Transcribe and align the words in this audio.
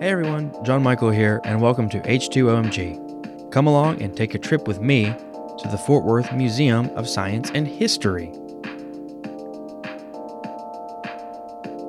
Hey 0.00 0.10
everyone, 0.10 0.52
John 0.64 0.82
Michael 0.82 1.10
here, 1.10 1.40
and 1.44 1.62
welcome 1.62 1.88
to 1.90 2.00
H2OMG. 2.00 3.52
Come 3.52 3.68
along 3.68 4.02
and 4.02 4.16
take 4.16 4.34
a 4.34 4.40
trip 4.40 4.66
with 4.66 4.80
me 4.80 5.04
to 5.04 5.68
the 5.70 5.78
Fort 5.78 6.04
Worth 6.04 6.32
Museum 6.32 6.90
of 6.96 7.08
Science 7.08 7.52
and 7.54 7.64
History. 7.64 8.32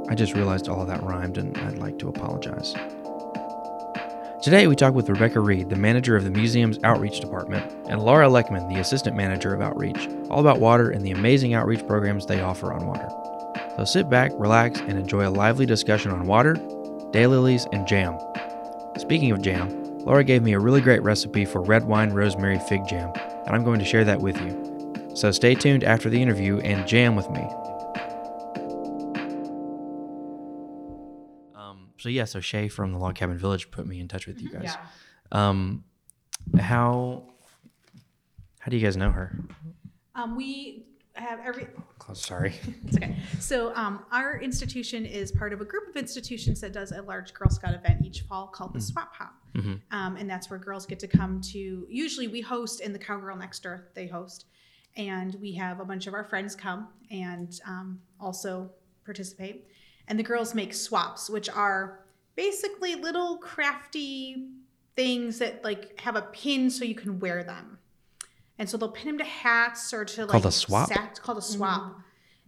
I 0.08 0.14
just 0.14 0.36
realized 0.36 0.70
all 0.70 0.82
of 0.82 0.88
that 0.88 1.02
rhymed, 1.02 1.40
and 1.40 1.58
I'd 1.58 1.80
like 1.80 1.98
to 1.98 2.08
apologize. 2.08 2.74
Today, 4.44 4.68
we 4.68 4.76
talk 4.76 4.94
with 4.94 5.10
Rebecca 5.10 5.40
Reed, 5.40 5.70
the 5.70 5.76
manager 5.76 6.16
of 6.16 6.24
the 6.24 6.30
museum's 6.30 6.78
outreach 6.84 7.22
department, 7.22 7.74
and 7.90 8.04
Laura 8.04 8.28
Leckman, 8.28 8.72
the 8.72 8.80
assistant 8.80 9.18
manager 9.18 9.52
of 9.52 9.62
outreach, 9.62 10.08
all 10.30 10.42
about 10.42 10.60
water 10.60 10.92
and 10.92 11.04
the 11.04 11.12
amazing 11.12 11.56
outreach 11.56 11.86
programs 11.88 12.28
they 12.28 12.42
offer 12.42 12.72
on 12.72 12.86
water. 12.86 13.10
So 13.78 13.84
sit 13.84 14.12
back, 14.12 14.32
relax, 14.36 14.80
and 14.82 15.00
enjoy 15.00 15.28
a 15.28 15.32
lively 15.32 15.66
discussion 15.66 16.12
on 16.12 16.28
water, 16.28 16.56
daylilies, 17.16 17.66
and 17.72 17.88
jam. 17.88 18.20
Speaking 18.98 19.32
of 19.32 19.42
jam, 19.42 19.70
Laura 20.00 20.24
gave 20.24 20.44
me 20.44 20.54
a 20.54 20.60
really 20.60 20.82
great 20.82 21.02
recipe 21.02 21.46
for 21.46 21.62
red 21.62 21.86
wine 21.86 22.12
rosemary 22.12 22.60
fig 22.60 22.86
jam, 22.88 23.12
and 23.46 23.56
I'm 23.56 23.64
going 23.64 23.80
to 23.80 23.86
share 23.86 24.04
that 24.04 24.20
with 24.20 24.40
you. 24.42 25.12
So 25.16 25.32
stay 25.32 25.56
tuned 25.56 25.86
after 25.86 26.10
the 26.10 26.22
interview 26.22 26.60
and 26.60 26.86
jam 26.86 27.16
with 27.16 27.30
me. 27.30 27.42
Um, 31.56 31.88
so 31.98 32.10
yeah, 32.10 32.26
so 32.26 32.42
Shay 32.42 32.68
from 32.68 32.92
the 32.92 33.00
Log 33.00 33.16
Cabin 33.16 33.38
Village 33.38 33.72
put 33.72 33.88
me 33.88 34.02
in 34.02 34.10
touch 34.10 34.28
with 34.28 34.42
you 34.42 34.50
guys. 34.50 34.76
Yeah. 34.76 34.78
Um, 35.32 35.86
how 36.60 37.24
how 38.60 38.70
do 38.70 38.76
you 38.76 38.84
guys 38.84 38.98
know 38.98 39.12
her? 39.12 39.40
Um, 40.16 40.36
we 40.36 40.86
have 41.16 41.40
every. 41.46 41.68
Oh, 42.08 42.14
sorry. 42.14 42.54
It's 42.88 42.98
okay. 42.98 43.16
So 43.40 43.74
um, 43.76 44.06
our 44.12 44.40
institution 44.40 45.06
is 45.06 45.32
part 45.32 45.54
of 45.54 45.62
a 45.62 45.66
group 45.66 45.88
of 45.90 45.96
institutions 45.96 46.62
that 46.62 46.72
does 46.74 46.92
a 46.92 47.02
large 47.02 47.34
Girl 47.34 47.50
Scout 47.50 47.74
event 47.74 48.06
each 48.06 48.22
fall 48.22 48.48
called 48.48 48.74
the 48.74 48.82
Swap 48.82 49.14
Hop, 49.16 49.34
Mhm. 49.56 49.82
um, 49.92 50.16
and 50.18 50.30
that's 50.30 50.50
where 50.50 50.60
girls 50.60 50.86
get 50.86 51.00
to 51.00 51.08
come 51.08 51.42
to. 51.54 51.86
Usually, 51.90 52.28
we 52.28 52.42
host, 52.42 52.82
and 52.82 52.94
the 52.94 53.00
Cowgirl 53.00 53.38
Next 53.38 53.64
Door 53.64 53.88
they 53.96 54.08
host, 54.08 54.46
and 54.98 55.36
we 55.42 55.54
have 55.54 55.80
a 55.80 55.86
bunch 55.86 56.06
of 56.08 56.14
our 56.14 56.24
friends 56.24 56.56
come 56.56 56.90
and 57.10 57.60
um, 57.66 58.00
also 58.20 58.70
participate. 59.04 59.68
And 60.08 60.20
the 60.20 60.24
girls 60.24 60.54
make 60.54 60.74
swaps, 60.74 61.30
which 61.30 61.50
are 61.50 62.02
basically 62.36 62.96
little 62.96 63.38
crafty 63.38 64.50
things 64.96 65.40
that 65.40 65.64
like 65.64 66.00
have 66.00 66.16
a 66.16 66.22
pin 66.22 66.70
so 66.70 66.86
you 66.86 66.96
can 66.96 67.20
wear 67.20 67.44
them. 67.44 67.78
And 68.58 68.70
so 68.70 68.78
they'll 68.78 68.90
pin 68.90 69.08
them 69.08 69.18
to 69.18 69.24
hats 69.26 69.94
or 69.94 70.06
to 70.06 70.22
like 70.22 70.30
Called 70.32 70.46
a 70.46 70.52
swap? 70.52 70.88
sack- 70.88 71.10
It's 71.12 71.20
called 71.20 71.38
a 71.38 71.42
swap. 71.42 71.98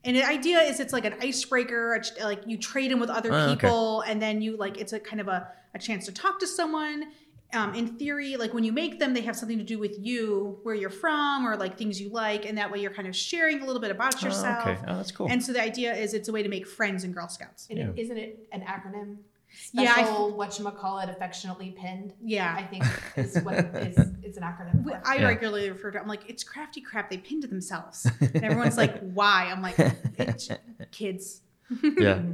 And 0.06 0.16
the 0.16 0.24
idea 0.24 0.60
is 0.60 0.80
it's 0.80 0.94
like 0.94 1.04
an 1.06 1.16
icebreaker, 1.22 2.02
like 2.22 2.44
you 2.48 2.58
trade 2.58 2.92
them 2.92 3.00
with 3.00 3.10
other 3.10 3.34
Oh, 3.34 3.38
okay. 3.50 3.56
people, 3.56 4.02
and 4.02 4.22
then 4.22 4.42
you 4.42 4.56
like 4.56 4.78
it's 4.78 4.94
a 4.94 5.00
kind 5.00 5.20
of 5.20 5.28
a, 5.28 5.50
a 5.74 5.80
chance 5.80 6.06
to 6.06 6.14
talk 6.14 6.40
to 6.40 6.48
someone. 6.48 7.06
Um, 7.54 7.74
in 7.76 7.98
theory, 7.98 8.36
like 8.36 8.54
when 8.54 8.64
you 8.66 8.74
make 8.74 9.00
them, 9.00 9.14
they 9.14 9.22
have 9.22 9.36
something 9.36 9.58
to 9.58 9.64
do 9.64 9.80
with 9.80 9.96
you, 10.00 10.60
where 10.64 10.76
you're 10.76 10.90
from, 10.90 11.46
or 11.48 11.56
like 11.58 11.78
things 11.78 12.00
you 12.00 12.10
like, 12.10 12.46
and 12.46 12.58
that 12.58 12.70
way 12.72 12.80
you're 12.80 12.92
kind 12.94 13.08
of 13.08 13.16
sharing 13.16 13.62
a 13.62 13.66
little 13.66 13.82
bit 13.82 13.90
about 13.92 14.22
Oh, 14.22 14.26
yourself. 14.28 14.68
okay. 14.68 14.78
Oh, 14.88 14.98
that's 14.98 15.12
cool. 15.12 15.28
And 15.30 15.42
so 15.44 15.54
the 15.54 15.62
idea 15.62 15.94
is 15.96 16.14
it's 16.14 16.28
a 16.28 16.32
way 16.34 16.44
to 16.44 16.50
make 16.50 16.68
friends 16.68 17.04
in 17.06 17.12
Girl 17.14 17.28
Scouts. 17.30 17.68
And 17.70 17.80
Yeah. 17.80 17.86
it, 17.96 18.00
isn't 18.00 18.18
it 18.18 18.48
an 18.52 18.62
acronym? 18.62 19.18
Yeah, 19.74 19.82
what 19.84 19.98
I- 19.98 20.04
Special 20.04 20.34
whatchamacallit 20.38 21.10
affectionately 21.10 21.72
pinned. 21.78 22.14
Yeah. 22.22 22.54
I 22.58 22.64
think 22.64 22.84
is 23.16 23.42
what 23.44 23.56
is 23.76 23.98
it's 24.24 24.38
an 24.38 24.44
acronym. 24.44 24.84
For. 24.84 25.02
I 25.06 25.16
Yeah. 25.18 25.28
regularly 25.28 25.70
refer 25.70 25.92
to 25.92 26.00
I'm 26.02 26.08
like, 26.08 26.30
it's 26.30 26.44
crafty 26.44 26.82
crap 26.82 27.10
they 27.10 27.18
pinned 27.18 27.42
to 27.44 27.48
themselves. 27.48 28.08
And 28.22 28.44
everyone's 28.44 28.78
like, 28.78 29.00
why? 29.14 29.50
I'm 29.52 29.62
like, 29.62 29.76
it's 30.18 30.50
kids. 30.92 31.42
yeah. 31.82 32.22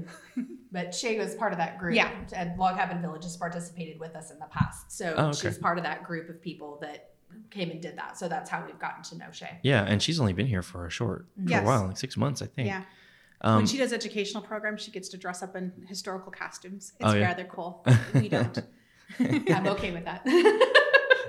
But 0.72 0.96
Shay 0.96 1.20
was 1.20 1.36
part 1.36 1.52
of 1.54 1.60
that 1.60 1.78
group. 1.78 1.94
Yeah. 1.96 2.10
And 2.36 2.58
Log 2.58 2.78
Cabin 2.78 3.00
Village 3.00 3.24
has 3.26 3.38
participated 3.38 4.00
with 4.00 4.16
us 4.16 4.32
in 4.32 4.40
the 4.40 4.48
past. 4.48 4.92
So 4.92 5.14
Oh, 5.16 5.26
okay. 5.28 5.38
she's 5.50 5.58
part 5.60 5.78
of 5.78 5.84
that 5.84 6.04
group 6.04 6.30
of 6.30 6.42
people 6.42 6.80
that 6.82 7.12
came 7.52 7.70
and 7.70 7.80
did 7.80 7.96
that. 8.00 8.18
So 8.18 8.28
that's 8.28 8.50
how 8.50 8.66
we've 8.66 8.80
gotten 8.80 9.04
to 9.04 9.18
know 9.20 9.28
Shay. 9.32 9.60
Yeah, 9.62 9.84
and 9.84 10.02
she's 10.02 10.20
only 10.20 10.34
been 10.34 10.48
here 10.48 10.64
for 10.64 10.88
a 10.88 10.90
short, 10.90 11.28
for 11.48 11.58
a 11.60 11.62
while, 11.64 11.86
like 11.88 11.98
six 11.98 12.18
months, 12.18 12.42
I 12.42 12.48
think. 12.48 12.70
Yeah. 12.70 12.82
Um, 13.44 13.58
when 13.58 13.66
she 13.68 13.78
does 13.78 13.92
educational 13.94 14.42
programs, 14.42 14.82
she 14.82 14.92
gets 14.92 15.10
to 15.10 15.18
dress 15.18 15.44
up 15.44 15.56
in 15.56 15.72
historical 15.88 16.32
costumes. 16.32 16.94
It's 17.00 17.10
Oh, 17.10 17.14
yeah. 17.14 17.26
rather 17.28 17.44
cool. 17.46 17.86
We 18.14 18.30
don't. 18.30 18.58
I'm 19.20 19.68
okay 19.68 19.92
with 19.92 20.06
that. 20.06 20.22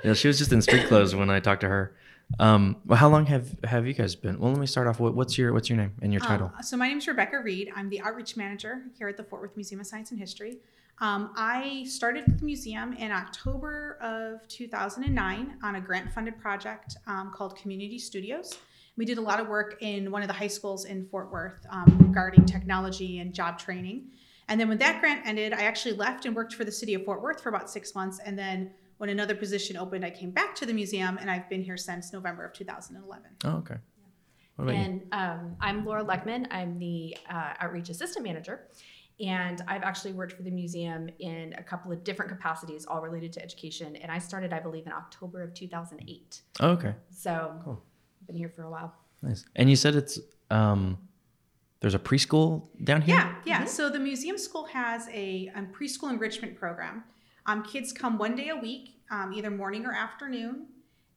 yeah, 0.04 0.14
she 0.14 0.28
was 0.28 0.38
just 0.38 0.52
in 0.52 0.62
street 0.62 0.86
clothes 0.86 1.14
when 1.14 1.28
I 1.30 1.40
talked 1.40 1.60
to 1.62 1.68
her. 1.68 1.94
Um, 2.38 2.76
well, 2.86 2.98
how 2.98 3.08
long 3.08 3.26
have 3.26 3.54
have 3.64 3.86
you 3.86 3.92
guys 3.92 4.14
been? 4.14 4.38
Well, 4.38 4.50
let 4.50 4.58
me 4.60 4.66
start 4.66 4.86
off. 4.86 4.98
What, 4.98 5.14
what's 5.14 5.36
your 5.36 5.52
what's 5.52 5.68
your 5.68 5.76
name 5.76 5.92
and 6.00 6.12
your 6.12 6.20
title? 6.20 6.50
Um, 6.56 6.62
so 6.62 6.76
my 6.76 6.88
name 6.88 6.98
is 6.98 7.06
Rebecca 7.06 7.40
Reed. 7.40 7.70
I'm 7.76 7.90
the 7.90 8.00
outreach 8.00 8.36
manager 8.36 8.82
here 8.96 9.08
at 9.08 9.16
the 9.18 9.24
Fort 9.24 9.42
Worth 9.42 9.56
Museum 9.56 9.80
of 9.80 9.86
Science 9.86 10.10
and 10.10 10.18
History. 10.18 10.58
Um, 11.00 11.32
I 11.36 11.84
started 11.88 12.24
at 12.28 12.38
the 12.38 12.44
museum 12.44 12.92
in 12.94 13.10
October 13.10 13.98
of 14.00 14.46
2009 14.48 15.56
on 15.62 15.74
a 15.74 15.80
grant-funded 15.80 16.38
project 16.40 16.96
um, 17.08 17.32
called 17.34 17.56
Community 17.56 17.98
Studios. 17.98 18.56
We 18.96 19.04
did 19.04 19.18
a 19.18 19.20
lot 19.20 19.40
of 19.40 19.48
work 19.48 19.76
in 19.80 20.10
one 20.10 20.22
of 20.22 20.28
the 20.28 20.34
high 20.34 20.46
schools 20.46 20.84
in 20.84 21.06
Fort 21.06 21.32
Worth 21.32 21.66
um, 21.68 21.96
regarding 21.98 22.44
technology 22.46 23.18
and 23.18 23.34
job 23.34 23.58
training. 23.58 24.10
And 24.48 24.60
then 24.60 24.68
when 24.68 24.78
that 24.78 25.00
grant 25.00 25.26
ended, 25.26 25.52
I 25.52 25.62
actually 25.62 25.94
left 25.94 26.26
and 26.26 26.36
worked 26.36 26.54
for 26.54 26.64
the 26.64 26.72
city 26.72 26.94
of 26.94 27.04
Fort 27.04 27.22
Worth 27.22 27.42
for 27.42 27.48
about 27.48 27.70
six 27.70 27.94
months. 27.94 28.20
And 28.24 28.38
then 28.38 28.70
when 28.98 29.10
another 29.10 29.34
position 29.34 29.76
opened, 29.76 30.04
I 30.04 30.10
came 30.10 30.30
back 30.30 30.54
to 30.56 30.66
the 30.66 30.72
museum, 30.72 31.18
and 31.18 31.30
I've 31.30 31.48
been 31.48 31.62
here 31.62 31.76
since 31.76 32.12
November 32.12 32.44
of 32.44 32.52
2011. 32.52 33.24
oh, 33.44 33.50
okay. 33.58 33.76
What 34.56 34.64
about 34.64 34.76
you? 34.76 34.80
And 34.80 35.02
um, 35.10 35.56
I'm 35.60 35.84
Laura 35.84 36.04
Leckman. 36.04 36.46
I'm 36.52 36.78
the 36.78 37.16
uh, 37.28 37.54
outreach 37.58 37.88
assistant 37.88 38.24
manager. 38.24 38.68
And 39.20 39.62
I've 39.66 39.82
actually 39.82 40.12
worked 40.12 40.32
for 40.32 40.42
the 40.42 40.50
museum 40.50 41.08
in 41.20 41.54
a 41.56 41.62
couple 41.62 41.90
of 41.92 42.04
different 42.04 42.30
capacities, 42.30 42.84
all 42.86 43.00
related 43.00 43.32
to 43.34 43.42
education. 43.42 43.96
And 43.96 44.10
I 44.10 44.18
started, 44.18 44.52
I 44.52 44.60
believe, 44.60 44.86
in 44.86 44.92
October 44.92 45.42
of 45.42 45.54
2008. 45.54 46.42
Oh, 46.60 46.68
okay, 46.70 46.94
So 47.10 47.60
Cool. 47.64 47.82
I've 48.24 48.28
been 48.28 48.36
here 48.36 48.48
for 48.48 48.62
a 48.62 48.70
while. 48.70 48.94
nice. 49.20 49.44
And 49.54 49.68
you 49.68 49.76
said 49.76 49.94
it's 49.94 50.18
um, 50.50 50.96
there's 51.80 51.94
a 51.94 51.98
preschool 51.98 52.68
down 52.82 53.02
here. 53.02 53.16
Yeah, 53.16 53.34
yeah. 53.44 53.62
Mhm. 53.64 53.68
So 53.68 53.90
the 53.90 53.98
museum 53.98 54.38
school 54.38 54.64
has 54.64 55.08
a 55.12 55.50
um, 55.54 55.66
preschool 55.78 56.10
enrichment 56.10 56.56
program. 56.56 57.04
Um, 57.44 57.62
kids 57.62 57.92
come 57.92 58.16
one 58.16 58.34
day 58.34 58.48
a 58.48 58.56
week, 58.56 58.96
um, 59.10 59.34
either 59.34 59.50
morning 59.50 59.84
or 59.84 59.92
afternoon, 59.92 60.68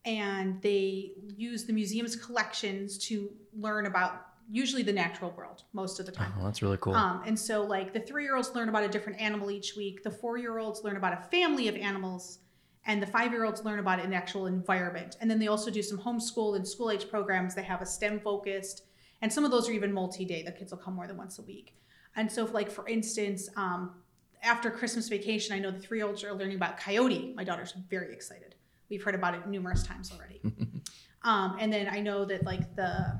and 0.03 0.61
they 0.61 1.13
use 1.37 1.63
the 1.65 1.71
museum's 1.71 2.17
collections 2.17 2.97
to 3.07 3.31
learn 3.53 3.85
about 3.85 4.25
usually 4.49 4.83
the 4.83 4.91
natural 4.93 5.31
world 5.37 5.63
most 5.71 6.01
of 6.01 6.05
the 6.05 6.11
time. 6.11 6.33
Oh, 6.39 6.43
that's 6.43 6.61
really 6.61 6.77
cool. 6.77 6.93
Um, 6.95 7.21
and 7.25 7.39
so, 7.39 7.63
like, 7.63 7.93
the 7.93 8.01
three 8.01 8.23
year 8.23 8.35
olds 8.35 8.53
learn 8.53 8.67
about 8.67 8.83
a 8.83 8.89
different 8.89 9.21
animal 9.21 9.49
each 9.51 9.77
week, 9.77 10.03
the 10.03 10.11
four 10.11 10.37
year 10.37 10.57
olds 10.57 10.83
learn 10.83 10.97
about 10.97 11.13
a 11.13 11.21
family 11.31 11.69
of 11.69 11.75
animals, 11.75 12.39
and 12.87 13.01
the 13.01 13.07
five 13.07 13.31
year 13.31 13.45
olds 13.45 13.63
learn 13.63 13.79
about 13.79 13.99
it 13.99 14.05
an 14.05 14.13
actual 14.13 14.47
environment. 14.47 15.17
And 15.21 15.29
then 15.29 15.37
they 15.39 15.47
also 15.47 15.69
do 15.69 15.83
some 15.83 15.99
homeschool 15.99 16.55
and 16.55 16.67
school 16.67 16.89
age 16.89 17.09
programs. 17.09 17.53
They 17.53 17.63
have 17.63 17.81
a 17.81 17.85
STEM 17.85 18.21
focused, 18.21 18.83
and 19.21 19.31
some 19.31 19.45
of 19.45 19.51
those 19.51 19.69
are 19.69 19.73
even 19.73 19.93
multi 19.93 20.25
day. 20.25 20.41
The 20.41 20.51
kids 20.51 20.71
will 20.71 20.79
come 20.79 20.95
more 20.95 21.05
than 21.05 21.17
once 21.17 21.37
a 21.37 21.43
week. 21.43 21.75
And 22.15 22.31
so, 22.31 22.43
if, 22.45 22.53
like, 22.53 22.71
for 22.71 22.87
instance, 22.87 23.47
um, 23.55 23.91
after 24.41 24.71
Christmas 24.71 25.07
vacation, 25.07 25.55
I 25.55 25.59
know 25.59 25.69
the 25.69 25.79
three 25.79 25.99
year 25.99 26.07
olds 26.07 26.23
are 26.23 26.33
learning 26.33 26.55
about 26.55 26.77
coyote. 26.77 27.33
My 27.35 27.43
daughter's 27.43 27.73
very 27.89 28.13
excited. 28.13 28.55
We've 28.89 29.03
heard 29.03 29.15
about 29.15 29.35
it 29.35 29.47
numerous 29.47 29.83
times 29.83 30.11
already. 30.11 30.41
Um, 31.23 31.57
and 31.59 31.73
then 31.73 31.89
I 31.91 31.99
know 31.99 32.23
that 32.23 32.45
like 32.45 32.73
the 32.75 33.19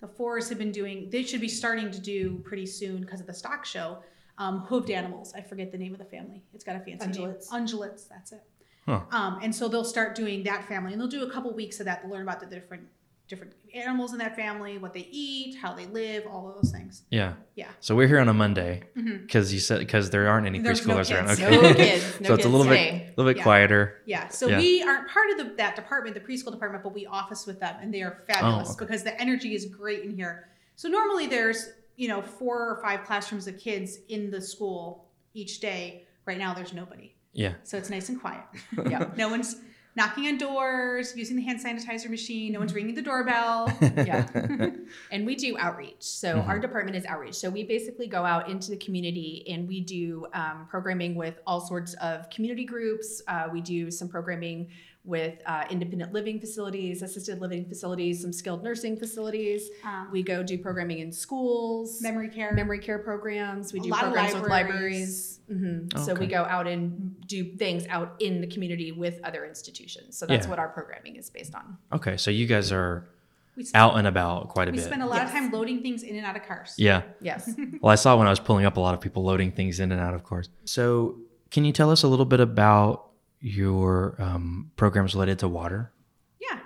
the 0.00 0.08
fours 0.08 0.48
have 0.50 0.58
been 0.58 0.72
doing. 0.72 1.08
They 1.08 1.22
should 1.22 1.40
be 1.40 1.48
starting 1.48 1.90
to 1.90 2.00
do 2.00 2.40
pretty 2.44 2.66
soon 2.66 3.00
because 3.00 3.20
of 3.20 3.26
the 3.26 3.32
stock 3.32 3.64
show. 3.64 4.02
Um, 4.36 4.66
hooved 4.68 4.90
animals. 4.90 5.32
I 5.34 5.40
forget 5.40 5.70
the 5.70 5.78
name 5.78 5.92
of 5.92 5.98
the 5.98 6.04
family. 6.04 6.42
It's 6.52 6.64
got 6.64 6.76
a 6.76 6.80
fancy 6.80 7.06
Ungulates. 7.06 7.50
name. 7.52 7.66
Ungulates. 7.66 8.08
That's 8.08 8.32
it. 8.32 8.42
Huh. 8.86 9.00
Um, 9.10 9.38
and 9.42 9.54
so 9.54 9.68
they'll 9.68 9.84
start 9.84 10.14
doing 10.14 10.42
that 10.44 10.66
family, 10.66 10.92
and 10.92 11.00
they'll 11.00 11.08
do 11.08 11.22
a 11.24 11.30
couple 11.30 11.52
weeks 11.54 11.78
of 11.80 11.86
that 11.86 12.02
to 12.02 12.08
learn 12.08 12.22
about 12.22 12.40
the 12.40 12.46
different 12.46 12.82
different 13.28 13.54
animals 13.72 14.12
in 14.12 14.18
that 14.18 14.36
family, 14.36 14.76
what 14.76 14.92
they 14.92 15.08
eat, 15.10 15.56
how 15.56 15.72
they 15.72 15.86
live, 15.86 16.26
all 16.26 16.48
of 16.50 16.54
those 16.60 16.70
things. 16.70 17.02
yeah. 17.10 17.32
Yeah. 17.54 17.68
So 17.80 17.94
we're 17.94 18.08
here 18.08 18.18
on 18.18 18.28
a 18.28 18.34
Monday 18.34 18.82
because 18.94 19.54
you 19.54 19.60
said 19.60 19.78
because 19.78 20.10
there 20.10 20.28
aren't 20.28 20.46
any 20.46 20.58
There's 20.58 20.86
no 20.86 20.96
preschoolers 20.96 21.14
around. 21.14 21.30
Okay. 21.30 21.50
No 21.50 21.72
kids. 21.74 22.04
No 22.20 22.28
so 22.28 22.34
it's 22.34 22.44
a 22.44 22.48
little 22.48 22.66
today. 22.66 22.90
bit 22.90 23.14
a 23.16 23.20
little 23.20 23.30
bit 23.32 23.36
Yeah. 23.38 23.42
quieter. 23.44 24.02
Yeah. 24.04 24.28
So 24.28 24.48
Yeah. 24.48 24.58
we 24.58 24.82
aren't 24.82 25.08
part 25.08 25.30
of 25.30 25.38
the, 25.38 25.54
that 25.56 25.76
department, 25.76 26.14
the 26.14 26.20
preschool 26.20 26.50
department, 26.50 26.82
but 26.82 26.92
we 26.92 27.06
office 27.06 27.46
with 27.46 27.58
them, 27.60 27.76
and 27.80 27.94
they 27.94 28.02
are 28.02 28.22
fabulous 28.26 28.68
Oh, 28.68 28.72
okay. 28.72 28.84
because 28.84 29.02
the 29.02 29.18
energy 29.18 29.54
is 29.54 29.64
great 29.66 30.02
in 30.04 30.14
here. 30.14 30.48
So 30.76 30.88
normally 30.88 31.26
there's 31.26 31.70
you 31.96 32.08
know 32.08 32.20
four 32.20 32.68
or 32.68 32.82
five 32.82 33.04
classrooms 33.04 33.46
of 33.46 33.56
kids 33.56 33.98
in 34.10 34.30
the 34.30 34.42
school 34.42 35.06
each 35.32 35.60
day. 35.60 36.04
Right 36.26 36.38
now 36.38 36.52
there's 36.52 36.74
nobody, 36.74 37.14
Yeah. 37.32 37.54
so 37.62 37.78
it's 37.78 37.90
nice 37.90 38.08
and 38.08 38.20
quiet. 38.20 38.44
yeah. 38.90 39.08
No 39.16 39.28
one's 39.28 39.56
knocking 39.94 40.26
on 40.26 40.38
doors, 40.38 41.14
using 41.16 41.36
the 41.36 41.42
hand 41.42 41.60
sanitizer 41.62 42.08
machine. 42.08 42.52
No 42.52 42.58
one's 42.58 42.72
ringing 42.74 42.94
the 42.94 43.02
doorbell. 43.02 43.70
Yeah. 43.96 44.26
and 45.10 45.26
we 45.26 45.34
do 45.36 45.56
outreach. 45.58 45.96
So 46.00 46.36
Mhm. 46.36 46.48
our 46.48 46.58
department 46.58 46.96
is 46.96 47.04
outreach. 47.04 47.34
So 47.34 47.50
we 47.50 47.62
basically 47.64 48.06
go 48.06 48.24
out 48.24 48.48
into 48.48 48.70
the 48.70 48.76
community 48.78 49.44
and 49.48 49.68
we 49.68 49.80
do 49.80 50.26
um, 50.32 50.66
programming 50.70 51.14
with 51.14 51.38
all 51.46 51.60
sorts 51.60 51.92
of 51.94 52.28
community 52.30 52.64
groups. 52.64 53.22
Uh, 53.28 53.48
we 53.52 53.60
do 53.60 53.90
some 53.90 54.08
programming 54.08 54.68
with 55.04 55.34
uh, 55.46 55.64
independent 55.68 56.12
living 56.12 56.38
facilities, 56.38 57.02
assisted 57.02 57.40
living 57.40 57.64
facilities, 57.64 58.22
some 58.22 58.32
skilled 58.32 58.62
nursing 58.62 58.96
facilities. 58.96 59.68
Um, 59.84 60.08
We 60.12 60.22
go 60.22 60.42
do 60.44 60.56
programming 60.58 61.00
in 61.00 61.10
schools, 61.10 62.00
memory 62.00 62.28
care. 62.28 62.52
memory 62.52 62.78
care 62.78 62.98
programs. 63.00 63.72
We 63.72 63.80
A 63.80 63.82
do 63.82 63.88
lot 63.90 64.04
of 64.04 64.12
programs 64.12 64.34
with 64.34 64.48
libraries. 64.48 65.40
libraries. 65.48 65.88
hmm 65.96 65.98
So 66.04 66.14
we 66.14 66.26
go 66.28 66.42
out 66.44 66.66
and 66.68 67.16
do 67.26 67.56
things 67.56 67.84
out 67.88 68.14
in 68.20 68.40
the 68.40 68.46
community 68.46 68.92
with 68.92 69.18
other 69.24 69.44
institutions. 69.44 70.16
So 70.16 70.24
that's 70.26 70.46
Yeah. 70.46 70.50
what 70.50 70.58
our 70.60 70.68
programming 70.68 71.16
is 71.16 71.30
based 71.30 71.54
on. 71.56 71.78
Okay, 71.92 72.16
so 72.16 72.30
you 72.30 72.46
guys 72.46 72.70
are 72.70 73.08
We, 73.56 73.64
s- 73.64 73.72
out 73.74 73.96
and 73.98 74.06
about 74.06 74.50
quite 74.50 74.68
a 74.68 74.70
we 74.70 74.76
bit. 74.78 74.84
We 74.84 74.86
spend 74.88 75.02
a 75.02 75.06
lot 75.06 75.22
of 75.24 75.30
time 75.32 75.50
loading 75.50 75.82
things 75.82 76.04
in 76.04 76.14
and 76.16 76.24
out 76.24 76.36
of 76.36 76.44
cars. 76.44 76.74
yeah. 76.78 77.02
Yes. 77.20 77.50
Well, 77.82 77.90
I 77.90 77.96
saw 77.96 78.16
when 78.16 78.28
I 78.28 78.30
was 78.30 78.38
pulling 78.40 78.66
up 78.66 78.76
a 78.76 78.80
lot 78.80 78.94
of 78.94 79.00
people 79.00 79.24
loading 79.24 79.50
things 79.50 79.80
in 79.80 79.90
and 79.90 80.00
out 80.00 80.14
of 80.14 80.22
cars. 80.22 80.48
So, 80.64 81.18
can 81.50 81.64
you 81.64 81.72
tell 81.72 81.90
us 81.90 82.04
a 82.04 82.08
little 82.08 82.24
bit 82.24 82.38
about 82.40 83.08
your 83.42 84.14
um, 84.18 84.70
programs 84.76 85.14
related 85.14 85.38
to 85.40 85.48
water? 85.48 85.92
Yeah. 86.40 86.60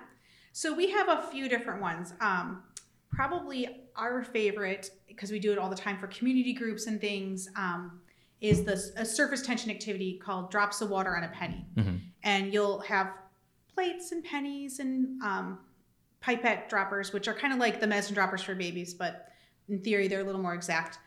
So 0.52 0.72
we 0.74 0.90
have 0.90 1.08
a 1.08 1.22
few 1.32 1.48
different 1.48 1.80
ones. 1.80 2.12
Um, 2.20 2.62
probably 3.10 3.84
our 3.96 4.22
favorite, 4.22 4.90
because 5.08 5.30
we 5.32 5.38
do 5.38 5.52
it 5.52 5.58
all 5.58 5.70
the 5.70 5.76
time 5.76 5.98
for 5.98 6.06
community 6.08 6.52
groups 6.52 6.86
and 6.86 7.00
things, 7.00 7.48
um, 7.56 8.00
is 8.42 8.64
the 8.64 8.74
a 8.96 9.04
surface 9.04 9.40
tension 9.40 9.70
activity 9.70 10.20
called 10.22 10.50
Drops 10.50 10.82
of 10.82 10.90
Water 10.90 11.16
on 11.16 11.24
a 11.24 11.28
Penny. 11.28 11.66
Mhm. 11.76 12.00
And 12.22 12.52
you'll 12.52 12.80
have 12.80 13.12
plates 13.74 14.12
and 14.12 14.22
pennies 14.22 14.78
and 14.78 15.20
um, 15.22 15.58
pipette 16.20 16.68
droppers, 16.68 17.12
which 17.12 17.28
are 17.28 17.34
kind 17.34 17.52
of 17.54 17.58
like 17.58 17.80
the 17.80 17.86
medicine 17.86 18.14
droppers 18.14 18.42
for 18.42 18.54
babies, 18.54 18.92
but 18.92 19.28
in 19.68 19.80
theory, 19.80 20.08
they're 20.08 20.20
a 20.20 20.24
little 20.24 20.42
more 20.42 20.54
exact. 20.54 20.98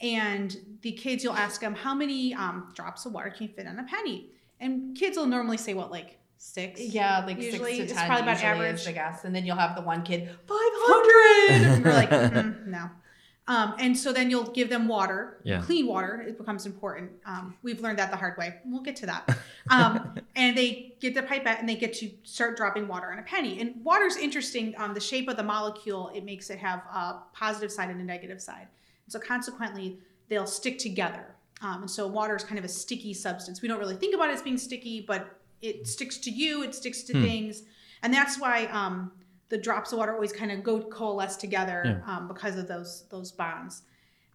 And 0.00 0.56
the 0.82 0.92
kids, 0.92 1.22
you'll 1.24 1.34
ask 1.34 1.60
them, 1.60 1.74
how 1.74 1.94
many 1.94 2.32
um, 2.34 2.72
drops 2.74 3.04
of 3.04 3.12
water 3.12 3.30
can 3.30 3.48
you 3.48 3.52
fit 3.52 3.66
on 3.66 3.78
a 3.78 3.84
penny? 3.84 4.30
And 4.60 4.96
kids 4.96 5.16
will 5.16 5.26
normally 5.26 5.56
say, 5.56 5.74
what, 5.74 5.90
like 5.90 6.18
six? 6.36 6.80
Yeah, 6.80 7.24
like 7.26 7.40
Usually, 7.40 7.76
six 7.78 7.84
it's 7.84 7.92
to 7.92 7.98
ten. 7.98 8.06
probably 8.08 8.22
about 8.22 8.32
usually 8.42 8.50
average. 8.66 8.74
is 8.80 8.84
the 8.86 8.92
guess, 8.92 9.24
and 9.24 9.34
then 9.34 9.44
you'll 9.46 9.56
have 9.56 9.76
the 9.76 9.82
one 9.82 10.02
kid 10.02 10.28
five 10.28 10.58
hundred, 10.58 11.50
100 11.50 11.50
hundred. 11.50 11.74
and 11.76 11.84
we're 11.84 11.92
like 11.92 12.10
"Mm, 12.10 12.66
no 12.66 12.90
um, 13.48 13.74
and 13.78 13.96
so 13.96 14.12
then 14.12 14.28
you'll 14.30 14.50
give 14.50 14.68
them 14.68 14.88
water 14.88 15.38
Yeah. 15.42 15.62
clean 15.62 15.86
water 15.86 16.20
it 16.26 16.36
becomes 16.36 16.66
important 16.66 17.10
um, 17.24 17.54
we've 17.62 17.80
learned 17.80 17.98
that 17.98 18.10
the 18.10 18.16
hard 18.16 18.36
way 18.36 18.56
we'll 18.66 18.82
get 18.82 18.96
to 18.96 19.06
that 19.06 19.38
um, 19.70 20.14
and 20.36 20.56
they 20.56 20.94
get 21.00 21.14
the 21.14 21.22
pipette 21.22 21.58
and 21.60 21.68
they 21.68 21.74
get 21.76 21.94
to 21.94 22.10
start 22.24 22.56
dropping 22.56 22.86
water 22.88 23.10
on 23.10 23.18
a 23.18 23.22
penny 23.22 23.58
and 23.60 23.74
water's 23.84 24.16
interesting 24.16 24.74
um, 24.76 24.92
the 24.92 25.00
shape 25.00 25.28
of 25.28 25.36
the 25.38 25.42
molecule 25.42 26.10
it 26.14 26.24
makes 26.24 26.50
it 26.50 26.58
have 26.58 26.80
a 26.92 27.20
positive 27.32 27.72
side 27.72 27.88
and 27.90 28.00
a 28.00 28.04
negative 28.04 28.40
side 28.42 28.66
so 29.08 29.18
consequently 29.18 29.98
they'll 30.28 30.46
stick 30.46 30.78
together 30.78 31.34
um, 31.62 31.82
and 31.82 31.90
so 31.90 32.06
water 32.06 32.36
is 32.36 32.44
kind 32.44 32.58
of 32.58 32.64
a 32.64 32.68
sticky 32.68 33.12
substance 33.14 33.60
we 33.62 33.68
don't 33.68 33.78
really 33.78 33.96
think 33.96 34.14
about 34.14 34.30
it 34.30 34.34
as 34.34 34.42
being 34.42 34.58
sticky 34.58 35.00
but 35.06 35.38
it 35.62 35.86
sticks 35.86 36.18
to 36.18 36.30
you 36.30 36.62
it 36.62 36.74
sticks 36.74 37.02
to 37.02 37.12
Hmm. 37.12 37.22
things 37.24 37.62
and 38.02 38.12
that's 38.14 38.38
why 38.38 38.66
um, 38.66 39.10
the 39.48 39.58
drops 39.58 39.92
of 39.92 39.98
water 39.98 40.12
always 40.12 40.32
kind 40.32 40.52
of 40.52 40.62
go 40.62 40.80
coalesce 40.80 41.36
together 41.36 41.82
Yeah. 41.84 42.16
um, 42.16 42.28
because 42.28 42.56
of 42.56 42.68
those 42.68 43.04
those 43.10 43.32
bonds. 43.32 43.82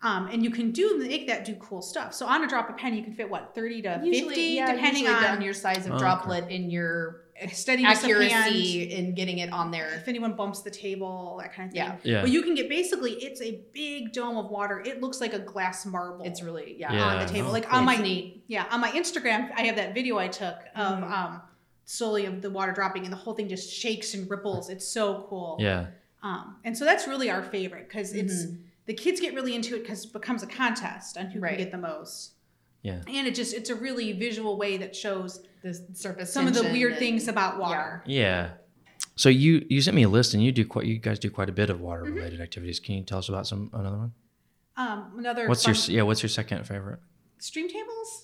Um, 0.03 0.27
and 0.27 0.43
you 0.43 0.51
can 0.51 0.71
do 0.71 0.97
make 0.99 1.27
that 1.27 1.45
do 1.45 1.55
cool 1.55 1.81
stuff. 1.81 2.13
So 2.13 2.25
on 2.27 2.43
a 2.43 2.47
drop 2.47 2.69
of 2.69 2.77
pen, 2.77 2.93
you 2.93 3.03
can 3.03 3.13
fit 3.13 3.29
what 3.29 3.55
thirty 3.55 3.81
to 3.83 4.01
Usually, 4.03 4.19
fifty, 4.35 4.41
yeah, 4.55 4.73
depending 4.73 5.07
on 5.07 5.23
on 5.23 5.41
your 5.41 5.53
size 5.53 5.85
of 5.85 5.93
Oh, 5.93 5.95
okay. 5.95 5.99
droplet 6.03 6.49
in 6.49 6.69
your 6.69 7.21
steadiness 7.51 8.03
of 8.03 8.09
hand, 8.09 8.23
accuracy 8.31 8.83
in 8.93 9.15
getting 9.15 9.39
it 9.39 9.51
on 9.51 9.71
there. 9.71 9.89
if 9.95 10.07
anyone 10.09 10.33
bumps 10.35 10.59
the 10.61 10.69
table, 10.69 11.37
that 11.41 11.53
kind 11.53 11.69
of 11.69 11.73
thing. 11.73 11.83
Yeah. 11.85 11.95
Yeah. 12.03 12.21
But 12.21 12.31
you 12.31 12.41
can 12.43 12.53
get 12.53 12.67
basically 12.69 13.13
it's 13.13 13.41
a 13.41 13.61
big 13.73 14.11
dome 14.11 14.37
of 14.37 14.51
water. 14.51 14.81
It 14.85 15.01
looks 15.01 15.21
like 15.21 15.33
a 15.33 15.39
glass 15.39 15.85
marble. 15.85 16.25
It's 16.25 16.41
really 16.43 16.75
yeah. 16.77 16.91
Yeah. 16.93 17.05
on 17.05 17.19
the 17.25 17.31
table. 17.31 17.47
Oh, 17.49 17.53
like 17.53 17.67
cool. 17.69 17.79
on 17.79 17.85
my 17.85 17.95
neat. 17.97 18.43
yeah 18.47 18.65
on 18.71 18.81
my 18.81 18.91
Instagram, 18.91 19.51
I 19.55 19.61
have 19.63 19.77
that 19.77 19.93
video 19.93 20.17
I 20.17 20.27
took 20.27 20.57
of 20.75 20.99
Mhm. 20.99 21.11
um, 21.11 21.41
solely 21.85 22.25
of 22.25 22.41
the 22.41 22.49
water 22.49 22.71
dropping, 22.73 23.03
and 23.05 23.11
the 23.11 23.17
whole 23.17 23.33
thing 23.33 23.47
just 23.47 23.71
shakes 23.71 24.13
and 24.13 24.29
ripples. 24.29 24.69
It's 24.69 24.87
so 24.87 25.25
cool. 25.29 25.57
Yeah. 25.59 25.87
Um, 26.21 26.57
and 26.63 26.77
so 26.77 26.85
that's 26.85 27.07
really 27.07 27.29
our 27.29 27.41
favorite 27.43 27.87
because 27.89 28.13
it's 28.13 28.45
Mhm. 28.45 28.57
The 28.85 28.93
kids 28.93 29.19
get 29.21 29.33
really 29.33 29.55
into 29.55 29.75
it 29.75 29.81
because 29.83 30.05
it 30.05 30.13
becomes 30.13 30.43
a 30.43 30.47
contest 30.47 31.17
on 31.17 31.27
who 31.27 31.39
Right. 31.39 31.51
can 31.51 31.59
get 31.59 31.71
the 31.71 31.77
most. 31.77 32.33
Yeah. 32.81 33.01
And 33.07 33.27
it 33.27 33.33
just 33.35 33.53
it's 33.53 33.69
a 33.69 33.75
really 33.75 34.11
visual 34.13 34.57
way 34.57 34.75
that 34.77 34.93
shows 34.95 35.41
the 35.61 35.73
surface. 35.93 36.33
some 36.33 36.47
of 36.47 36.53
the 36.53 36.63
weird 36.63 36.91
and- 36.93 36.99
things 36.99 37.27
about 37.29 37.57
water. 37.59 38.03
Yeah. 38.05 38.51
So 39.15 39.29
you 39.29 39.65
you 39.69 39.81
sent 39.81 39.95
me 39.95 40.03
a 40.03 40.09
list, 40.09 40.33
and 40.33 40.43
you 40.43 40.51
do 40.51 40.65
quite 40.65 40.85
you 40.85 40.97
guys 40.97 41.19
do 41.19 41.29
quite 41.29 41.47
a 41.49 41.53
bit 41.53 41.69
of 41.69 41.79
water 41.79 42.03
Mm-hmm. 42.03 42.15
related 42.15 42.41
activities. 42.41 42.79
Can 42.79 42.95
you 42.95 43.03
tell 43.03 43.19
us 43.19 43.29
about 43.29 43.47
some 43.47 43.69
another 43.73 43.97
one? 43.97 44.13
Um, 44.75 45.13
another 45.17 45.47
What's 45.47 45.65
your 45.67 45.75
yeah? 45.95 46.01
What's 46.01 46.23
your 46.23 46.29
second 46.29 46.65
favorite? 46.67 46.99
stream 47.37 47.67
tables? 47.69 48.22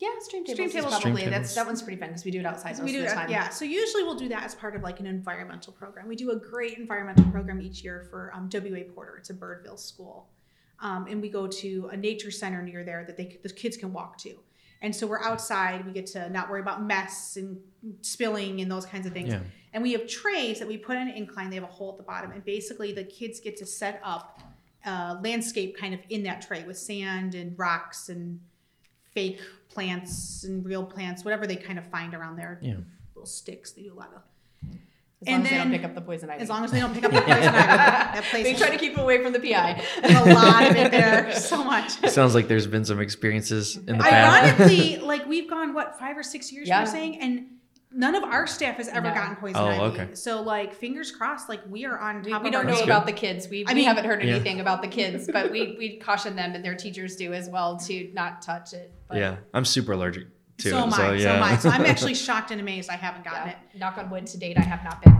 Yeah, 0.00 0.08
stream 0.20 0.44
tables. 0.44 0.54
Stream 0.54 0.68
is 0.68 0.74
tables. 0.74 1.00
probably 1.00 1.20
Stream 1.20 1.30
that's 1.30 1.54
that 1.54 1.66
one's 1.66 1.82
pretty 1.82 2.00
fun 2.00 2.08
because 2.08 2.24
we 2.24 2.30
do 2.30 2.40
it 2.40 2.46
outside 2.46 2.70
most 2.78 2.82
we 2.82 2.92
do 2.92 2.98
of 3.00 3.04
the 3.04 3.08
that, 3.10 3.14
time. 3.14 3.30
yeah. 3.30 3.50
So 3.50 3.66
usually 3.66 4.02
we'll 4.02 4.14
do 4.14 4.28
that 4.30 4.44
as 4.44 4.54
part 4.54 4.74
of 4.74 4.82
like 4.82 4.98
an 4.98 5.06
environmental 5.06 5.74
program. 5.74 6.08
We 6.08 6.16
do 6.16 6.30
a 6.30 6.36
great 6.36 6.78
environmental 6.78 7.26
program 7.26 7.60
each 7.60 7.84
year 7.84 8.06
for 8.10 8.32
um, 8.34 8.48
WA 8.52 8.80
Porter. 8.94 9.18
It's 9.18 9.28
a 9.28 9.34
Birdville 9.34 9.78
school, 9.78 10.28
um, 10.80 11.06
and 11.06 11.20
we 11.20 11.28
go 11.28 11.46
to 11.46 11.90
a 11.92 11.96
nature 11.98 12.30
center 12.30 12.62
near 12.62 12.82
there 12.82 13.04
that 13.04 13.18
they 13.18 13.38
the 13.42 13.50
kids 13.50 13.76
can 13.76 13.92
walk 13.92 14.16
to. 14.18 14.36
And 14.80 14.96
so 14.96 15.06
we're 15.06 15.22
outside. 15.22 15.84
We 15.84 15.92
get 15.92 16.06
to 16.06 16.30
not 16.30 16.48
worry 16.50 16.62
about 16.62 16.82
mess 16.82 17.36
and 17.36 17.60
spilling 18.00 18.62
and 18.62 18.70
those 18.70 18.86
kinds 18.86 19.06
of 19.06 19.12
things. 19.12 19.28
Yeah. 19.28 19.40
And 19.74 19.82
we 19.82 19.92
have 19.92 20.06
trays 20.06 20.58
that 20.60 20.66
we 20.66 20.78
put 20.78 20.96
in 20.96 21.08
an 21.08 21.14
incline. 21.14 21.50
They 21.50 21.56
have 21.56 21.64
a 21.64 21.66
hole 21.66 21.92
at 21.92 21.98
the 21.98 22.04
bottom, 22.04 22.30
and 22.32 22.42
basically 22.42 22.92
the 22.92 23.04
kids 23.04 23.38
get 23.38 23.58
to 23.58 23.66
set 23.66 24.00
up 24.02 24.40
a 24.86 25.18
landscape 25.22 25.76
kind 25.76 25.92
of 25.92 26.00
in 26.08 26.22
that 26.22 26.40
tray 26.40 26.64
with 26.64 26.78
sand 26.78 27.34
and 27.34 27.58
rocks 27.58 28.08
and 28.08 28.40
fake 29.14 29.40
plants 29.68 30.44
and 30.44 30.64
real 30.64 30.84
plants, 30.84 31.24
whatever 31.24 31.46
they 31.46 31.56
kind 31.56 31.78
of 31.78 31.86
find 31.86 32.14
around 32.14 32.36
there. 32.36 32.58
Yeah. 32.62 32.76
Little 33.14 33.26
sticks. 33.26 33.72
They 33.72 33.82
do 33.82 33.92
a 33.92 33.94
lot 33.94 34.10
of. 34.14 34.22
As 35.22 35.28
long 35.28 35.34
And 35.36 35.44
as 35.44 35.50
they 35.50 35.56
don't 35.58 35.70
pick 35.70 35.84
up 35.84 35.94
the 35.94 36.00
poison 36.00 36.30
ivy. 36.30 36.40
As 36.42 36.48
long 36.48 36.64
as 36.64 36.70
they 36.72 36.80
don't 36.80 36.94
pick 36.94 37.04
up 37.04 37.12
the 37.12 37.20
poison 37.20 37.32
ivy, 37.36 37.52
that 37.52 38.24
place. 38.30 38.46
we 38.46 38.54
try 38.54 38.70
to 38.70 38.78
keep 38.78 38.96
away 38.96 39.22
from 39.22 39.34
the 39.34 39.38
PI. 39.38 39.84
There's 40.00 40.14
a 40.18 40.32
lot 40.34 40.70
of 40.70 40.76
it 40.76 40.90
there. 40.90 41.30
So 41.34 41.62
much. 41.62 42.02
It 42.02 42.10
Sounds 42.10 42.34
like 42.34 42.48
there's 42.48 42.66
been 42.66 42.86
some 42.86 43.00
experiences 43.00 43.76
in 43.76 43.98
the 43.98 44.04
past. 44.04 44.60
Ironically, 44.60 44.96
like 45.06 45.26
we've 45.26 45.48
gone 45.50 45.74
what 45.74 45.98
five 45.98 46.16
or 46.16 46.22
six 46.22 46.50
years 46.50 46.68
Yeah. 46.68 46.80
we're 46.80 46.86
saying, 46.90 47.20
and 47.20 47.46
none 47.92 48.14
of 48.14 48.22
our 48.24 48.46
staff 48.46 48.76
has 48.76 48.88
ever 48.88 49.08
No. 49.08 49.14
gotten 49.14 49.36
poison 49.36 49.56
Oh, 49.60 49.66
ivy. 49.66 50.00
okay. 50.00 50.14
So 50.14 50.42
like 50.42 50.74
fingers 50.74 51.10
crossed, 51.10 51.48
like 51.48 51.60
we 51.68 51.84
are 51.84 51.98
on 51.98 52.22
We, 52.22 52.30
top 52.30 52.42
we 52.42 52.48
of 52.48 52.52
don't 52.52 52.66
know 52.66 52.74
good. 52.76 52.84
about 52.84 53.06
the 53.06 53.12
kids. 53.12 53.48
We, 53.48 53.64
I 53.66 53.70
we 53.72 53.74
mean- 53.76 53.84
haven't 53.84 54.04
heard 54.04 54.22
Yeah. 54.22 54.34
anything 54.36 54.60
about 54.60 54.82
the 54.82 54.88
kids, 54.88 55.28
but 55.32 55.50
we, 55.50 55.74
we 55.78 55.96
caution 56.02 56.36
them 56.36 56.54
and 56.54 56.64
their 56.64 56.74
teachers 56.76 57.16
do 57.16 57.32
as 57.32 57.48
well 57.48 57.76
to 57.80 58.10
not 58.14 58.42
touch 58.42 58.72
it. 58.72 58.92
But 59.08 59.18
yeah, 59.18 59.36
I'm 59.52 59.64
super 59.64 59.92
allergic 59.92 60.26
to 60.58 60.70
So 60.70 60.78
it. 60.78 60.80
am 60.82 60.88
I. 60.94 60.96
so 60.96 61.18
So, 61.18 61.28
am 61.30 61.42
I. 61.42 61.56
So 61.56 61.68
I'm 61.70 61.84
actually 61.86 62.14
shocked 62.14 62.50
and 62.52 62.60
amazed 62.60 62.90
I 62.90 62.96
haven't 62.96 63.24
gotten 63.24 63.48
yeah, 63.48 63.54
it. 63.74 63.78
knock 63.78 63.98
on 63.98 64.08
wood 64.10 64.26
to 64.28 64.38
date, 64.38 64.56
I 64.58 64.62
have 64.62 64.84
not 64.84 65.02
been. 65.02 65.18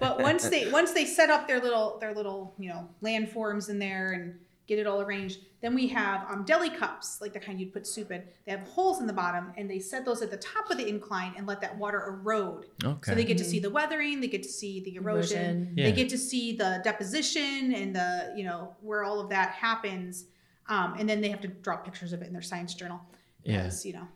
But 0.00 0.20
once 0.20 0.48
they 0.48 0.68
once 0.70 0.92
they 0.92 1.04
set 1.06 1.30
up 1.30 1.46
their 1.46 1.60
little 1.60 1.98
their 2.00 2.12
little 2.12 2.54
you 2.58 2.68
know 2.70 2.88
landforms 3.02 3.70
in 3.70 3.78
there 3.78 4.12
and 4.12 4.34
get 4.66 4.78
it 4.78 4.86
all 4.86 5.00
arranged, 5.00 5.40
then 5.60 5.74
we 5.74 5.86
have 5.88 6.24
um, 6.30 6.44
deli 6.44 6.70
cups 6.70 7.20
like 7.20 7.32
the 7.32 7.40
kind 7.40 7.60
you'd 7.60 7.72
put 7.72 7.86
soup 7.86 8.10
in. 8.10 8.22
They 8.46 8.52
have 8.52 8.60
holes 8.68 9.00
in 9.00 9.06
the 9.06 9.12
bottom, 9.12 9.52
and 9.56 9.70
they 9.70 9.78
set 9.78 10.04
those 10.04 10.22
at 10.22 10.30
the 10.30 10.36
top 10.36 10.70
of 10.70 10.78
the 10.78 10.88
incline 10.88 11.34
and 11.36 11.46
let 11.46 11.60
that 11.60 11.76
water 11.76 12.02
erode. 12.08 12.66
okay. 12.84 13.10
So 13.10 13.14
they 13.14 13.24
get 13.24 13.38
to 13.38 13.44
see 13.44 13.58
the 13.58 13.70
weathering, 13.70 14.20
they 14.20 14.28
get 14.28 14.42
to 14.44 14.48
see 14.48 14.80
the 14.80 14.96
erosion, 14.96 15.38
Erosion. 15.38 15.72
Yeah. 15.76 15.84
they 15.86 15.92
get 15.92 16.08
to 16.10 16.18
see 16.18 16.56
the 16.56 16.80
deposition 16.84 17.74
and 17.74 17.94
the 17.94 18.32
you 18.36 18.44
know 18.44 18.74
where 18.80 19.04
all 19.04 19.20
of 19.20 19.28
that 19.30 19.50
happens, 19.50 20.26
um, 20.68 20.94
and 20.98 21.08
then 21.08 21.20
they 21.20 21.28
have 21.28 21.40
to 21.42 21.48
draw 21.48 21.76
pictures 21.76 22.12
of 22.12 22.22
it 22.22 22.26
in 22.26 22.32
their 22.32 22.42
science 22.42 22.74
journal. 22.74 23.00
Yeah. 23.44 23.70
you 23.82 23.92
know. 23.94 24.08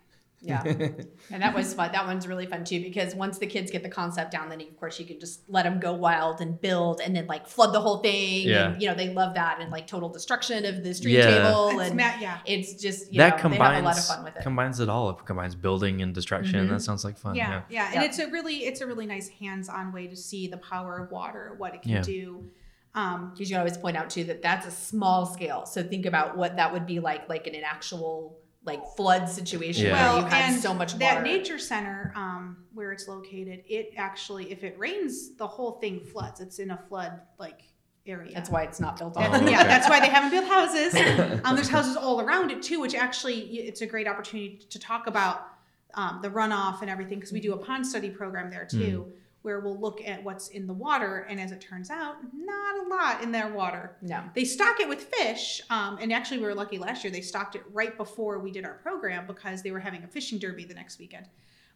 Yeah. 0.47 0.63
and 1.31 1.43
that 1.43 1.55
was 1.55 1.75
fun. 1.75 1.93
That 1.93 2.07
one's 2.07 2.27
really 2.29 2.47
fun 2.47 2.65
too 2.65 2.81
because 2.81 3.15
once 3.15 3.39
the 3.39 3.47
kids 3.47 3.71
get 3.71 3.83
the 3.83 3.89
concept 3.89 4.31
down, 4.31 4.49
then 4.49 4.61
of 4.61 4.77
course 4.79 4.99
you 5.01 5.05
can 5.07 5.19
just 5.21 5.41
let 5.49 5.65
them 5.65 5.81
go 5.81 5.93
wild 5.93 6.41
and 6.41 6.61
build 6.61 7.01
and 7.01 7.15
then 7.17 7.27
like 7.27 7.47
flood 7.49 7.73
the 7.75 7.81
whole 7.81 7.99
thing. 7.99 8.47
Yeah. 8.49 8.69
And, 8.71 8.81
you 8.83 8.89
know, 8.89 8.95
they 8.95 9.09
love 9.13 9.35
that 9.35 9.61
and 9.61 9.71
like 9.73 9.87
total 9.87 10.09
destruction 10.09 10.65
of 10.65 10.83
the 10.85 10.95
street 10.95 11.15
Yeah. 11.15 11.27
table. 11.45 11.71
It's 11.81 11.89
and 11.91 11.97
ma- 11.97 12.15
yeah. 12.21 12.39
it's 12.47 12.75
just, 12.75 13.13
you 13.13 13.19
that 13.19 13.37
know, 13.37 13.43
combines 13.43 13.59
they 13.61 13.75
have 13.75 13.83
a 13.83 13.87
lot 13.87 13.99
of 13.99 14.05
fun 14.07 14.25
with 14.25 14.37
it. 14.37 14.43
combines 14.43 14.81
it 14.81 14.89
all. 14.89 15.11
It 15.11 15.25
combines 15.25 15.55
building 15.55 16.03
and 16.03 16.15
distraction. 16.15 16.67
Mhm. 16.67 16.71
That 16.71 16.83
sounds 16.83 17.05
like 17.05 17.19
fun. 17.19 17.35
yeah, 17.35 17.51
Yeah. 17.51 17.63
yeah, 17.69 17.85
and 17.87 17.95
Yeah. 17.97 18.05
it's 18.05 18.19
a 18.19 18.27
really 18.29 18.65
it's 18.65 18.81
a 18.81 18.87
really 18.87 19.07
nice 19.07 19.29
hands-on 19.29 19.93
way 19.93 20.07
to 20.07 20.17
see 20.17 20.47
the 20.49 20.59
power 20.59 20.99
of 20.99 21.11
water, 21.11 21.55
what 21.59 21.75
it 21.75 21.83
can 21.83 21.91
Yeah. 21.93 22.03
do. 22.03 22.51
Um, 22.95 23.33
because 23.33 23.51
you 23.51 23.59
always 23.59 23.77
point 23.77 23.95
out 23.97 24.09
too 24.09 24.25
that 24.25 24.41
that's 24.41 24.67
a 24.67 24.71
small 24.71 25.27
scale. 25.27 25.67
So 25.67 25.83
think 25.83 26.07
about 26.07 26.39
what 26.39 26.57
that 26.57 26.73
would 26.73 26.87
be 26.87 26.99
like, 26.99 27.29
like 27.29 27.47
in 27.47 27.55
an 27.55 27.63
actual 27.63 28.39
like 28.67 28.85
flood 28.97 29.29
situation 29.29 29.87
Yeah. 29.87 29.93
where 29.93 30.13
well, 30.13 30.23
you 30.23 30.27
had 30.27 30.53
and 30.53 30.63
so 30.63 30.75
much 30.75 30.99
that 30.99 31.23
nature 31.23 31.59
center 31.59 32.13
um, 32.17 32.65
where 32.75 32.93
it's 32.93 33.09
located, 33.09 33.63
it 33.67 33.93
actually, 33.97 34.51
if 34.53 34.65
it 34.65 34.79
rains, 34.79 35.35
the 35.37 35.47
whole 35.47 35.73
thing 35.73 36.01
floods. 36.01 36.41
It's 36.41 36.59
in 36.59 36.73
a 36.73 36.77
flood 36.89 37.21
like 37.39 37.63
area. 38.07 38.33
That's 38.35 38.51
why 38.51 38.65
it's 38.65 38.81
not 38.81 38.99
built 38.99 39.17
on. 39.17 39.25
Oh, 39.35 39.49
Yeah, 39.51 39.65
that's 39.65 39.89
why 39.89 40.01
they 40.01 40.09
haven't 40.09 40.31
built 40.31 40.47
houses. 40.47 40.95
um, 41.45 41.55
there's 41.55 41.69
houses 41.69 41.97
all 41.97 42.21
around 42.21 42.51
it 42.51 42.63
too, 42.63 42.81
which 42.81 42.95
actually 42.95 43.41
it's 43.41 43.81
a 43.81 43.87
great 43.87 44.09
opportunity 44.09 44.61
to 44.69 44.79
talk 44.79 45.07
about 45.07 45.49
um, 45.95 46.19
the 46.21 46.29
runoff 46.29 46.83
and 46.83 46.91
everything 46.91 47.19
because 47.19 47.33
we 47.33 47.41
do 47.41 47.55
a 47.55 47.57
pond 47.57 47.87
study 47.87 48.11
program 48.11 48.51
there 48.51 48.67
too, 48.67 49.13
where 49.47 49.61
we'll 49.61 49.79
look 49.81 50.01
at 50.05 50.23
what's 50.25 50.49
in 50.49 50.67
the 50.67 50.73
water. 50.75 51.25
And 51.31 51.41
as 51.41 51.53
it 51.53 51.61
turns 51.61 51.89
out, 51.89 52.17
not 52.35 52.85
a 52.85 52.89
lot 52.89 53.23
in 53.23 53.31
their 53.31 53.49
water. 53.55 53.97
No. 54.03 54.25
They 54.35 54.45
stock 54.45 54.81
it 54.81 54.89
with 54.89 55.05
fish, 55.05 55.63
um, 55.71 55.99
and 56.01 56.13
actually 56.13 56.39
we 56.39 56.45
were 56.47 56.55
lucky 56.55 56.79
last 56.79 57.05
year. 57.05 57.13
They 57.13 57.21
stocked 57.21 57.55
it 57.55 57.63
right 57.73 57.97
before 57.97 58.41
we 58.41 58.51
did 58.51 58.65
our 58.65 58.75
program 58.75 59.25
because 59.27 59.63
they 59.63 59.71
were 59.71 59.79
having 59.79 60.03
a 60.03 60.09
fishing 60.09 60.41
derby 60.41 60.65
the 60.65 60.75
next 60.75 60.99
weekend. 60.99 61.27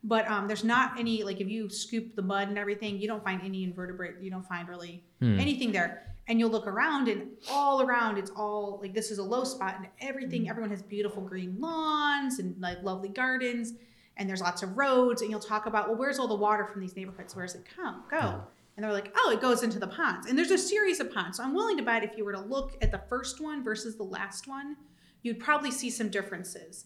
But 0.03 0.29
um, 0.29 0.49
there's 0.49 0.65
not 0.65 0.99
any 0.99 1.23
like 1.23 1.41
if 1.41 1.49
you 1.49 1.71
scoop 1.71 2.17
the 2.17 2.23
mud 2.23 2.49
and 2.49 2.59
everything, 2.59 2.99
you 2.99 3.07
don't 3.07 3.23
find 3.23 3.41
any 3.43 3.63
invertebrate. 3.65 4.17
You 4.21 4.31
don't 4.31 4.47
find 4.47 4.69
really 4.69 5.05
Hmm. 5.21 5.39
anything 5.39 5.71
there. 5.71 6.07
And 6.27 6.39
you'll 6.39 6.51
look 6.51 6.67
around, 6.67 7.09
and 7.09 7.29
all 7.51 7.83
around 7.83 8.17
it's 8.19 8.31
all 8.37 8.79
like 8.83 8.95
this 8.95 9.11
is 9.11 9.19
a 9.19 9.23
low 9.23 9.45
spot, 9.45 9.75
and 9.79 9.87
everything. 10.01 10.49
Everyone 10.49 10.71
has 10.71 10.83
beautiful 10.83 11.23
green 11.23 11.57
lawns 11.61 12.39
and 12.41 12.61
like 12.61 12.83
lovely 12.83 13.09
gardens, 13.09 13.73
and 14.21 14.29
there's 14.29 14.41
lots 14.41 14.63
of 14.63 14.77
roads. 14.79 15.23
And 15.23 15.31
you'll 15.31 15.41
talk 15.41 15.67
about 15.67 15.89
well, 15.89 15.97
where's 15.99 16.21
all 16.21 16.29
the 16.29 16.35
water 16.37 16.65
from 16.67 16.81
these 16.81 16.95
neighborhoods? 16.95 17.35
where 17.35 17.45
does 17.45 17.57
it 17.57 17.65
come 17.75 18.05
go? 18.09 18.17
Yeah. 18.19 18.41
And 18.77 18.85
they're 18.85 18.93
like, 18.93 19.13
oh, 19.17 19.31
it 19.33 19.41
goes 19.41 19.63
into 19.65 19.79
the 19.79 19.89
ponds. 19.89 20.27
And 20.29 20.39
there's 20.39 20.53
a 20.53 20.57
series 20.59 21.01
of 21.01 21.13
ponds. 21.13 21.37
So 21.39 21.43
I'm 21.43 21.53
willing 21.55 21.77
to 21.79 21.83
bet 21.83 22.05
if 22.05 22.17
you 22.17 22.25
were 22.25 22.33
to 22.33 22.41
look 22.41 22.77
at 22.81 22.93
the 22.93 23.01
first 23.09 23.41
one 23.41 23.65
versus 23.65 23.97
the 23.97 24.05
last 24.05 24.47
one, 24.47 24.77
you'd 25.23 25.41
probably 25.41 25.71
see 25.71 25.91
some 25.91 26.09
differences. 26.09 26.85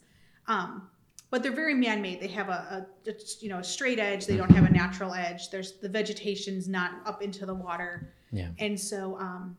Um, 0.48 0.88
but 1.30 1.42
they're 1.42 1.52
very 1.52 1.74
man-made. 1.74 2.20
They 2.20 2.28
have 2.28 2.48
a, 2.48 2.86
a, 3.06 3.10
a 3.10 3.14
you 3.40 3.48
know 3.48 3.58
a 3.58 3.64
straight 3.64 3.98
edge. 3.98 4.26
They 4.26 4.36
don't 4.36 4.50
have 4.52 4.64
a 4.64 4.70
natural 4.70 5.12
edge. 5.14 5.50
There's 5.50 5.72
the 5.72 5.88
vegetation's 5.88 6.68
not 6.68 6.92
up 7.06 7.22
into 7.22 7.44
the 7.46 7.54
water, 7.54 8.12
Yeah. 8.32 8.48
and 8.60 8.78
so 8.78 9.18
um, 9.18 9.56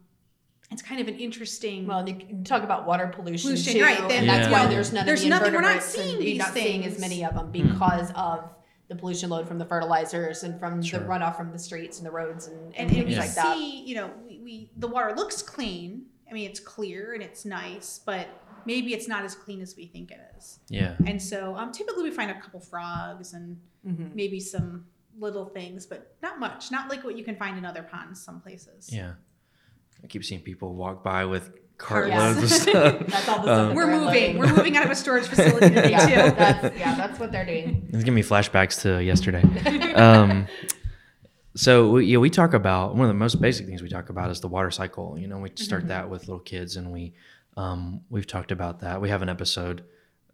it's 0.71 0.81
kind 0.81 0.99
of 1.01 1.07
an 1.07 1.15
interesting. 1.15 1.85
Well, 1.87 2.07
you 2.07 2.15
can 2.15 2.43
talk 2.43 2.63
about 2.63 2.85
water 2.87 3.07
pollution, 3.07 3.49
Pollution, 3.51 3.73
too, 3.73 3.81
right, 3.83 3.97
then 4.07 4.19
and 4.21 4.29
that's 4.29 4.47
that's 4.47 4.51
why 4.51 4.65
why 4.65 4.73
there's 4.73 4.91
none 4.93 5.05
there's 5.05 5.19
of 5.21 5.25
the 5.25 5.29
nothing- 5.29 5.53
we're 5.53 5.61
not 5.61 5.83
seeing 5.83 6.19
these 6.19 6.37
not 6.39 6.53
seeing 6.53 6.85
as 6.85 6.99
many 6.99 7.23
of 7.23 7.35
them 7.35 7.51
because 7.51 8.11
of 8.15 8.49
the 8.87 8.95
pollution 8.95 9.29
load 9.29 9.47
from 9.47 9.57
the 9.57 9.65
fertilizers 9.65 10.43
and 10.43 10.59
from 10.59 10.81
Sure. 10.81 10.99
the 10.99 11.05
runoff 11.05 11.35
from 11.37 11.51
the 11.51 11.57
streets 11.59 11.97
and 11.97 12.05
the 12.05 12.11
roads 12.11 12.47
and, 12.47 12.57
and, 12.57 12.73
and, 12.75 12.79
and 12.81 12.91
things 12.91 13.05
we 13.07 13.13
Yeah. 13.13 13.19
like 13.19 13.33
that. 13.35 13.57
see, 13.57 13.83
you 13.83 13.95
know, 13.95 14.11
we, 14.27 14.39
we 14.43 14.71
the 14.77 14.87
water 14.87 15.13
looks 15.15 15.41
clean. 15.41 16.05
I 16.29 16.33
mean, 16.33 16.49
it's 16.49 16.59
clear 16.59 17.13
and 17.13 17.21
it's 17.23 17.45
nice, 17.45 17.99
but 18.05 18.27
maybe 18.65 18.93
it's 18.93 19.07
not 19.07 19.23
as 19.23 19.35
clean 19.35 19.61
as 19.61 19.75
we 19.75 19.85
think 19.87 20.11
it 20.11 20.19
is. 20.37 20.59
Yeah. 20.69 20.95
And 21.05 21.21
so, 21.21 21.55
um, 21.55 21.71
typically 21.71 22.03
we 22.03 22.11
find 22.11 22.29
a 22.31 22.39
couple 22.39 22.59
frogs 22.59 23.33
and 23.33 23.59
Mhm. 23.87 24.13
maybe 24.15 24.39
some 24.39 24.85
little 25.19 25.45
things, 25.45 25.85
but 25.85 26.15
not 26.23 26.39
much. 26.39 26.71
Not 26.71 26.89
like 26.89 27.03
what 27.03 27.17
you 27.17 27.23
can 27.23 27.35
find 27.37 27.57
in 27.57 27.65
other 27.65 27.83
ponds 27.83 28.21
some 28.23 28.41
places. 28.41 28.89
Yeah. 28.91 29.13
I 30.05 30.07
keep 30.07 30.23
seeing 30.23 30.41
people 30.41 30.75
walk 30.75 31.03
by 31.03 31.25
with 31.25 31.49
Carts. 31.79 32.11
cartloads 32.11 32.43
of 32.43 32.49
stuff. 32.61 33.07
That's 33.07 33.27
all 33.27 33.37
the 33.37 33.43
stuff. 33.43 33.47
Um, 33.47 33.67
that 33.69 33.75
We're 33.75 33.87
moving. 33.87 33.99
unloading. 34.01 34.37
We're 34.37 34.55
moving 34.55 34.77
out 34.77 34.85
of 34.85 34.91
a 34.91 34.95
storage 34.95 35.25
facility 35.33 35.73
today 35.73 35.89
yeah, 35.89 36.05
too. 36.29 36.35
that's, 36.35 36.77
yeah, 36.77 36.95
that's 36.95 37.19
what 37.19 37.31
they're 37.31 37.45
doing. 37.45 37.87
It's 37.89 38.03
giving 38.03 38.13
me 38.13 38.21
flashbacks 38.21 38.81
to 38.83 39.03
yesterday. 39.03 39.43
Um, 39.95 40.45
so 41.55 41.89
we, 41.91 42.05
yeah, 42.05 42.17
we 42.17 42.29
talk 42.29 42.53
about 42.53 42.95
one 42.95 43.03
of 43.05 43.07
the 43.07 43.13
most 43.17 43.39
basic 43.41 43.65
things 43.65 43.81
we 43.81 43.87
talk 43.89 44.09
about 44.09 44.29
is 44.29 44.41
the 44.41 44.47
water 44.47 44.69
cycle. 44.69 45.17
You 45.17 45.27
know, 45.27 45.39
we 45.39 45.51
start 45.55 45.81
Mm-hmm. 45.83 45.87
that 45.89 46.09
with 46.09 46.27
little 46.27 46.39
kids, 46.39 46.75
and 46.75 46.91
we 46.91 47.13
um, 47.57 48.01
we've 48.09 48.27
talked 48.27 48.51
about 48.51 48.81
that. 48.81 49.01
We 49.01 49.09
have 49.09 49.21
an 49.23 49.29
episode. 49.29 49.83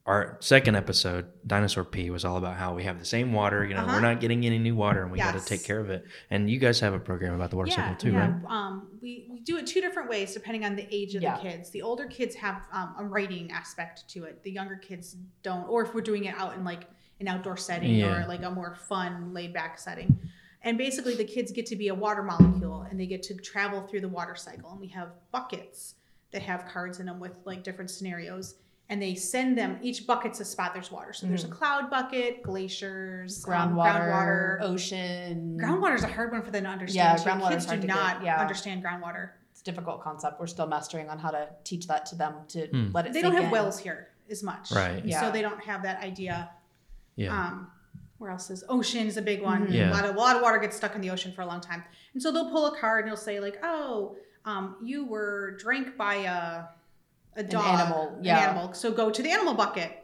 Our 0.07 0.37
second 0.39 0.75
episode, 0.75 1.27
Dinosaur 1.45 1.83
P, 1.83 2.09
was 2.09 2.25
all 2.25 2.37
about 2.37 2.55
how 2.57 2.73
we 2.73 2.83
have 2.85 2.97
the 2.97 3.05
same 3.05 3.33
water. 3.33 3.63
You 3.63 3.75
know, 3.75 3.81
Uh-huh. 3.81 3.93
we're 3.93 4.01
not 4.01 4.19
getting 4.19 4.43
any 4.47 4.57
new 4.57 4.75
water, 4.75 5.03
and 5.03 5.11
we 5.11 5.19
got 5.19 5.39
to 5.39 5.45
take 5.45 5.63
care 5.63 5.79
of 5.79 5.91
it. 5.91 6.05
And 6.31 6.49
you 6.49 6.57
guys 6.57 6.79
have 6.79 6.93
a 6.95 6.99
program 6.99 7.35
about 7.35 7.51
the 7.51 7.55
water 7.55 7.69
cycle 7.69 7.95
too, 7.95 8.11
yeah. 8.11 8.19
right? 8.31 8.45
Um, 8.47 8.87
we, 8.99 9.27
we 9.31 9.41
do 9.41 9.57
it 9.57 9.67
two 9.67 9.79
different 9.79 10.09
ways 10.09 10.33
depending 10.33 10.65
on 10.65 10.75
the 10.75 10.87
age 10.93 11.13
of 11.13 11.21
Yeah. 11.21 11.35
the 11.37 11.43
kids. 11.43 11.69
The 11.69 11.83
older 11.83 12.07
kids 12.07 12.33
have 12.35 12.63
um, 12.71 12.95
a 12.97 13.03
writing 13.03 13.51
aspect 13.51 14.07
to 14.09 14.23
it. 14.23 14.41
The 14.41 14.49
younger 14.51 14.75
kids 14.75 15.17
don't, 15.43 15.67
or 15.69 15.83
if 15.83 15.93
we're 15.93 16.01
doing 16.01 16.25
it 16.25 16.33
out 16.35 16.55
in 16.55 16.63
like 16.63 16.87
an 17.19 17.27
outdoor 17.27 17.55
setting 17.57 17.93
Yeah. 17.93 18.23
or 18.23 18.27
like 18.27 18.41
a 18.41 18.49
more 18.49 18.73
fun, 18.75 19.33
laid 19.35 19.53
back 19.53 19.77
setting. 19.77 20.17
And 20.63 20.79
basically, 20.79 21.15
the 21.15 21.25
kids 21.25 21.51
get 21.51 21.67
to 21.67 21.75
be 21.75 21.89
a 21.89 21.95
water 21.95 22.23
molecule 22.23 22.87
and 22.89 22.99
they 22.99 23.05
get 23.05 23.21
to 23.23 23.35
travel 23.35 23.81
through 23.83 24.01
the 24.01 24.09
water 24.09 24.35
cycle. 24.35 24.71
And 24.71 24.79
we 24.79 24.87
have 24.87 25.09
buckets 25.31 25.95
that 26.31 26.41
have 26.41 26.65
cards 26.65 26.99
in 26.99 27.05
them 27.05 27.19
with 27.19 27.33
like 27.45 27.63
different 27.63 27.91
scenarios. 27.91 28.55
And 28.91 29.01
they 29.01 29.15
send 29.15 29.57
them, 29.57 29.79
each 29.81 30.05
bucket's 30.05 30.41
a 30.41 30.45
spot 30.45 30.73
there's 30.73 30.91
water. 30.91 31.13
So 31.13 31.25
there's 31.25 31.45
a 31.45 31.47
cloud 31.47 31.89
bucket, 31.89 32.43
glaciers, 32.43 33.43
um, 33.47 33.53
Groundwater, 33.73 34.11
groundwater, 34.11 34.61
ocean. 34.61 35.57
Groundwater 35.59 35.95
is 35.95 36.03
a 36.03 36.07
hard 36.07 36.33
one 36.33 36.43
for 36.43 36.51
them 36.51 36.65
to 36.65 36.69
understand. 36.69 37.19
Yeah, 37.19 37.23
too. 37.23 37.29
groundwater's 37.39 37.49
Kids 37.53 37.65
do 37.65 37.69
hard 37.69 37.81
to 37.83 37.87
get, 37.87 37.95
not 37.95 38.23
yeah. 38.23 38.41
understand 38.41 38.83
groundwater. 38.83 39.29
It's 39.51 39.61
a 39.61 39.63
difficult 39.63 40.01
concept. 40.03 40.41
We're 40.41 40.47
still 40.47 40.67
mastering 40.67 41.07
on 41.09 41.19
how 41.19 41.31
to 41.31 41.47
teach 41.63 41.87
that 41.87 42.05
to 42.07 42.15
them 42.15 42.33
to 42.49 42.67
Hmm. 42.67 42.89
let 42.93 43.07
it 43.07 43.13
They 43.13 43.21
don't 43.21 43.33
have 43.33 43.45
in. 43.45 43.49
wells 43.51 43.79
here 43.79 44.09
as 44.29 44.43
much, 44.43 44.71
Right. 44.73 45.05
Yeah. 45.05 45.21
So 45.21 45.31
they 45.31 45.41
don't 45.41 45.63
have 45.63 45.83
that 45.83 46.03
idea. 46.03 46.49
Yeah. 47.15 47.33
Um, 47.33 47.71
where 48.17 48.29
else 48.31 48.49
is 48.51 48.63
ocean 48.67 49.07
is 49.07 49.15
a 49.15 49.21
big 49.21 49.41
one. 49.41 49.67
Mhm. 49.67 49.73
Yeah. 49.73 49.89
A 49.89 49.93
lot 49.93 50.03
of 50.05 50.15
a 50.15 50.19
lot 50.19 50.35
of 50.35 50.41
water 50.41 50.57
gets 50.57 50.75
stuck 50.75 50.95
in 50.95 51.01
the 51.01 51.09
ocean 51.11 51.31
for 51.31 51.41
a 51.43 51.45
long 51.45 51.61
time, 51.61 51.83
and 52.13 52.21
so 52.21 52.29
they'll 52.31 52.51
pull 52.51 52.67
a 52.67 52.77
card 52.77 53.05
and 53.05 53.09
they'll 53.09 53.17
say 53.17 53.39
like, 53.39 53.57
"Oh, 53.63 54.15
um, 54.45 54.75
you 54.83 55.05
were 55.05 55.51
drank 55.59 55.95
by 55.97 56.15
a 56.15 56.65
a 57.35 57.43
dog, 57.43 57.79
animal, 57.79 58.17
an 58.19 58.27
animal. 58.27 58.73
So 58.73 58.91
go 58.91 59.09
to 59.09 59.21
the 59.23 59.29
animal 59.31 59.53
bucket." 59.53 59.97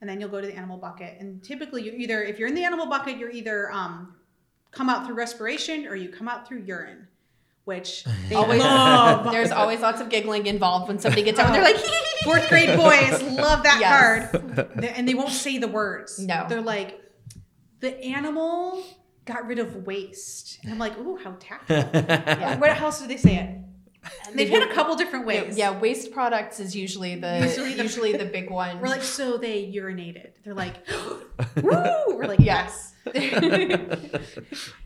And 0.00 0.10
then 0.10 0.20
you'll 0.20 0.28
go 0.28 0.40
to 0.40 0.46
the 0.46 0.54
animal 0.54 0.76
bucket, 0.76 1.16
and 1.18 1.42
typically 1.42 1.82
you're 1.82 1.94
either 1.94 2.22
if 2.22 2.38
you're 2.38 2.48
in 2.48 2.54
the 2.54 2.64
animal 2.64 2.86
bucket, 2.86 3.16
you're 3.16 3.30
either 3.30 3.70
um, 3.72 4.14
come 4.70 4.90
out 4.90 5.06
through 5.06 5.14
respiration 5.14 5.86
or 5.86 5.94
you 5.96 6.10
come 6.10 6.28
out 6.28 6.46
through 6.46 6.62
urine, 6.64 7.06
which 7.64 8.04
they 8.28 8.34
Always, 8.34 8.60
love. 8.60 9.32
there's 9.32 9.50
always 9.50 9.80
lots 9.80 10.02
of 10.02 10.10
giggling 10.10 10.44
involved 10.46 10.88
when 10.88 10.98
somebody 10.98 11.22
gets 11.22 11.38
out 11.38 11.46
and 11.46 11.54
they're 11.54 11.62
like, 11.62 11.76
Fourth 12.22 12.48
grade 12.50 12.76
boys 12.76 13.22
love 13.22 13.62
that 13.62 13.78
Yes. 13.80 14.30
card. 14.30 14.84
And 14.96 15.08
they 15.08 15.14
won't 15.14 15.30
say 15.32 15.56
the 15.58 15.68
words. 15.68 16.18
No. 16.18 16.44
They're 16.50 16.60
like, 16.60 17.00
the 17.80 17.98
animal 18.04 18.82
got 19.24 19.46
rid 19.46 19.58
of 19.58 19.86
waste. 19.86 20.58
And 20.64 20.72
I'm 20.72 20.78
like, 20.78 20.98
ooh, 20.98 21.16
how 21.16 21.36
tactful. 21.40 21.76
Yeah. 21.94 22.58
What 22.58 22.78
else 22.78 23.00
do 23.00 23.06
they 23.06 23.16
say 23.16 23.36
it? 23.36 23.58
And 24.26 24.38
they've 24.38 24.48
hit 24.48 24.62
a 24.68 24.72
couple 24.74 24.94
different 24.96 25.26
ways. 25.26 25.56
Yeah, 25.56 25.78
waste 25.78 26.12
products 26.12 26.60
is 26.60 26.74
usually 26.76 27.16
the 27.16 27.40
Usually 27.42 27.74
usually 27.80 28.12
the- 28.12 28.18
the, 28.18 28.24
big 28.26 28.50
one. 28.50 28.80
We're 28.80 28.88
like, 28.88 29.02
so 29.02 29.36
they 29.36 29.64
urinated. 29.72 30.30
They're 30.44 30.54
like, 30.54 30.74
woo! 31.62 32.16
We're 32.16 32.26
like, 32.26 32.40
yes. 32.40 32.94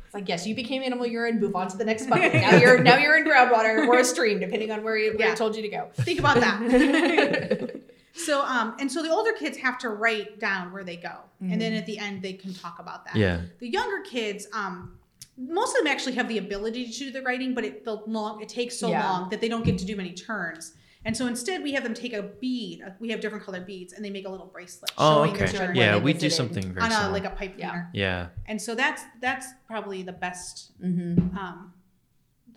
It's 0.08 0.14
like 0.14 0.26
yes, 0.28 0.46
you 0.46 0.54
became 0.54 0.82
animal 0.82 1.06
urine. 1.06 1.38
Move 1.38 1.54
on 1.54 1.68
to 1.68 1.76
the 1.76 1.84
next 1.84 2.08
bucket. 2.08 2.32
Now 2.32 2.56
you're 2.56 2.82
now 2.82 2.96
you're 2.96 3.18
in 3.18 3.24
groundwater 3.26 3.86
or 3.86 3.98
a 3.98 4.04
stream, 4.04 4.40
depending 4.40 4.70
on 4.70 4.82
where 4.82 4.96
you 4.96 5.10
where 5.18 5.28
Yeah. 5.28 5.34
Told 5.34 5.54
you 5.54 5.60
to 5.60 5.68
go. 5.68 5.90
Think 5.96 6.18
about 6.18 6.36
that. 6.40 7.80
so, 8.14 8.40
um, 8.42 8.74
and 8.80 8.90
so 8.90 9.02
the 9.02 9.10
older 9.10 9.32
kids 9.32 9.58
have 9.58 9.76
to 9.80 9.90
write 9.90 10.40
down 10.40 10.72
where 10.72 10.82
they 10.82 10.96
go. 10.96 11.12
And 11.42 11.60
then 11.60 11.74
at 11.74 11.84
the 11.86 11.98
end, 11.98 12.22
they 12.22 12.32
can 12.32 12.54
talk 12.54 12.78
about 12.78 13.04
that. 13.04 13.16
yeah. 13.16 13.42
The 13.60 13.68
younger 13.68 14.00
kids, 14.02 14.48
um, 14.54 14.97
most 15.38 15.76
of 15.76 15.84
them 15.84 15.86
actually 15.86 16.14
have 16.16 16.28
the 16.28 16.38
ability 16.38 16.90
to 16.90 16.98
do 16.98 17.10
the 17.10 17.22
writing, 17.22 17.54
but 17.54 17.64
it 17.64 17.84
the 17.84 17.94
long 18.06 18.42
it 18.42 18.48
takes 18.48 18.76
so 18.78 18.88
Yeah. 18.90 19.08
long 19.08 19.28
that 19.30 19.40
they 19.40 19.48
don't 19.48 19.64
get 19.64 19.78
to 19.78 19.84
do 19.84 19.94
many 19.96 20.12
turns. 20.12 20.74
And 21.04 21.16
so 21.16 21.26
instead, 21.28 21.62
we 21.62 21.72
have 21.72 21.84
them 21.84 21.94
take 21.94 22.12
a 22.12 22.22
bead. 22.22 22.82
uh, 22.82 22.90
We 22.98 23.08
have 23.10 23.20
different 23.20 23.44
colored 23.44 23.64
beads, 23.64 23.92
and 23.92 24.04
they 24.04 24.10
make 24.10 24.26
a 24.26 24.28
little 24.28 24.46
bracelet 24.46 24.90
Oh, 24.98 25.14
showing 25.18 25.30
okay. 25.30 25.46
their 25.46 25.66
journey 25.66 25.78
Yeah, 25.78 25.96
we 25.98 26.12
do 26.12 26.28
something 26.28 26.72
very 26.72 26.84
on 26.84 26.90
a 26.90 26.94
similar. 26.94 27.12
like 27.12 27.24
a 27.24 27.30
pipe 27.30 27.54
Yeah. 27.56 27.68
cleaner. 27.70 27.90
yeah. 27.94 28.26
And 28.46 28.60
so 28.60 28.74
that's 28.74 29.02
that's 29.20 29.46
probably 29.66 30.02
the 30.02 30.12
best 30.12 30.72
Mm-hmm. 30.82 31.38
um, 31.38 31.72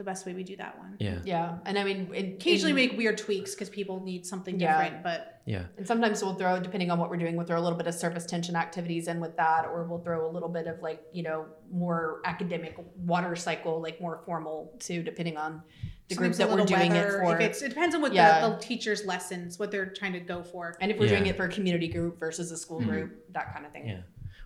the 0.02 0.06
best 0.10 0.26
way 0.26 0.34
we 0.34 0.44
do 0.44 0.56
that 0.58 0.78
one. 0.80 0.96
Yeah. 1.00 1.20
Yeah, 1.24 1.58
and 1.66 1.78
I 1.78 1.84
mean, 1.84 2.12
in, 2.14 2.26
Occasionally, 2.34 2.72
in- 2.72 2.76
make 2.76 2.98
weird 2.98 3.18
tweaks 3.20 3.54
because 3.54 3.70
people 3.70 4.04
need 4.04 4.26
something 4.26 4.60
Yeah. 4.60 4.82
different, 4.82 5.04
but 5.04 5.42
Yeah. 5.46 5.66
And 5.78 5.86
sometimes 5.88 6.24
we'll 6.24 6.36
throw, 6.36 6.60
depending 6.60 6.90
on 6.92 6.98
what 7.00 7.10
we're 7.10 7.18
doing, 7.18 7.36
we'll 7.36 7.46
throw 7.46 7.60
a 7.60 7.62
little 7.66 7.78
bit 7.78 7.88
of 7.88 7.94
surface 7.96 8.26
tension 8.26 8.56
activities 8.56 9.08
in 9.08 9.20
with 9.20 9.38
that, 9.38 9.66
or 9.66 9.84
we'll 9.86 10.00
throw 10.04 10.30
a 10.30 10.32
little 10.32 10.50
bit 10.50 10.66
of 10.68 10.82
like, 10.82 11.02
you 11.14 11.24
know, 11.24 11.46
more 11.72 12.22
academic 12.26 12.76
water 12.98 13.36
cycle, 13.36 13.80
like 13.82 14.00
more 14.02 14.22
formal 14.26 14.74
too, 14.80 15.02
depending 15.04 15.38
on 15.38 15.62
the 16.10 16.16
group 16.16 16.34
sometimes 16.34 16.38
that 16.38 16.50
we're 16.50 16.66
doing 16.78 16.92
weather, 16.94 17.18
it 17.22 17.24
for. 17.26 17.36
If 17.36 17.42
it's, 17.42 17.62
it 17.62 17.70
depends 17.70 17.96
on 17.96 18.02
what 18.02 18.14
Yeah. 18.14 18.42
the, 18.48 18.56
the 18.56 18.62
teacher's 18.62 19.06
lessons, 19.06 19.58
what 19.60 19.72
they're 19.72 19.88
trying 19.88 20.14
to 20.14 20.20
go 20.20 20.44
for. 20.44 20.76
and 20.82 20.92
if 20.92 21.00
we're 21.00 21.08
doing 21.08 21.26
it 21.28 21.36
for 21.38 21.46
a 21.46 21.50
community 21.50 21.88
group 21.88 22.20
versus 22.20 22.52
a 22.52 22.58
school 22.58 22.80
Mhm. 22.82 22.88
group, 22.88 23.34
that 23.34 23.54
kind 23.54 23.66
of 23.66 23.72
thing. 23.72 23.88
Yeah. 23.88 24.02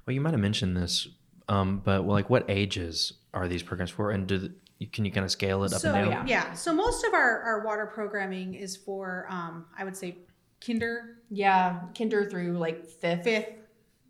Well, 0.05 0.13
you 0.13 0.21
might 0.21 0.31
have 0.31 0.39
mentioned 0.41 0.75
this, 0.77 1.07
um, 1.49 1.81
but 1.83 2.03
well, 2.05 2.13
like, 2.15 2.29
what 2.29 2.45
ages 2.49 3.13
are 3.33 3.47
these 3.49 3.63
programs 3.63 3.91
for, 3.91 4.11
and 4.11 4.25
do 4.27 4.49
the, 4.79 4.85
can 4.87 5.05
you 5.05 5.11
kind 5.11 5.23
of 5.25 5.31
scale 5.31 5.63
it 5.63 5.73
up 5.73 5.79
so 5.81 5.93
and 5.93 6.11
down? 6.11 6.27
yeah. 6.27 6.53
so 6.53 6.73
most 6.73 7.05
of 7.05 7.13
our, 7.13 7.41
our 7.41 7.63
water 7.65 7.85
programming 7.85 8.53
is 8.55 8.75
for 8.75 9.27
um, 9.29 9.65
I 9.77 9.83
would 9.83 9.95
say 9.95 10.17
kinder, 10.65 11.17
Yeah, 11.29 11.79
kinder 11.97 12.29
through 12.29 12.57
like 12.57 12.85
fifth, 12.85 13.23
fifth. 13.23 13.49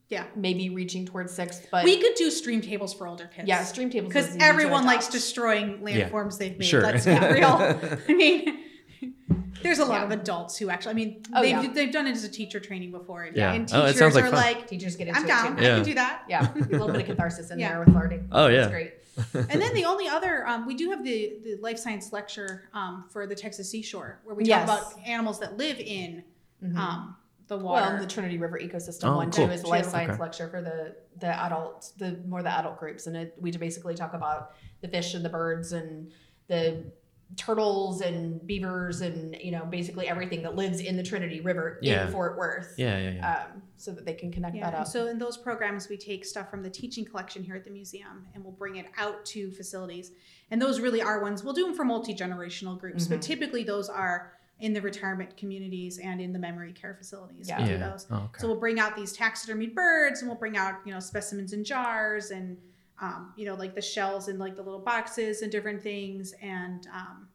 Yeah, 0.08 0.26
maybe 0.36 0.70
reaching 0.70 1.04
towards 1.06 1.34
sixth, 1.34 1.68
but 1.72 1.84
we 1.84 2.00
could 2.00 2.14
do 2.16 2.30
stream 2.30 2.62
tables 2.62 2.94
for 2.94 3.08
older 3.08 3.26
kids. 3.26 3.48
yeah, 3.48 3.64
stream 3.64 3.90
tables 3.90 4.10
because 4.14 4.26
is 4.26 4.32
easy 4.32 4.40
to 4.40 4.46
everyone 4.46 4.86
likes 4.86 5.06
adopt. 5.06 5.14
destroying 5.14 5.88
Yeah. 5.88 6.10
landforms 6.10 6.38
they've 6.38 6.58
made. 6.58 6.66
Sure. 6.68 6.82
Let's 6.84 7.06
be 7.06 7.12
real. 7.12 7.48
I 8.08 8.14
mean, 8.14 8.60
there's 9.64 9.80
a 9.80 9.86
lot 9.86 10.02
Yeah. 10.02 10.04
of 10.06 10.12
adults 10.12 10.58
who 10.60 10.70
actually. 10.70 10.92
I 10.92 10.94
mean, 10.94 11.24
Oh, 11.34 11.42
they've, 11.42 11.64
yeah. 11.64 11.72
they've 11.74 11.92
done 11.92 12.06
it 12.06 12.12
as 12.12 12.24
a 12.24 12.30
teacher 12.30 12.60
training 12.60 12.92
before, 12.92 13.24
and, 13.24 13.36
Yeah. 13.36 13.54
and 13.54 13.68
Oh, 13.74 13.80
it 13.82 13.94
teachers 13.94 13.98
sounds 14.00 14.16
like 14.16 14.26
are 14.26 14.30
fun. 14.30 14.36
like, 14.40 14.68
teachers 14.68 14.96
get 14.96 15.08
into 15.08 15.20
"I'm 15.20 15.26
it 15.26 15.28
down. 15.28 15.58
too. 15.58 15.64
I 15.64 15.68
can 15.70 15.84
do 15.84 15.94
that." 15.96 16.22
Yeah, 16.30 16.54
a 16.54 16.60
little 16.60 16.88
bit 16.92 17.02
of 17.02 17.08
catharsis 17.08 17.50
in 17.50 17.58
Yeah. 17.60 17.70
there 17.70 17.80
with 17.80 17.90
learning. 17.96 18.28
Oh, 18.32 18.46
yeah. 18.48 18.58
That's 18.58 18.72
great. 18.72 18.94
and 19.34 19.62
then 19.62 19.74
the 19.74 19.86
only 19.86 20.08
other, 20.08 20.48
um, 20.48 20.66
we 20.66 20.76
do 20.76 20.90
have 20.90 21.04
the 21.04 21.38
the 21.44 21.56
life 21.58 21.78
science 21.80 22.12
lecture 22.12 22.70
um, 22.74 23.06
for 23.10 23.26
the 23.28 23.36
Texas 23.36 23.70
Seashore, 23.70 24.20
where 24.24 24.36
we 24.36 24.44
Yes. 24.46 24.68
talk 24.68 24.78
about 24.92 25.08
animals 25.08 25.40
that 25.40 25.58
live 25.58 25.80
in 25.80 26.24
Mhm. 26.64 26.78
um, 26.78 27.16
the 27.48 27.58
Well, 27.58 27.98
the 27.98 28.08
Trinity 28.08 28.38
River 28.40 28.60
ecosystem 28.60 29.10
Oh, 29.14 29.18
one 29.18 29.30
cool. 29.32 29.46
too 29.46 29.52
is 29.52 29.62
a 29.64 29.68
life 29.68 29.86
science 29.86 30.14
Okay. 30.14 30.22
lecture 30.22 30.48
for 30.50 30.62
the 30.62 30.96
the 31.20 31.28
adult, 31.46 31.94
the 31.98 32.18
more 32.28 32.44
the 32.44 32.50
adult 32.52 32.78
groups, 32.80 33.08
and 33.08 33.16
it, 33.16 33.36
we 33.40 33.52
basically 33.52 33.96
talk 33.96 34.14
about 34.14 34.52
the 34.82 34.88
fish 34.88 35.14
and 35.14 35.24
the 35.24 35.30
birds 35.30 35.72
and 35.72 36.12
the 36.48 36.84
turtles 37.38 38.02
and 38.02 38.46
beavers 38.48 39.02
and 39.02 39.36
you 39.42 39.52
know 39.52 39.66
basically 39.66 40.08
everything 40.08 40.42
that 40.44 40.56
lives 40.56 40.80
in 40.80 40.96
the 40.96 41.04
Trinity 41.04 41.42
River 41.42 41.80
Yeah. 41.82 42.06
in 42.06 42.12
Fort 42.12 42.38
Worth. 42.38 42.74
Yeah, 42.78 42.98
yeah, 42.98 43.10
yeah. 43.12 43.34
Um, 43.54 43.62
so 43.76 43.92
that 43.92 44.06
they 44.06 44.14
can 44.14 44.32
connect 44.32 44.56
Yeah, 44.56 44.64
that 44.66 44.74
and 44.74 44.82
up. 44.84 44.88
so 44.88 45.08
in 45.08 45.18
those 45.20 45.36
programs, 45.38 45.90
we 45.90 45.98
take 45.98 46.24
stuff 46.26 46.50
from 46.50 46.64
the 46.64 46.70
teaching 46.70 47.04
collection 47.04 47.44
here 47.44 47.56
at 47.56 47.66
the 47.66 47.72
museum 47.72 48.26
and 48.34 48.44
we'll 48.44 48.54
bring 48.54 48.78
it 48.78 48.86
out 48.98 49.26
to 49.26 49.52
facilities. 49.52 50.12
And 50.52 50.62
those 50.62 50.80
really 50.80 51.02
are 51.02 51.22
ones, 51.22 51.44
we'll 51.44 51.54
do 51.54 51.66
them 51.66 51.74
for 51.76 51.84
multi 51.84 52.14
generational 52.16 52.80
groups, 52.80 53.08
but 53.08 53.20
Mhm. 53.20 53.24
typically 53.24 53.64
those 53.64 53.90
are 53.90 54.32
in 54.62 54.72
the 54.72 54.82
retirement 54.82 55.36
communities 55.36 55.98
and 56.00 56.22
in 56.22 56.32
the 56.32 56.40
memory 56.40 56.72
care 56.72 56.94
facilities. 56.96 57.50
Yeah. 57.50 57.60
We 57.60 57.66
do 57.66 57.72
yeah. 57.72 57.90
those. 57.90 58.08
Oh, 58.10 58.16
okay. 58.16 58.40
So 58.40 58.48
we'll 58.48 58.60
bring 58.60 58.80
out 58.80 58.96
these 58.96 59.16
taxidermied 59.16 59.76
birds 59.76 60.22
and 60.22 60.30
we'll 60.30 60.40
bring 60.40 60.56
out, 60.56 60.76
you 60.86 60.94
know, 60.94 61.02
specimens 61.02 61.52
in 61.52 61.66
jars 61.66 62.32
and, 62.32 62.58
um, 63.02 63.34
you 63.36 63.46
know, 63.46 63.56
like 63.56 63.76
the 63.76 63.82
shells 63.82 64.28
and 64.28 64.40
like 64.40 64.56
the 64.56 64.62
little 64.62 64.80
boxes 64.80 65.42
and 65.42 65.52
different 65.52 65.82
things. 65.84 66.34
And 66.42 66.88
um, 66.94 67.28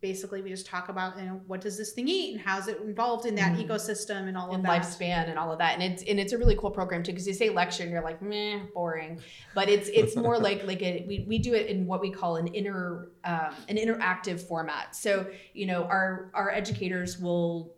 basically 0.00 0.40
we 0.42 0.48
just 0.48 0.66
talk 0.66 0.88
about, 0.88 1.18
you 1.18 1.24
know, 1.26 1.40
what 1.46 1.60
does 1.60 1.76
this 1.76 1.92
thing 1.92 2.08
eat 2.08 2.32
and 2.32 2.40
how's 2.40 2.68
it 2.68 2.80
involved 2.80 3.26
in 3.26 3.34
that 3.34 3.52
Mhm. 3.56 3.68
ecosystem 3.68 4.26
and 4.28 4.36
all 4.36 4.46
and 4.50 4.56
of 4.56 4.62
that. 4.62 4.82
lifespan 4.82 5.28
and 5.28 5.38
all 5.38 5.52
of 5.52 5.58
that 5.58 5.74
and 5.74 5.82
it's 5.82 6.02
and 6.04 6.18
it's 6.18 6.32
a 6.32 6.38
really 6.38 6.56
cool 6.56 6.70
program 6.70 7.02
too 7.02 7.12
because 7.12 7.26
you 7.26 7.34
say 7.34 7.50
lecture 7.50 7.82
and 7.82 7.92
you're 7.92 8.02
like 8.02 8.22
meh 8.22 8.60
boring 8.72 9.20
but 9.54 9.68
it's 9.68 9.88
it's 9.90 10.16
more 10.16 10.38
like 10.48 10.66
like 10.66 10.80
a, 10.82 11.04
we, 11.06 11.26
we 11.28 11.38
do 11.38 11.52
it 11.54 11.66
in 11.66 11.86
what 11.86 12.00
we 12.00 12.10
call 12.10 12.36
an 12.36 12.46
inner 12.48 13.10
um, 13.24 13.54
an 13.68 13.76
interactive 13.76 14.40
format 14.40 14.96
so 14.96 15.26
you 15.52 15.66
know 15.66 15.84
our 15.84 16.30
our 16.32 16.50
educators 16.50 17.18
will 17.18 17.74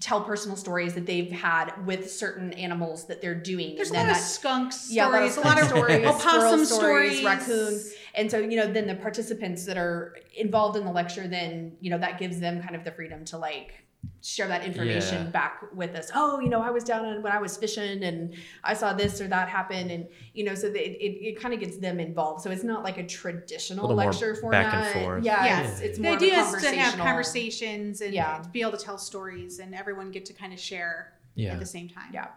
tell 0.00 0.20
personal 0.22 0.56
stories 0.56 0.94
that 0.94 1.06
they've 1.06 1.30
had 1.32 1.72
with 1.86 2.10
certain 2.10 2.52
animals 2.52 3.06
that 3.06 3.22
they're 3.22 3.34
doing 3.34 3.76
There's 3.76 3.90
a 3.90 3.94
lot 3.94 4.10
of 4.10 4.16
skunks 4.16 4.88
Yeah, 4.90 5.08
a 5.08 5.10
lot 5.10 5.22
of 5.22 5.30
stories, 5.32 5.44
a 5.46 5.48
lot 5.48 5.62
of, 5.62 5.68
stories, 5.68 6.06
opossum 6.06 6.64
stories, 6.66 7.18
stories, 7.18 7.24
raccoons. 7.24 7.94
and 8.14 8.30
so 8.30 8.38
you 8.38 8.56
know 8.56 8.70
then 8.70 8.86
the 8.86 8.94
participants 8.96 9.64
that 9.64 9.78
are 9.78 10.14
involved 10.36 10.76
in 10.76 10.84
the 10.84 10.92
lecture 10.92 11.26
then 11.26 11.76
you 11.80 11.90
know 11.90 11.98
that 11.98 12.18
gives 12.18 12.40
them 12.40 12.60
kind 12.62 12.76
of 12.76 12.84
the 12.84 12.92
freedom 12.92 13.24
to 13.24 13.38
like 13.38 13.85
share 14.22 14.48
that 14.48 14.64
information 14.64 15.24
Yeah. 15.24 15.30
back 15.30 15.62
with 15.74 15.94
us 15.94 16.10
oh 16.14 16.40
you 16.40 16.48
know 16.48 16.60
i 16.60 16.70
was 16.70 16.82
down 16.84 17.04
on 17.04 17.22
when 17.22 17.32
i 17.32 17.38
was 17.38 17.56
fishing 17.56 18.02
and 18.02 18.34
i 18.64 18.74
saw 18.74 18.92
this 18.92 19.20
or 19.20 19.28
that 19.28 19.48
happen 19.48 19.90
and 19.90 20.08
you 20.34 20.44
know 20.44 20.54
so 20.54 20.68
that 20.68 20.80
it, 20.84 20.96
it, 21.00 21.26
it 21.28 21.40
kind 21.40 21.54
of 21.54 21.60
gets 21.60 21.76
them 21.78 22.00
involved 22.00 22.42
so 22.42 22.50
it's 22.50 22.64
not 22.64 22.82
like 22.82 22.98
a 22.98 23.06
traditional 23.06 23.88
Little 23.88 23.96
more 24.02 24.10
lecture 24.12 24.32
back 24.32 24.40
format 24.40 24.74
and 24.96 25.04
forth. 25.04 25.24
yeah 25.24 25.44
Yes. 25.44 25.70
it's, 25.74 25.80
it's 25.80 25.98
The 25.98 26.04
more 26.04 26.14
idea 26.16 26.40
of 26.40 26.52
a 26.52 26.56
is 26.56 26.62
to 26.62 26.68
have 26.70 26.96
conversational 26.98 27.06
conversations 27.06 28.00
and 28.00 28.12
Yeah. 28.14 28.38
to 28.42 28.48
be 28.48 28.60
able 28.62 28.72
to 28.72 28.84
tell 28.84 28.98
stories, 28.98 29.58
and 29.58 29.74
everyone 29.74 30.10
get 30.10 30.24
to 30.26 30.32
kind 30.32 30.52
of 30.52 30.58
share 30.60 31.12
yeah. 31.34 31.52
at 31.52 31.60
the 31.60 31.66
same 31.66 31.88
time. 31.88 32.10
yeah 32.12 32.28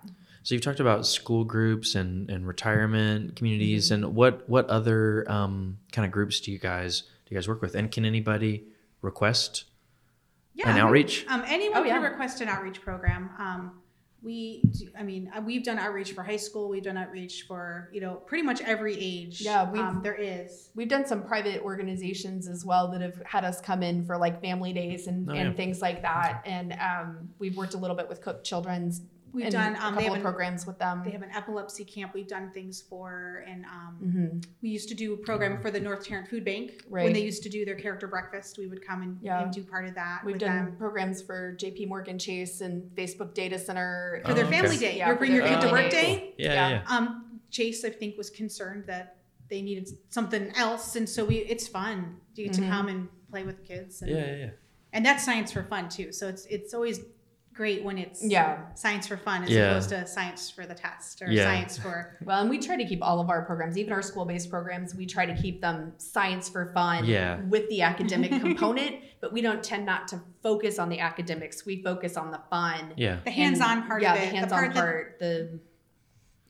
So 0.44 0.56
you've 0.56 0.64
talked 0.64 0.80
about 0.80 1.06
school 1.06 1.44
groups 1.44 1.96
and, 1.96 2.30
and 2.30 2.48
retirement 2.48 3.36
communities, 3.36 3.92
Mm-hmm. 3.92 4.04
and 4.06 4.16
what 4.16 4.48
what 4.50 4.68
other 4.70 5.26
um, 5.32 5.78
kind 5.92 6.06
of 6.06 6.12
groups 6.12 6.40
do 6.40 6.52
you 6.52 6.60
guys 6.60 7.02
do 7.02 7.34
you 7.34 7.38
guys 7.38 7.48
work 7.48 7.62
with? 7.62 7.76
And 7.76 7.92
can 7.92 8.06
anybody 8.06 8.64
request 9.02 9.66
Yeah. 10.60 10.72
an 10.72 10.78
outreach? 10.78 11.26
Um, 11.30 11.44
anyone 11.48 11.80
Oh, 11.80 11.84
yeah. 11.86 11.94
can 11.94 12.04
request 12.04 12.42
an 12.42 12.50
outreach 12.50 12.82
program. 12.82 13.30
Um, 13.40 13.82
we, 14.22 14.62
do, 14.78 14.90
I 15.00 15.04
mean, 15.04 15.32
uh, 15.34 15.40
we've 15.40 15.64
done 15.64 15.80
outreach 15.80 16.12
for 16.12 16.24
high 16.24 16.36
school. 16.36 16.68
We've 16.68 16.84
done 16.84 16.98
outreach 16.98 17.46
for 17.48 17.90
you 17.94 18.02
know 18.02 18.16
pretty 18.16 18.44
much 18.44 18.60
every 18.62 18.94
age. 19.00 19.40
Yeah, 19.40 19.72
we've- 19.72 19.82
um, 19.82 20.02
there 20.04 20.16
is. 20.16 20.72
We've 20.76 20.90
done 20.90 21.06
some 21.06 21.24
private 21.24 21.62
organizations 21.62 22.50
as 22.50 22.66
well 22.66 22.90
that 22.92 23.00
have 23.00 23.22
had 23.26 23.46
us 23.46 23.62
come 23.62 23.82
in 23.82 24.04
for 24.04 24.18
like 24.18 24.42
family 24.42 24.74
days 24.74 25.08
and, 25.08 25.30
Oh, 25.30 25.34
and 25.34 25.50
yeah. 25.52 25.56
things 25.56 25.82
like 25.82 26.02
that. 26.02 26.42
And 26.46 26.74
um, 26.74 27.30
we've 27.40 27.56
worked 27.56 27.76
a 27.76 27.78
little 27.78 27.96
bit 27.96 28.10
with 28.10 28.20
Cook 28.22 28.44
Children's. 28.44 29.02
We've 29.34 29.46
and 29.46 29.54
done. 29.54 29.76
a 29.76 29.80
Um, 29.80 29.96
they 29.96 30.02
couple 30.02 30.04
have 30.04 30.12
of 30.12 30.16
an, 30.18 30.22
programs 30.24 30.66
with 30.66 30.80
them. 30.80 31.02
they 31.06 31.12
have 31.12 31.22
an 31.22 31.32
epilepsy 31.32 31.86
camp. 31.86 32.14
We've 32.14 32.28
done 32.28 32.52
things 32.52 32.82
for, 32.82 33.44
and 33.48 33.66
um, 33.66 33.98
Mhm. 34.04 34.46
we 34.62 34.70
used 34.70 34.90
to 34.90 34.96
do 34.96 35.14
a 35.14 35.18
program 35.18 35.62
for 35.62 35.72
the 35.72 35.80
North 35.80 36.06
Tarrant 36.06 36.28
Food 36.28 36.44
Bank 36.46 36.84
when 36.88 37.14
they 37.14 37.22
used 37.24 37.44
to 37.44 37.50
do 37.50 37.66
their 37.66 37.76
character 37.76 38.08
breakfast. 38.08 38.58
We 38.58 38.68
would 38.68 38.86
come 38.86 39.02
and, 39.02 39.18
Yeah. 39.22 39.44
and 39.44 39.52
do 39.54 39.64
part 39.64 39.86
of 39.88 39.96
that 39.96 40.22
We've 40.26 40.34
with 40.34 40.42
done 40.42 40.66
them 40.66 40.76
programs 40.78 41.22
for 41.22 41.54
JP 41.58 41.86
Morgan 41.88 42.18
Chase 42.20 42.62
and 42.62 42.84
Facebook 42.96 43.34
Data 43.34 43.58
Center. 43.60 44.22
for 44.26 44.34
their 44.34 44.46
Oh, 44.46 44.48
okay. 44.48 44.60
family 44.62 44.78
day. 44.78 44.98
Yeah, 44.98 45.08
you 45.08 45.14
for 45.14 45.20
bring 45.20 45.34
your 45.34 45.46
kid 45.48 45.62
to 45.62 45.68
work 45.72 45.82
days. 45.90 45.92
day. 45.92 46.34
Yeah, 46.38 46.54
Yeah. 46.54 46.70
yeah, 46.70 46.70
yeah. 46.90 46.98
Um, 46.98 47.40
Chase, 47.52 47.84
I 47.86 47.90
think, 47.90 48.18
was 48.18 48.30
concerned 48.30 48.86
that 48.88 49.16
they 49.50 49.62
needed 49.62 49.90
something 50.10 50.52
else, 50.56 50.96
and 50.96 51.08
so 51.10 51.26
we 51.26 51.38
it's 51.38 51.68
fun 51.68 52.18
to 52.36 52.44
get 52.44 52.54
to 52.54 52.62
Mhm. 52.62 52.70
come 52.70 52.88
and 52.88 53.08
play 53.32 53.44
with 53.44 53.64
kids. 53.64 54.02
And, 54.02 54.12
Yeah, 54.12 54.18
yeah, 54.26 54.36
yeah. 54.36 54.50
and 54.94 55.04
that's 55.06 55.24
science 55.26 55.52
for 55.52 55.64
fun 55.64 55.90
too. 55.90 56.12
So 56.12 56.28
it's 56.28 56.46
it's 56.46 56.74
always 56.74 57.00
great 57.60 57.84
when 57.84 57.98
it's 57.98 58.24
Yeah. 58.26 58.74
science 58.74 59.06
for 59.06 59.18
fun 59.18 59.44
as 59.44 59.50
Yeah. 59.50 59.72
opposed 59.72 59.90
to 59.90 60.08
science 60.08 60.50
for 60.50 60.66
the 60.66 60.74
test 60.74 61.22
or 61.22 61.30
Yeah. 61.30 61.44
science 61.44 61.78
for 61.78 62.16
Well, 62.24 62.40
and 62.40 62.50
we 62.50 62.58
try 62.58 62.78
to 62.78 62.86
keep 62.86 63.00
all 63.04 63.20
of 63.20 63.30
our 63.30 63.42
programs, 63.44 63.78
even 63.78 63.92
our 63.92 64.02
school 64.02 64.24
based 64.24 64.50
programs, 64.50 64.96
we 64.96 65.06
try 65.06 65.26
to 65.26 65.36
keep 65.36 65.60
them 65.60 65.92
science 65.98 66.48
for 66.48 66.68
fun 66.74 67.04
Yeah. 67.04 67.42
with 67.50 67.68
the 67.68 67.82
academic 67.82 68.32
component, 68.32 68.96
but 69.20 69.34
we 69.34 69.42
don't 69.42 69.62
tend 69.62 69.86
not 69.86 70.08
to 70.08 70.22
focus 70.42 70.80
on 70.80 70.88
the 70.88 71.02
academics. 71.02 71.66
We 71.66 71.84
focus 71.84 72.16
on 72.16 72.32
the 72.32 72.40
fun. 72.50 72.94
Yeah. 72.96 73.18
the 73.26 73.32
hands-on 73.32 73.86
part 73.88 74.04
yeah, 74.04 74.14
of 74.14 74.22
it. 74.22 74.30
the 74.30 74.36
hands-on 74.38 74.62
that- 74.64 74.74
part, 74.74 75.20
the 75.20 75.60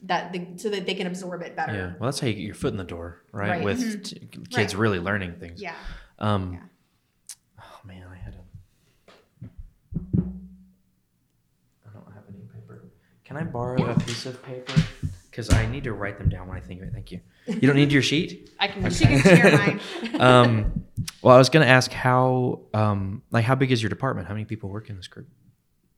that 0.03 0.31
the 0.31 0.47
so 0.57 0.69
that 0.69 0.85
they 0.85 0.93
can 0.93 1.07
absorb 1.07 1.41
it 1.41 1.55
better. 1.55 1.73
Yeah. 1.73 1.85
Well, 1.99 2.07
that's 2.09 2.19
how 2.19 2.27
you 2.27 2.33
get 2.33 2.43
your 2.43 2.53
foot 2.55 2.71
in 2.71 2.77
the 2.77 2.83
door, 2.85 3.21
right? 3.33 3.49
Right. 3.49 3.63
With 3.63 3.79
Mhm. 3.81 4.03
t- 4.03 4.19
kids 4.51 4.75
Right. 4.75 4.81
really 4.81 4.99
learning 4.99 5.33
things. 5.39 5.59
yeah. 5.59 5.73
Um, 6.19 6.53
Yeah. 6.53 6.59
Can 13.29 13.37
I 13.37 13.43
borrow 13.43 13.85
a 13.85 13.99
piece 13.99 14.25
of 14.25 14.41
paper? 14.41 14.73
Because 15.29 15.53
I 15.53 15.67
need 15.67 15.83
to 15.83 15.93
write 15.93 16.17
them 16.17 16.29
down 16.29 16.47
when 16.47 16.57
I 16.57 16.61
think 16.61 16.81
of 16.81 16.87
it. 16.87 16.93
Thank 16.95 17.11
you. 17.11 17.19
You 17.45 17.59
don't 17.59 17.75
need 17.75 17.91
your 17.91 18.01
sheet. 18.01 18.49
I 18.59 18.67
can 18.67 18.89
She 18.89 19.05
can 19.05 19.21
share 19.21 19.55
mine. 19.55 19.79
Um, 20.19 20.85
well, 21.21 21.35
I 21.35 21.37
was 21.37 21.49
going 21.49 21.63
to 21.63 21.71
ask 21.71 21.91
how, 21.91 22.61
um, 22.73 23.21
like, 23.29 23.45
how 23.45 23.53
big 23.53 23.71
is 23.71 23.83
your 23.83 23.89
department? 23.89 24.27
How 24.27 24.33
many 24.33 24.45
people 24.45 24.71
work 24.71 24.89
in 24.89 24.95
this 24.95 25.07
group? 25.07 25.27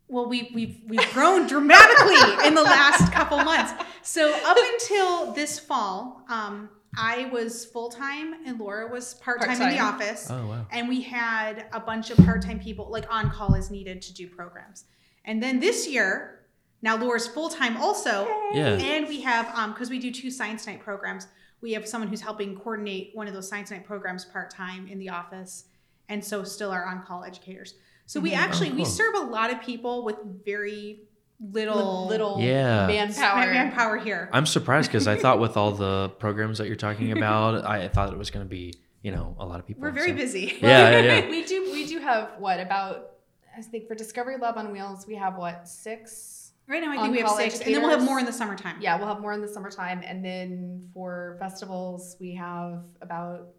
Well, 0.09 0.27
we, 0.27 0.51
we've 0.53 0.81
we've 0.85 1.13
grown 1.13 1.47
dramatically 1.47 2.45
in 2.47 2.53
the 2.53 2.63
last 2.63 3.13
couple 3.13 3.37
months. 3.37 3.71
So 4.01 4.37
up 4.45 4.57
until 4.59 5.31
this 5.31 5.57
fall, 5.57 6.25
um, 6.27 6.67
I 6.97 7.29
was 7.31 7.63
full 7.63 7.87
time 7.87 8.45
and 8.45 8.59
Laura 8.59 8.91
was 8.91 9.13
part 9.13 9.39
time 9.39 9.61
in 9.61 9.69
the 9.69 9.79
office. 9.79 10.27
Oh 10.29 10.47
wow. 10.47 10.65
and 10.69 10.89
we 10.89 10.99
had 10.99 11.67
a 11.71 11.79
bunch 11.79 12.09
of 12.11 12.17
part-time 12.17 12.59
people 12.59 12.89
like 12.91 13.05
on 13.09 13.31
call 13.31 13.55
as 13.55 13.71
needed 13.71 14.01
to 14.01 14.13
do 14.13 14.27
programs 14.27 14.83
and 15.23 15.41
then 15.41 15.61
this 15.61 15.87
year 15.87 16.40
now 16.81 16.95
laura's 16.97 17.27
full-time 17.27 17.77
also 17.77 18.27
Yeah. 18.53 18.75
and 18.77 19.07
we 19.07 19.21
have 19.21 19.49
um 19.55 19.71
because 19.73 19.89
we 19.89 19.99
do 19.99 20.11
two 20.11 20.31
science 20.31 20.65
night 20.67 20.81
programs 20.81 21.27
we 21.61 21.73
have 21.73 21.87
someone 21.87 22.09
who's 22.09 22.21
helping 22.21 22.55
coordinate 22.57 23.11
one 23.13 23.27
of 23.27 23.33
those 23.33 23.47
science 23.47 23.69
night 23.71 23.85
programs 23.85 24.25
part-time 24.25 24.87
in 24.87 24.97
the 24.99 25.09
office 25.09 25.65
and 26.09 26.23
so 26.23 26.43
still 26.43 26.71
our 26.71 26.85
on-call 26.85 27.23
educators 27.23 27.75
so 28.05 28.19
we 28.19 28.31
Mhm. 28.31 28.37
actually 28.37 28.71
Oh, 28.71 28.75
we 28.75 28.85
serve 28.85 29.15
a 29.15 29.19
lot 29.19 29.51
of 29.51 29.61
people 29.61 30.03
with 30.03 30.17
very 30.45 31.01
little 31.39 32.05
little 32.07 32.37
Yeah. 32.39 32.85
manpower. 32.87 33.51
manpower 33.51 33.97
here 33.97 34.29
I'm 34.33 34.45
surprised 34.45 34.89
because 34.91 35.07
I 35.07 35.15
thought 35.15 35.39
with 35.39 35.57
all 35.57 35.71
the 35.85 36.09
programs 36.19 36.57
that 36.59 36.67
you're 36.67 36.75
talking 36.75 37.11
about, 37.11 37.65
I 37.65 37.87
thought 37.87 38.11
it 38.13 38.17
was 38.17 38.29
going 38.29 38.45
to 38.45 38.49
be, 38.49 38.75
you 39.01 39.11
know, 39.11 39.35
a 39.39 39.45
lot 39.45 39.59
of 39.59 39.65
people. 39.65 39.81
we're 39.81 39.91
very 39.91 40.09
so- 40.11 40.15
busy 40.17 40.57
Yeah, 40.61 40.89
yeah, 40.91 40.99
yeah. 40.99 41.29
we 41.35 41.43
do 41.43 41.69
we 41.71 41.85
do 41.87 41.99
have 41.99 42.31
what 42.37 42.59
about 42.59 43.13
I 43.57 43.61
think 43.61 43.87
for 43.87 43.95
Discovery 43.95 44.37
Lab 44.37 44.57
on 44.57 44.71
Wheels 44.71 45.07
we 45.07 45.15
have 45.15 45.35
what 45.37 45.67
six 45.67 46.40
right 46.67 46.81
now 46.81 46.91
i 46.91 47.01
think 47.01 47.11
we 47.13 47.19
have 47.19 47.29
six 47.31 47.59
and 47.59 47.73
then 47.73 47.81
we'll 47.81 47.89
have 47.91 48.03
more 48.03 48.19
in 48.19 48.25
the 48.25 48.31
summertime 48.33 48.77
Yeah, 48.81 48.97
we'll 48.97 49.07
have 49.07 49.19
more 49.21 49.33
in 49.33 49.41
the 49.41 49.47
summertime, 49.47 50.01
and 50.05 50.23
then 50.23 50.89
for 50.93 51.35
festivals 51.39 52.15
we 52.19 52.33
have 52.35 52.83
about 53.01 53.49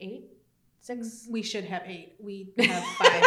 eight, 0.00 0.24
six, 0.80 1.26
we 1.30 1.42
should 1.42 1.64
have 1.64 1.82
eight 1.86 2.14
we 2.20 2.52
have 2.58 2.84
five 2.84 3.24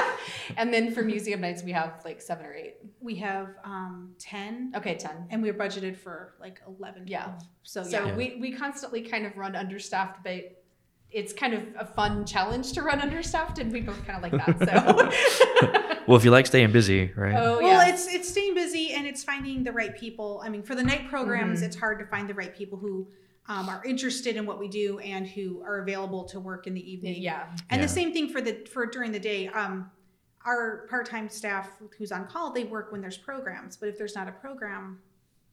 and 0.58 0.74
then 0.74 0.92
for 0.94 1.02
museum 1.04 1.42
nights 1.42 1.64
we 1.64 1.72
have 1.72 2.02
like 2.06 2.22
seven 2.22 2.46
or 2.46 2.54
eight. 2.54 2.76
We 3.00 3.16
have 3.16 3.50
um, 3.64 4.14
10, 4.20 4.74
Okay, 4.78 4.96
ten. 4.96 5.28
and 5.30 5.42
we're 5.44 5.54
budgeted 5.54 5.98
for 5.98 6.36
like 6.40 6.62
11. 6.68 7.08
Yeah. 7.08 7.24
12. 7.26 7.42
So, 7.64 7.84
So 7.84 7.90
yeah. 7.90 8.06
Yeah. 8.08 8.16
we 8.16 8.38
we 8.40 8.52
constantly 8.54 9.02
kind 9.02 9.26
of 9.26 9.36
run 9.38 9.56
understaffed, 9.56 10.24
but 10.24 10.64
it's 11.12 11.34
kind 11.34 11.54
of 11.54 11.62
a 11.78 11.86
fun 11.86 12.26
challenge 12.26 12.72
to 12.74 12.82
run 12.82 13.00
understaffed, 13.02 13.60
and 13.60 13.72
we 13.72 13.82
both 13.82 14.04
kind 14.08 14.24
of 14.24 14.32
like 14.32 14.58
that. 14.58 15.12
So. 15.70 15.90
Well, 16.08 16.18
if 16.18 16.24
you 16.26 16.32
like 16.32 16.46
staying 16.46 16.72
busy, 16.72 17.12
right? 17.16 17.36
oh 17.36 17.60
well, 17.62 17.86
yeah. 17.88 17.94
it's 17.94 18.08
it's 18.08 18.30
staying 18.30 18.54
busy 18.56 18.92
and 18.92 19.06
it's 19.08 19.24
finding 19.24 19.64
the 19.64 19.72
right 19.72 19.96
people. 19.98 20.42
I 20.44 20.50
mean, 20.50 20.64
for 20.64 20.76
the 20.76 20.84
night 20.84 21.08
programs, 21.10 21.62
Mhm. 21.62 21.66
it's 21.66 21.76
hard 21.76 22.00
to 22.00 22.06
find 22.06 22.28
the 22.30 22.34
right 22.34 22.56
people 22.56 22.78
who 22.78 23.08
um, 23.48 23.68
are 23.68 23.82
interested 23.84 24.38
in 24.38 24.46
what 24.46 24.58
we 24.58 24.70
do 24.70 25.00
and 25.00 25.28
who 25.28 25.62
are 25.64 25.80
available 25.80 26.24
to 26.24 26.40
work 26.40 26.66
in 26.66 26.74
the 26.74 26.92
evening. 26.92 27.22
yeah. 27.22 27.48
And 27.70 27.80
Yeah. 27.82 27.88
the 27.88 27.92
same 27.92 28.14
thing 28.14 28.30
for 28.30 28.40
the 28.40 28.66
for 28.72 28.86
during 28.86 29.12
the 29.12 29.20
day. 29.20 29.48
Um, 29.50 29.92
our 30.46 30.86
part-time 30.90 31.30
staff 31.30 31.70
who's 31.98 32.12
on 32.12 32.28
call, 32.28 32.52
they 32.52 32.66
work 32.66 32.92
when 32.92 33.00
there's 33.02 33.18
programs. 33.18 33.78
But 33.78 33.88
if 33.90 33.98
there's 33.98 34.14
not 34.16 34.28
a 34.28 34.32
program, 34.34 35.00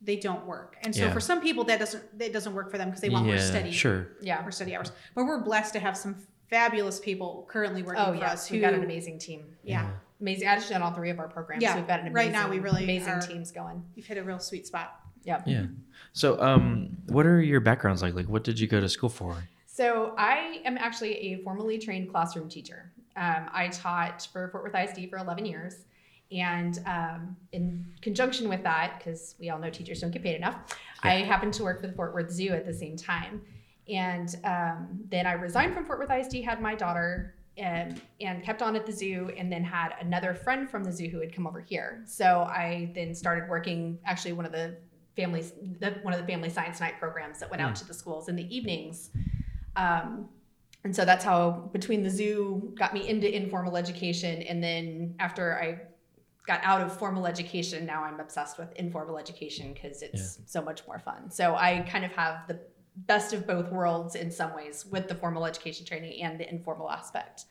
they 0.03 0.17
don't 0.17 0.45
work. 0.47 0.77
And 0.83 0.93
so 0.95 1.05
Yeah. 1.07 1.13
for 1.13 1.21
some 1.21 1.41
people, 1.41 1.63
that 1.65 1.79
doesn't 1.79 2.19
that 2.19 2.33
doesn't 2.33 2.55
work 2.55 2.71
for 2.71 2.79
them 2.79 2.89
because 2.91 3.01
they 3.01 3.09
want 3.09 3.27
more 3.27 3.39
steady 3.39 3.71
Sure. 3.73 4.09
Yeah. 4.21 4.45
or 4.47 4.51
study 4.51 4.75
hours. 4.77 4.91
But 5.15 5.25
we're 5.27 5.41
blessed 5.43 5.73
to 5.75 5.81
have 5.81 5.97
some 5.97 6.17
fabulous 6.49 6.99
people 6.99 7.47
currently 7.51 7.83
working 7.83 8.03
Oh 8.05 8.13
for 8.13 8.19
yeah. 8.19 8.33
us 8.33 8.49
who 8.49 8.55
We've 8.55 8.63
got 8.63 8.75
an 8.75 8.83
amazing 8.83 9.19
team. 9.21 9.57
yeah, 9.63 9.91
Amazing. 10.21 10.49
I 10.49 10.57
just 10.57 10.73
on 10.73 10.83
all 10.83 10.93
three 10.93 11.11
of 11.11 11.19
our 11.19 11.29
programs, 11.29 11.63
Yeah, 11.63 11.77
we've 11.77 11.87
got 11.87 12.01
an 12.01 12.09
amazing, 12.09 12.15
right 12.15 12.33
now 12.33 12.49
we 12.51 12.59
really 12.59 12.85
amazing 12.85 13.09
are- 13.13 13.21
teams 13.21 13.51
going. 13.51 13.85
you've 13.95 14.07
hit 14.07 14.19
a 14.19 14.23
real 14.23 14.39
sweet 14.39 14.67
spot. 14.67 15.01
Yeah. 15.23 15.43
Yeah. 15.47 15.67
So, 16.13 16.41
um, 16.41 16.97
what 17.09 17.27
are 17.27 17.41
your 17.43 17.61
backgrounds 17.61 18.03
like? 18.03 18.15
Like, 18.15 18.27
what 18.29 18.43
did 18.45 18.59
you 18.59 18.67
go 18.67 18.81
to 18.81 18.89
school 18.89 19.11
for? 19.11 19.37
So 19.67 20.15
I 20.19 20.61
am 20.65 20.77
actually 20.79 21.15
a 21.33 21.43
formally 21.43 21.79
trained 21.79 22.11
classroom 22.11 22.49
teacher. 22.49 22.91
Um, 23.17 23.49
I 23.53 23.69
taught 23.69 24.27
for 24.33 24.49
Fort 24.49 24.65
Worth 24.65 24.75
ISD 24.75 25.09
for 25.11 25.19
11 25.19 25.45
years. 25.47 25.85
And 26.33 26.79
um, 26.87 27.37
in 27.53 27.85
conjunction 28.03 28.49
with 28.49 28.63
that, 28.63 28.99
because 28.99 29.35
we 29.41 29.51
all 29.51 29.59
know 29.59 29.69
teachers 29.69 30.01
don't 30.01 30.11
get 30.13 30.23
paid 30.23 30.37
enough, 30.37 30.55
I 31.03 31.15
happened 31.17 31.53
to 31.55 31.65
work 31.65 31.81
for 31.81 31.87
the 31.89 31.93
Fort 31.93 32.15
Worth 32.15 32.31
Zoo 32.31 32.51
at 32.51 32.65
the 32.65 32.73
same 32.73 32.97
time. 32.97 33.43
And 33.89 34.37
um, 34.45 35.01
then 35.09 35.27
I 35.27 35.33
resigned 35.33 35.75
from 35.75 35.85
Fort 35.85 35.99
Worth 35.99 36.11
ISD, 36.11 36.37
had 36.45 36.63
my 36.63 36.75
daughter, 36.77 37.35
and, 37.57 38.01
and 38.21 38.43
kept 38.43 38.63
on 38.63 38.77
at 38.77 38.87
the 38.87 38.93
zoo, 38.93 39.31
and 39.37 39.53
then 39.53 39.63
had 39.63 39.95
another 40.01 40.35
friend 40.35 40.71
from 40.71 40.85
the 40.85 40.93
zoo 40.93 41.09
who 41.09 41.21
had 41.21 41.35
come 41.35 41.47
over 41.47 41.61
here. 41.61 42.03
So 42.07 42.43
I 42.43 42.91
then 42.95 43.15
started 43.15 43.49
working, 43.49 43.99
actually, 44.05 44.33
one 44.33 44.47
of 44.47 44.53
the 44.53 44.77
families, 45.17 45.53
the, 45.79 45.99
one 46.03 46.15
of 46.15 46.21
the 46.21 46.27
family 46.27 46.49
science 46.49 46.81
night 46.81 46.99
programs 46.99 47.41
that 47.41 47.51
went 47.51 47.63
out 47.63 47.75
to 47.77 47.87
the 47.87 47.95
schools 47.95 48.29
in 48.29 48.37
the 48.37 48.57
evenings. 48.57 49.11
Um, 49.77 50.29
and 50.85 50.95
so 50.95 51.05
that's 51.05 51.25
how 51.25 51.69
between 51.73 52.03
the 52.03 52.11
zoo 52.11 52.73
got 52.79 52.95
me 52.95 53.09
into 53.09 53.35
informal 53.35 53.77
education 53.77 54.43
and 54.43 54.63
then 54.63 55.15
after 55.19 55.59
i 55.61 55.79
got 56.47 56.61
out 56.63 56.81
of 56.81 56.97
formal 56.97 57.27
education 57.27 57.85
now 57.85 58.03
i'm 58.03 58.19
obsessed 58.19 58.59
with 58.59 58.73
informal 58.77 59.19
education 59.19 59.73
because 59.75 60.03
it's 60.03 60.39
so 60.47 60.63
much 60.63 60.87
more 60.87 60.99
fun 60.99 61.31
so 61.31 61.55
i 61.57 61.81
kind 61.81 62.05
of 62.05 62.13
have 62.13 62.47
the 62.49 62.59
best 63.07 63.33
of 63.33 63.47
both 63.47 63.71
worlds 63.71 64.15
in 64.15 64.31
some 64.31 64.55
ways 64.55 64.87
with 64.87 65.09
the 65.09 65.15
formal 65.15 65.47
education 65.47 65.87
training 65.87 66.23
and 66.23 66.39
the 66.39 66.49
informal 66.49 66.91
aspect 66.91 67.47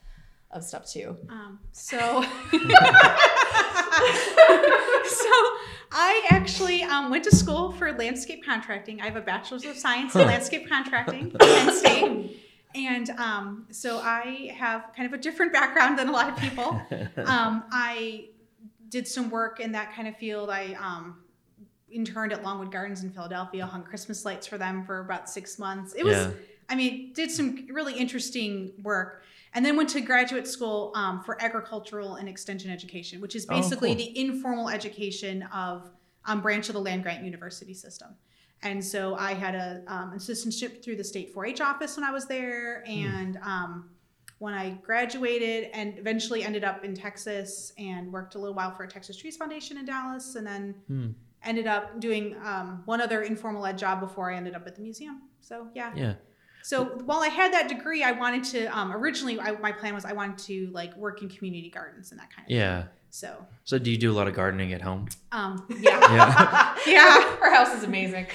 of 0.51 0.63
stuff 0.63 0.89
too 0.89 1.15
Um, 1.29 1.59
so, 1.71 1.97
so 2.51 2.59
I 5.91 6.25
actually 6.29 6.83
um, 6.83 7.09
went 7.09 7.23
to 7.25 7.35
school 7.35 7.71
for 7.73 7.91
landscape 7.93 8.43
contracting. 8.43 9.01
I 9.01 9.05
have 9.05 9.15
a 9.15 9.21
bachelor's 9.21 9.65
of 9.65 9.77
science 9.77 10.15
in 10.15 10.25
landscape 10.25 10.67
contracting 10.67 11.29
from 11.31 11.39
Penn 11.39 11.73
State. 11.75 12.45
And 12.75 13.09
um, 13.11 13.65
so 13.71 13.99
I 13.99 14.53
have 14.55 14.91
kind 14.95 15.07
of 15.07 15.13
a 15.13 15.21
different 15.21 15.51
background 15.53 15.97
than 15.97 16.07
a 16.09 16.11
lot 16.11 16.29
of 16.29 16.37
people. 16.37 16.79
Um, 17.17 17.63
I 17.71 18.29
did 18.89 19.07
some 19.07 19.29
work 19.29 19.59
in 19.59 19.73
that 19.73 19.93
kind 19.93 20.07
of 20.07 20.15
field. 20.17 20.49
I 20.49 20.73
um, 20.73 21.17
interned 21.91 22.31
at 22.33 22.43
Longwood 22.43 22.71
Gardens 22.71 23.03
in 23.03 23.11
Philadelphia, 23.11 23.65
hung 23.65 23.83
Christmas 23.83 24.25
lights 24.25 24.47
for 24.47 24.57
them 24.57 24.83
for 24.85 24.99
about 24.99 25.29
six 25.29 25.57
months. 25.59 25.93
It 25.93 26.03
was, 26.03 26.15
Yeah. 26.15 26.31
I 26.69 26.75
mean, 26.75 27.13
did 27.13 27.31
some 27.31 27.67
really 27.71 27.93
interesting 27.95 28.73
work. 28.83 29.23
And 29.55 29.65
then 29.65 29.75
went 29.75 29.89
to 29.89 30.01
graduate 30.01 30.47
school 30.47 30.91
um, 30.93 31.23
for 31.23 31.41
agricultural 31.41 32.15
and 32.15 32.29
extension 32.29 32.69
education, 32.69 33.19
which 33.19 33.35
is 33.35 33.47
Oh, 33.49 33.55
basically 33.55 33.89
cool. 33.89 33.97
the 33.97 34.19
informal 34.19 34.69
education 34.69 35.41
of 35.53 35.89
um, 36.25 36.41
branch 36.41 36.69
of 36.69 36.73
the 36.73 36.81
land 36.81 37.01
grant 37.01 37.23
university 37.25 37.73
system. 37.73 38.09
And 38.61 38.83
so 38.83 39.15
I 39.15 39.33
had 39.33 39.55
a 39.55 39.81
um, 39.87 40.11
assistantship 40.15 40.83
through 40.83 40.97
the 40.97 41.03
state 41.03 41.33
4-H 41.33 41.61
office 41.61 41.95
when 41.97 42.03
I 42.03 42.11
was 42.11 42.25
there, 42.27 42.83
Hmm. 42.85 42.91
and 42.91 43.37
um, 43.41 43.89
when 44.37 44.53
I 44.53 44.71
graduated, 44.85 45.69
and 45.73 45.97
eventually 45.97 46.43
ended 46.43 46.63
up 46.63 46.85
in 46.85 46.93
Texas 46.93 47.73
and 47.79 48.11
worked 48.13 48.35
a 48.35 48.37
little 48.37 48.55
while 48.55 48.75
for 48.75 48.83
a 48.83 48.87
Texas 48.87 49.17
Trees 49.17 49.35
Foundation 49.35 49.77
in 49.77 49.85
Dallas, 49.85 50.35
and 50.35 50.45
then 50.45 50.75
Hmm. 50.87 51.07
Ended 51.43 51.67
up 51.67 51.99
doing 51.99 52.35
um, 52.43 52.81
one 52.85 53.01
other 53.01 53.21
informal 53.21 53.65
ed 53.65 53.77
job 53.77 53.99
before 53.99 54.31
I 54.31 54.35
ended 54.35 54.55
up 54.55 54.65
at 54.67 54.75
the 54.75 54.81
museum. 54.81 55.21
So 55.41 55.67
yeah. 55.73 55.93
Yeah. 55.95 56.13
So 56.61 56.85
while 57.05 57.21
I 57.21 57.29
had 57.29 57.53
that 57.53 57.69
degree, 57.69 58.03
I 58.03 58.11
wanted 58.11 58.43
to 58.45 58.65
um, 58.77 58.91
originally 58.91 59.39
I, 59.39 59.51
my 59.53 59.71
plan 59.71 59.93
was 59.95 60.05
I 60.05 60.13
wanted 60.13 60.37
to 60.39 60.69
like 60.71 60.95
work 60.97 61.21
in 61.21 61.29
community 61.29 61.69
gardens 61.69 62.11
and 62.11 62.19
that 62.19 62.29
kind 62.35 62.45
of 62.45 62.51
Yeah. 62.51 62.81
thing. 62.81 62.89
So 63.11 63.45
So 63.63 63.79
do 63.79 63.89
you 63.89 63.97
do 63.97 64.11
a 64.11 64.13
lot 64.13 64.27
of 64.27 64.35
gardening 64.35 64.73
at 64.73 64.81
home? 64.81 65.07
um, 65.31 65.65
yeah. 65.79 65.99
Yeah. 66.13 66.75
Yeah. 66.87 67.37
our 67.41 67.51
house 67.53 67.73
is 67.75 67.83
amazing 67.83 68.27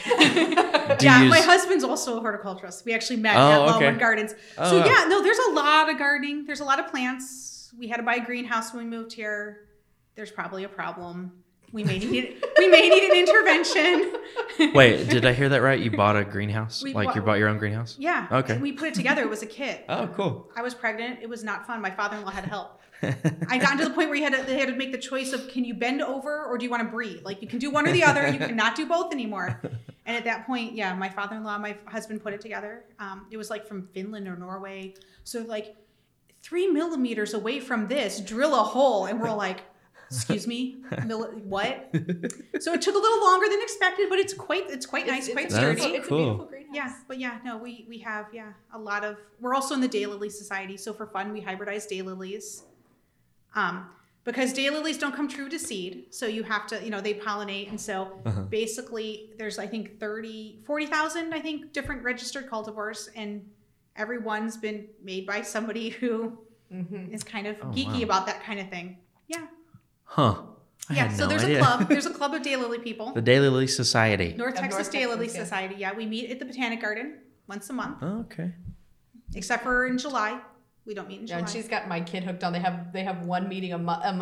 yeah, 1.00 1.22
you 1.22 1.28
my 1.30 1.40
husband's 1.40 1.84
also 1.84 2.18
a 2.18 2.20
horticulturist. 2.20 2.84
We 2.84 2.92
actually 2.94 3.16
met 3.16 3.36
Oh, 3.36 3.38
at 3.50 3.58
okay. 3.60 3.70
Longwood 3.86 3.98
Gardens. 3.98 4.34
Oh, 4.58 4.70
so 4.70 4.78
wow. 4.80 4.86
yeah, 4.86 5.04
no, 5.08 5.22
there's 5.22 5.38
a 5.38 5.50
lot 5.52 5.90
of 5.90 5.98
gardening. 5.98 6.44
There's 6.46 6.60
a 6.60 6.64
lot 6.64 6.78
of 6.78 6.88
plants. 6.88 7.72
We 7.78 7.88
had 7.88 7.96
to 7.96 8.02
buy 8.02 8.16
a 8.16 8.24
greenhouse 8.24 8.72
when 8.72 8.84
we 8.84 8.90
moved 8.90 9.12
here. 9.12 9.68
There's 10.14 10.30
probably 10.30 10.64
a 10.64 10.68
problem. 10.68 11.32
We 11.74 11.82
may 11.82 11.98
need 11.98 12.40
we 12.56 12.68
may 12.68 12.88
need 12.88 13.02
an 13.02 13.16
intervention. 13.16 14.12
Wait, 14.74 15.08
did 15.08 15.26
I 15.26 15.32
hear 15.32 15.48
that 15.48 15.60
right? 15.60 15.80
You 15.80 15.90
bought 15.90 16.16
a 16.16 16.24
greenhouse? 16.24 16.84
We 16.84 16.94
like 16.94 17.08
you 17.16 17.20
bought- 17.20 17.26
bought 17.26 17.38
your 17.40 17.48
own 17.48 17.58
greenhouse? 17.58 17.96
Yeah. 17.98 18.28
Okay. 18.30 18.58
We 18.58 18.70
put 18.70 18.86
it 18.88 18.94
together. 18.94 19.22
It 19.22 19.28
was 19.28 19.42
a 19.42 19.46
kit. 19.46 19.84
Oh, 19.94 20.06
cool. 20.14 20.50
I 20.56 20.62
was 20.62 20.72
pregnant. 20.74 21.18
It 21.20 21.28
was 21.28 21.42
not 21.42 21.66
fun. 21.66 21.80
My 21.82 21.90
father-in-law 21.90 22.30
had 22.30 22.44
to 22.44 22.50
help. 22.50 22.80
I 23.48 23.58
got 23.58 23.78
to 23.78 23.84
the 23.84 23.90
point 23.90 24.08
where 24.08 24.16
you 24.16 24.22
had 24.24 24.34
to, 24.34 24.42
they 24.44 24.58
had 24.58 24.68
to 24.68 24.74
make 24.76 24.92
the 24.92 24.98
choice 24.98 25.32
of 25.32 25.48
can 25.48 25.64
you 25.64 25.74
bend 25.74 26.00
over 26.00 26.46
or 26.46 26.56
do 26.56 26.64
you 26.64 26.70
want 26.70 26.82
to 26.84 26.88
breathe? 26.88 27.22
Like 27.24 27.42
you 27.42 27.48
can 27.48 27.58
do 27.58 27.70
one 27.70 27.86
or 27.88 27.92
the 27.92 28.04
other. 28.04 28.26
You 28.28 28.38
cannot 28.38 28.76
do 28.76 28.86
both 28.86 29.12
anymore. 29.12 29.60
And 30.06 30.14
at 30.18 30.24
that 30.24 30.44
point, 30.46 30.74
yeah, 30.74 30.94
my 30.94 31.08
father-in-law, 31.08 31.56
my 31.58 31.78
husband 31.86 32.22
put 32.22 32.34
it 32.34 32.40
together. 32.42 32.84
Um, 32.98 33.26
it 33.30 33.38
was 33.38 33.48
like 33.48 33.66
from 33.66 33.88
Finland 33.94 34.28
or 34.28 34.36
Norway. 34.36 34.92
So 35.24 35.40
like 35.40 35.76
three 36.42 36.66
millimeters 36.68 37.32
away 37.32 37.58
from 37.58 37.88
this, 37.88 38.20
drill 38.20 38.54
a 38.54 38.62
hole, 38.62 39.06
and 39.06 39.18
we're 39.18 39.32
like, 39.32 39.62
excuse 40.16 40.46
me, 40.46 40.76
Mil- 41.06 41.30
what? 41.44 41.90
so 42.60 42.72
it 42.72 42.82
took 42.82 42.94
a 42.94 42.98
little 42.98 43.20
longer 43.24 43.48
than 43.48 43.60
expected, 43.62 44.08
but 44.08 44.18
it's 44.18 44.34
quite 44.34 44.68
it's 44.70 44.86
quite 44.86 45.06
nice, 45.06 45.28
quite 45.32 45.50
That's 45.50 45.56
sturdy. 45.60 45.82
it's 45.96 46.08
cool. 46.08 46.18
a 46.18 46.22
beautiful 46.24 46.46
greenhouse 46.46 46.74
Yeah, 46.74 46.94
but 47.08 47.18
yeah, 47.18 47.38
no, 47.44 47.56
we 47.58 47.84
we 47.88 47.98
have 47.98 48.26
yeah 48.32 48.52
a 48.72 48.78
lot 48.78 49.04
of. 49.04 49.16
We're 49.40 49.54
also 49.54 49.74
in 49.74 49.80
the 49.80 49.88
daylily 49.88 50.30
society, 50.30 50.76
so 50.76 50.92
for 50.92 51.06
fun 51.06 51.32
we 51.32 51.40
hybridize 51.40 51.86
daylilies, 51.90 52.62
um, 53.54 53.88
because 54.24 54.54
daylilies 54.54 54.98
don't 54.98 55.14
come 55.14 55.28
true 55.28 55.48
to 55.50 55.58
seed, 55.58 56.06
so 56.10 56.26
you 56.26 56.42
have 56.44 56.66
to 56.68 56.82
you 56.82 56.90
know 56.90 57.00
they 57.00 57.14
pollinate, 57.14 57.68
and 57.70 57.80
so 57.80 58.20
Uh-huh. 58.24 58.42
basically 58.42 59.30
there's 59.38 59.58
I 59.58 59.66
think 59.66 59.98
30, 60.00 60.60
40,000 60.66 61.34
I 61.34 61.40
think 61.40 61.72
different 61.72 62.02
registered 62.02 62.48
cultivars, 62.50 63.08
and 63.14 63.44
every 63.96 64.18
one's 64.18 64.56
been 64.56 64.86
made 65.02 65.26
by 65.26 65.42
somebody 65.42 65.90
who 65.90 66.38
Mhm. 66.72 67.12
is 67.14 67.22
kind 67.22 67.46
of 67.46 67.56
Oh, 67.62 67.66
geeky 67.66 67.98
wow. 67.98 68.02
about 68.08 68.26
that 68.26 68.42
kind 68.42 68.58
of 68.58 68.68
thing. 68.70 68.96
Yeah, 70.08 70.14
Huh. 70.14 70.42
I 70.90 70.94
yeah. 70.94 71.02
had 71.08 71.16
So 71.16 71.22
no 71.24 71.28
there's 71.30 71.44
idea. 71.44 71.60
a 71.60 71.64
club. 71.64 71.88
There's 71.88 72.06
a 72.06 72.10
club 72.18 72.34
of 72.34 72.42
daylily 72.42 72.82
people. 72.82 73.12
the 73.12 73.22
Daylily 73.22 73.68
Society. 73.68 74.34
North 74.36 74.54
Texas 74.54 74.92
North 74.92 74.92
Daylily 74.92 75.18
Texas, 75.20 75.36
yeah. 75.36 75.44
Society. 75.44 75.74
Yeah, 75.78 75.92
we 75.94 76.06
meet 76.06 76.30
at 76.30 76.38
the 76.38 76.44
Botanic 76.44 76.80
Garden 76.80 77.18
once 77.48 77.70
a 77.70 77.72
month. 77.72 77.98
Oh, 78.02 78.20
okay. 78.20 78.52
except 79.34 79.62
for 79.62 79.86
in 79.86 79.98
July. 79.98 80.40
We 80.86 80.92
don't 80.92 81.08
meet 81.08 81.20
in 81.20 81.26
Yeah, 81.26 81.36
July. 81.36 81.38
and 81.40 81.48
she's 81.48 81.66
got 81.66 81.88
my 81.88 82.02
kid 82.02 82.24
hooked 82.24 82.44
on. 82.44 82.52
They 82.52 82.58
have 82.60 82.92
they 82.92 83.04
have 83.04 83.24
one 83.24 83.48
meeting 83.48 83.72
a 83.72 83.78
month. 83.78 84.04
Um, 84.04 84.20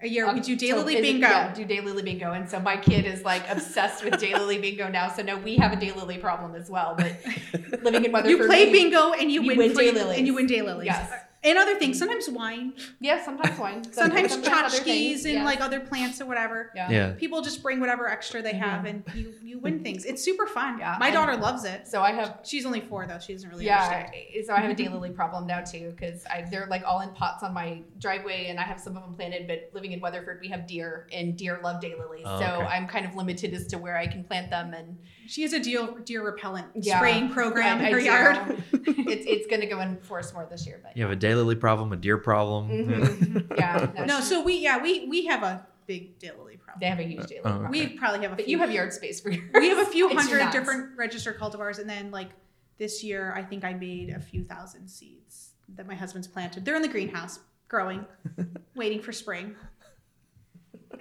a 0.00 0.06
year 0.06 0.32
we 0.32 0.38
do 0.38 0.52
October- 0.54 0.58
daily 0.84 0.94
is 0.94 0.98
it- 1.00 1.02
bingo. 1.02 1.26
Yeah, 1.26 1.52
do 1.52 1.64
daylily 1.66 2.04
bingo, 2.04 2.30
and 2.30 2.48
so 2.48 2.60
my 2.60 2.76
kid 2.76 3.04
is 3.04 3.24
like 3.24 3.42
obsessed 3.50 4.04
with 4.04 4.14
daylily 4.14 4.60
bingo 4.60 4.88
now. 4.88 5.08
So 5.12 5.24
no, 5.24 5.36
we 5.38 5.56
have 5.56 5.72
a 5.72 5.76
daylily 5.76 6.20
problem 6.20 6.54
as 6.54 6.70
well. 6.70 6.94
But 6.96 7.16
living 7.82 8.04
in 8.04 8.12
Weatherford, 8.12 8.30
You 8.38 8.46
play 8.46 8.70
bingo 8.70 9.12
and 9.12 9.32
you, 9.32 9.42
you 9.42 9.48
win, 9.48 9.58
win 9.58 9.74
free- 9.74 9.90
daylilies. 9.90 10.16
and 10.18 10.26
you 10.28 10.34
win 10.34 10.46
daylilies. 10.46 10.84
Yes. 10.84 11.12
And 11.44 11.58
other 11.58 11.78
things, 11.78 11.98
sometimes 11.98 12.28
wine, 12.28 12.72
Yeah, 13.00 13.22
sometimes 13.22 13.58
wine. 13.58 13.84
sometimes 13.92 14.32
other 14.32 14.42
tchotchkes 14.42 14.82
things, 14.82 15.24
and 15.26 15.34
yeah. 15.34 15.44
like 15.44 15.60
other 15.60 15.80
plants 15.80 16.20
or 16.20 16.26
whatever. 16.26 16.70
yeah. 16.74 16.90
Yeah. 16.90 17.12
People 17.12 17.42
just 17.42 17.62
bring 17.62 17.80
whatever 17.80 18.08
extra 18.08 18.40
they 18.40 18.52
mm-hmm. 18.52 18.60
have 18.60 18.84
and 18.86 19.04
you 19.14 19.34
you 19.42 19.58
win 19.58 19.82
things. 19.82 20.04
It's 20.04 20.22
super 20.22 20.46
fun. 20.46 20.78
Yeah, 20.78 20.96
My 20.98 21.10
daughter 21.10 21.36
loves 21.36 21.64
it. 21.64 21.86
So 21.86 22.02
I 22.02 22.12
have 22.12 22.40
She's 22.44 22.64
only 22.64 22.80
four 22.80 23.06
though. 23.06 23.18
She 23.18 23.32
doesn't 23.32 23.48
really 23.48 23.66
yeah, 23.66 23.82
understand. 23.82 24.46
So 24.46 24.54
I 24.54 24.60
have 24.60 24.70
a 24.70 24.74
daylily 24.74 25.14
problem 25.20 25.46
now 25.46 25.60
too 25.60 25.90
because 25.90 26.24
they're 26.50 26.66
like 26.66 26.82
all 26.84 27.00
in 27.00 27.10
pots 27.10 27.42
on 27.42 27.52
my 27.52 27.82
driveway, 27.98 28.46
and 28.46 28.58
I 28.58 28.62
have 28.62 28.80
some 28.80 28.96
of 28.96 29.02
them 29.02 29.14
planted. 29.14 29.46
But 29.46 29.70
living 29.74 29.92
in 29.92 30.00
Weatherford, 30.00 30.38
we 30.40 30.48
have 30.48 30.66
deer, 30.66 31.06
and 31.12 31.36
deer 31.36 31.60
love 31.62 31.82
daylilies. 31.82 32.22
Oh, 32.24 32.40
so 32.40 32.46
okay. 32.46 32.66
I'm 32.66 32.86
kind 32.86 33.06
of 33.06 33.14
limited 33.14 33.52
as 33.54 33.66
to 33.68 33.78
where 33.78 33.96
I 33.96 34.06
can 34.06 34.24
plant 34.24 34.50
them, 34.50 34.74
and 34.74 34.96
She 35.26 35.42
has 35.42 35.52
a 35.52 35.58
deer 35.60 35.88
deer 36.04 36.22
repellent 36.24 36.68
Yeah, 36.74 36.98
spraying 36.98 37.30
program 37.30 37.78
I- 37.80 37.86
in 37.88 37.92
her 37.94 37.98
do. 38.00 38.04
yard. 38.04 38.64
it's 38.72 39.26
it's 39.26 39.46
going 39.46 39.60
to 39.60 39.66
go 39.66 39.80
in 39.80 39.96
force 39.98 40.32
more 40.34 40.46
this 40.50 40.66
year. 40.66 40.80
But 40.82 40.96
You 40.96 41.02
have 41.04 41.12
a 41.12 41.16
daylily 41.16 41.58
problem, 41.58 41.92
a 41.92 41.96
deer 41.96 42.18
problem. 42.18 42.68
Mhm. 42.68 43.56
yeah, 43.58 43.90
no, 43.96 44.04
No, 44.04 44.20
so 44.20 44.42
we 44.42 44.56
yeah 44.58 44.82
we 44.82 45.06
we 45.06 45.26
have 45.26 45.42
a 45.42 45.66
big 45.86 46.18
daylily 46.18 46.58
problem. 46.58 46.80
they 46.80 46.86
have 46.86 46.98
a 46.98 47.02
huge 47.04 47.20
daylily. 47.26 47.38
Oh, 47.40 47.50
problem. 47.50 47.70
We 47.70 47.86
probably 47.88 48.20
have 48.22 48.32
a 48.32 48.36
but 48.36 48.44
few 48.46 48.52
you 48.52 48.58
have 48.60 48.70
yard 48.70 48.92
space 48.92 49.20
for 49.20 49.30
yours. 49.30 49.50
we 49.54 49.68
have 49.68 49.78
a 49.86 49.90
few 49.90 50.08
hundred 50.08 50.38
nuts. 50.38 50.54
different 50.56 50.96
registered 50.96 51.38
cultivars 51.38 51.78
and 51.78 51.88
then 51.88 52.10
like 52.10 52.30
this 52.78 53.04
year 53.04 53.32
i 53.36 53.42
think 53.42 53.62
i 53.64 53.72
made 53.72 54.10
a 54.10 54.18
few 54.18 54.42
thousand 54.44 54.88
seeds 54.88 55.50
that 55.76 55.86
my 55.86 55.94
husband's 55.94 56.26
planted 56.26 56.64
they're 56.64 56.74
in 56.74 56.82
the 56.82 56.88
greenhouse 56.88 57.38
growing 57.68 58.04
waiting 58.74 59.00
for 59.00 59.12
spring 59.12 59.54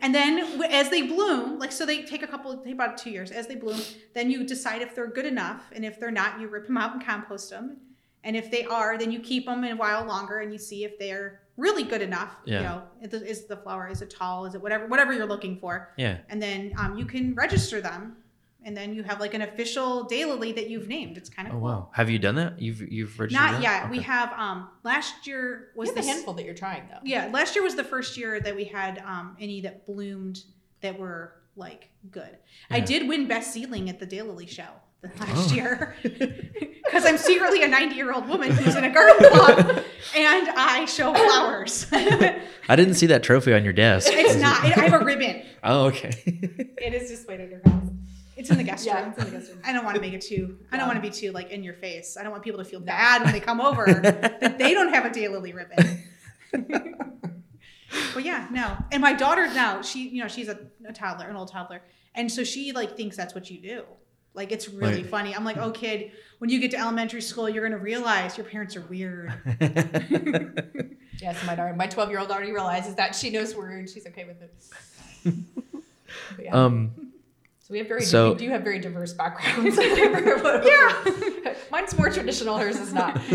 and 0.01 0.13
then 0.13 0.62
as 0.69 0.89
they 0.89 1.01
bloom 1.03 1.60
like 1.60 1.71
so 1.71 1.86
they 1.86 2.03
take 2.03 2.23
a 2.23 2.27
couple 2.27 2.56
take 2.58 2.73
about 2.73 2.97
two 2.97 3.10
years 3.10 3.32
as 3.32 3.47
they 3.47 3.56
bloom 3.56 3.79
then 4.13 4.29
you 4.32 4.43
decide 4.45 4.82
if 4.82 4.95
they're 4.95 5.08
good 5.08 5.25
enough 5.25 5.63
and 5.73 5.86
if 5.86 5.99
they're 5.99 6.12
not 6.12 6.39
you 6.39 6.47
rip 6.47 6.65
them 6.67 6.77
out 6.77 6.93
and 6.93 7.06
compost 7.06 7.49
them 7.49 7.77
and 8.23 8.36
if 8.36 8.49
they 8.51 8.63
are 8.65 8.97
then 8.97 9.12
you 9.12 9.19
keep 9.19 9.45
them 9.45 9.63
a 9.63 9.73
while 9.73 10.03
longer 10.06 10.39
and 10.39 10.51
you 10.51 10.58
see 10.58 10.84
if 10.84 10.97
they're 10.99 11.41
really 11.58 11.84
good 11.84 12.01
enough 12.01 12.36
Yeah. 12.45 12.58
you 12.58 12.63
know 12.63 12.82
is 13.01 13.10
the, 13.12 13.29
is 13.29 13.45
the 13.45 13.58
flower 13.58 13.88
is 13.88 14.01
it 14.01 14.10
tall 14.10 14.45
is 14.45 14.56
it 14.56 14.62
whatever 14.62 14.88
whatever 14.88 15.13
you're 15.13 15.27
looking 15.27 15.58
for 15.60 15.89
Yeah. 15.97 16.17
and 16.29 16.41
then 16.41 16.73
um, 16.77 16.97
you 16.97 17.06
can 17.06 17.36
register 17.36 17.79
them 17.82 18.17
and 18.65 18.76
then 18.78 18.93
you 18.93 19.04
have 19.04 19.19
like 19.19 19.34
an 19.34 19.41
official 19.41 20.08
daylily 20.08 20.54
that 20.56 20.69
you've 20.69 20.88
named 20.88 21.17
it's 21.17 21.30
kind 21.30 21.47
of 21.47 21.54
Oh 21.54 21.58
cool 21.58 21.63
wow. 21.67 21.89
Have 21.93 22.10
you 22.10 22.19
done 22.19 22.36
that? 22.36 22.62
You've 22.62 22.82
you've 22.82 23.19
registered 23.19 23.41
not 23.43 23.52
that? 23.54 23.62
yet 23.63 23.89
we 23.91 23.99
have 23.99 24.32
um 24.38 24.69
last 24.84 25.28
year 25.28 25.69
was 25.76 25.89
We 25.89 25.95
have 25.95 25.97
a 25.97 25.99
this 26.02 26.08
handful 26.15 26.34
that 26.36 26.45
you're 26.45 26.54
trying 26.56 26.84
though. 26.89 26.99
yeah 27.04 27.30
last 27.34 27.56
year 27.56 27.63
was 27.63 27.76
the 27.76 27.84
first 27.84 28.17
year 28.17 28.39
that 28.39 28.56
we 28.56 28.63
had 28.65 28.99
um 29.06 29.36
any 29.39 29.62
that 29.62 29.86
bloomed 29.86 30.43
that 30.82 30.97
were 30.99 31.34
like 31.56 31.89
good 32.12 32.38
i 32.71 32.80
did 32.80 33.08
win 33.08 33.28
best 33.28 33.54
seedling 33.54 33.89
at 33.89 33.99
the 33.99 34.08
daylily 34.08 34.47
show 34.49 34.65
last 35.19 35.54
year 35.54 35.95
because 36.04 37.06
I'm 37.06 37.17
secretly 37.17 37.62
a 37.63 37.67
90 37.67 37.95
year 37.95 38.13
old 38.13 38.28
woman 38.30 38.52
who's 38.52 38.76
in 38.76 38.86
a 38.86 38.89
garden 38.89 39.30
club 39.32 39.84
and 40.15 40.49
I 40.56 40.86
show 40.86 41.13
flowers. 41.13 41.88
I 41.91 42.76
didn't 42.78 42.93
see 42.93 43.08
that 43.08 43.21
trophy 43.21 43.54
on 43.54 43.65
your 43.65 43.73
desk. 43.73 44.08
it's 44.12 44.39
not. 44.39 44.63
I 44.63 44.67
have 44.67 44.93
a 45.02 45.04
ribbon. 45.04 45.41
Oh, 45.63 45.88
okay. 45.88 46.12
It 46.26 46.93
is 46.93 47.10
displayed 47.10 47.41
waiting 47.41 47.60
to 47.60 47.69
come. 47.69 47.99
It's 48.35 48.49
in 48.49 48.57
the 48.57 48.63
guest 48.63 48.85
Yeah, 48.85 48.99
room. 49.01 49.09
it's 49.09 49.19
in 49.19 49.25
the 49.25 49.31
guest 49.39 49.49
room. 49.51 49.61
I 49.63 49.73
don't 49.73 49.83
want 49.85 49.95
to 49.95 50.01
make 50.01 50.13
it 50.13 50.21
too. 50.21 50.57
I 50.71 50.77
don't 50.77 50.87
want 50.87 50.97
to 50.97 51.01
be 51.01 51.09
too 51.13 51.31
like 51.31 51.51
in 51.51 51.63
your 51.63 51.75
face. 51.75 52.17
I 52.19 52.23
don't 52.23 52.31
want 52.31 52.43
people 52.43 52.59
to 52.63 52.65
feel 52.65 52.79
bad 52.79 53.23
when 53.23 53.31
they 53.31 53.39
come 53.39 53.61
over 53.61 53.85
that 54.41 54.57
they 54.57 54.73
don't 54.73 54.93
have 54.93 55.05
a 55.05 55.09
daylily 55.09 55.53
ribbon. 55.53 56.03
but 58.13 58.23
yeah, 58.23 58.47
no. 58.51 58.77
And 58.91 59.01
my 59.01 59.13
daughter 59.13 59.45
now, 59.53 59.81
she 59.81 60.07
you 60.09 60.21
know 60.21 60.27
she's 60.27 60.47
a, 60.49 60.59
a 60.87 60.93
toddler, 60.93 61.27
an 61.27 61.35
old 61.35 61.49
toddler, 61.51 61.81
and 62.15 62.31
so 62.31 62.43
she 62.43 62.71
like 62.71 62.95
thinks 62.97 63.15
that's 63.15 63.35
what 63.35 63.49
you 63.51 63.59
do. 63.61 63.83
Like 64.33 64.51
it's 64.51 64.67
really 64.67 65.03
Right. 65.03 65.05
funny. 65.11 65.35
I'm 65.35 65.45
like, 65.45 65.57
oh 65.57 65.69
kid, 65.71 66.11
when 66.39 66.49
you 66.49 66.59
get 66.59 66.71
to 66.71 66.77
elementary 66.77 67.21
school, 67.21 67.47
you're 67.47 67.63
gonna 67.63 67.77
realize 67.81 68.35
your 68.37 68.47
parents 68.47 68.75
are 68.75 68.81
weird. 68.81 69.31
Yes, 71.21 71.37
my 71.45 71.55
daughter, 71.55 71.73
my 71.73 71.87
12 71.87 72.09
year 72.09 72.19
old 72.19 72.31
already 72.31 72.51
realizes 72.51 72.95
that 72.95 73.15
she 73.15 73.29
knows 73.29 73.55
words. 73.55 73.93
She's 73.93 74.05
okay 74.07 74.25
with 74.25 74.41
it. 74.41 75.33
Yeah. 76.41 76.51
um, 76.51 76.91
so 77.63 77.71
we 77.71 77.78
have 77.78 77.88
very, 77.88 78.02
so- 78.04 78.34
we 78.34 78.39
do 78.39 78.49
have 78.49 78.62
very 78.62 78.78
diverse 78.80 79.13
backgrounds. 79.13 79.78
yeah. 79.82 81.54
Mine's 81.71 81.97
more 81.97 82.10
traditional, 82.10 82.58
hers 82.58 82.78
is 82.78 82.93
not. 82.93 83.17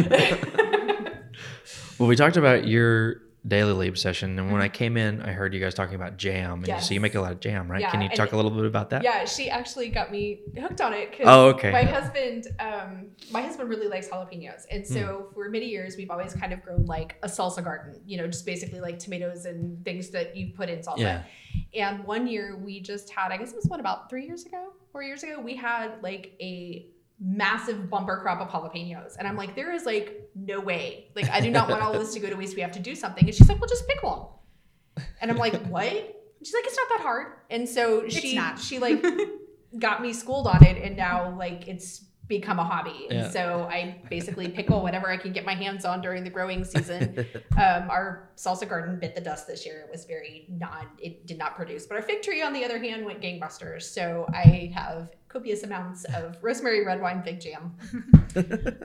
well, 1.98 2.06
we 2.08 2.14
talked 2.14 2.36
about 2.36 2.68
your 2.68 3.22
daylily 3.48 3.88
obsession, 3.88 4.38
and 4.38 4.52
when 4.52 4.60
I 4.62 4.68
came 4.68 4.96
in, 4.96 5.22
I 5.22 5.32
heard 5.32 5.54
you 5.54 5.60
guys 5.60 5.74
talking 5.74 5.94
about 5.94 6.16
jam. 6.16 6.58
And 6.58 6.66
you- 6.68 6.74
Yes. 6.74 6.88
so 6.88 6.94
you 6.94 7.00
make 7.00 7.14
a 7.14 7.20
lot 7.20 7.32
of 7.32 7.40
jam, 7.40 7.70
right? 7.70 7.80
Yeah, 7.80 7.90
Can 7.90 8.02
you 8.02 8.08
talk 8.10 8.32
a 8.32 8.36
little 8.36 8.50
bit 8.50 8.64
about 8.64 8.90
that? 8.90 9.02
yeah, 9.02 9.24
she 9.24 9.48
actually 9.50 9.88
got 9.88 10.10
me 10.10 10.40
hooked 10.58 10.80
on 10.80 10.92
it. 10.92 11.14
Oh, 11.24 11.48
okay. 11.50 11.70
My 11.72 11.82
husband, 11.84 12.46
um, 12.60 13.08
my 13.30 13.40
husband 13.42 13.68
really 13.68 13.88
likes 13.88 14.08
jalapenos, 14.08 14.66
and 14.70 14.86
so 14.86 15.30
for 15.34 15.48
many 15.48 15.66
years 15.66 15.96
we've 15.96 16.10
always 16.10 16.34
kind 16.34 16.52
of 16.52 16.62
grown 16.62 16.84
like 16.86 17.16
a 17.22 17.26
salsa 17.28 17.62
garden. 17.64 18.00
You 18.06 18.18
know, 18.18 18.26
just 18.26 18.44
basically 18.46 18.80
like 18.80 18.98
tomatoes 18.98 19.44
and 19.46 19.84
things 19.84 20.10
that 20.10 20.36
you 20.36 20.52
put 20.54 20.68
in 20.68 20.80
salsa. 20.80 20.98
Yeah. 20.98 21.22
And 21.74 22.04
one 22.04 22.26
year 22.26 22.56
we 22.56 22.80
just 22.80 23.10
had, 23.10 23.30
I 23.32 23.36
guess 23.36 23.50
it 23.52 23.56
was 23.56 23.66
what 23.66 23.80
about 23.80 24.08
three 24.10 24.24
years 24.26 24.44
ago, 24.46 24.72
four 24.92 25.02
years 25.02 25.22
ago, 25.22 25.40
we 25.40 25.54
had 25.56 26.02
like 26.02 26.32
a 26.40 26.86
massive 27.20 27.90
bumper 27.90 28.18
crop 28.18 28.40
of 28.40 28.48
jalapenos, 28.48 29.16
and 29.18 29.26
I'm 29.26 29.36
like, 29.36 29.54
there 29.54 29.72
is 29.72 29.84
like 29.84 30.30
no 30.34 30.60
way, 30.60 31.08
like 31.16 31.28
I 31.30 31.40
do 31.40 31.50
not 31.50 31.68
want 31.68 31.82
all 31.82 31.92
of 31.92 32.00
this 32.00 32.14
to 32.14 32.20
go 32.20 32.28
to 32.30 32.36
waste. 32.36 32.54
We 32.56 32.62
have 32.62 32.72
to 32.72 32.80
do 32.80 32.94
something. 32.94 33.24
And 33.24 33.34
she's 33.34 33.48
like, 33.48 33.60
well, 33.60 33.68
just 33.68 33.86
pick 33.88 34.02
one. 34.02 34.26
And 35.20 35.30
I'm 35.30 35.36
like, 35.36 35.54
what? 35.66 35.92
She's 36.42 36.54
like, 36.54 36.64
it's 36.66 36.76
not 36.76 36.88
that 36.90 37.00
hard. 37.00 37.32
And 37.50 37.68
so 37.68 38.00
It's 38.00 38.14
she 38.16 38.36
not. 38.36 38.58
she 38.58 38.78
like 38.78 39.04
got 39.78 40.00
me 40.00 40.12
schooled 40.12 40.46
on 40.46 40.64
it 40.64 40.80
and 40.82 40.96
now 40.96 41.36
like 41.36 41.66
it's 41.68 42.04
become 42.28 42.58
a 42.58 42.64
hobby. 42.64 43.06
And 43.10 43.20
Yeah. 43.20 43.30
so 43.30 43.68
I 43.70 44.02
basically 44.10 44.48
pickle 44.48 44.82
whatever 44.82 45.10
I 45.10 45.16
can 45.16 45.32
get 45.32 45.44
my 45.44 45.54
hands 45.54 45.84
on 45.84 46.00
during 46.02 46.24
the 46.24 46.30
growing 46.30 46.62
season. 46.62 47.26
um, 47.52 47.90
our 47.90 48.28
salsa 48.36 48.68
garden 48.68 48.98
bit 49.00 49.14
the 49.14 49.20
dust 49.20 49.46
this 49.46 49.64
year. 49.64 49.80
It 49.86 49.90
was 49.90 50.04
very 50.04 50.46
non 50.48 50.86
it 50.98 51.26
did 51.26 51.38
not 51.38 51.56
produce. 51.56 51.86
But 51.86 51.96
our 51.96 52.02
fig 52.02 52.22
tree 52.22 52.42
on 52.42 52.52
the 52.52 52.64
other 52.64 52.78
hand 52.78 53.04
went 53.04 53.20
gangbusters. 53.20 53.82
So 53.82 54.26
I 54.32 54.70
have 54.74 55.10
copious 55.28 55.62
amounts 55.62 56.04
of 56.04 56.36
rosemary 56.42 56.84
red 56.84 57.00
wine 57.00 57.22
fig 57.22 57.40
jam. 57.40 57.74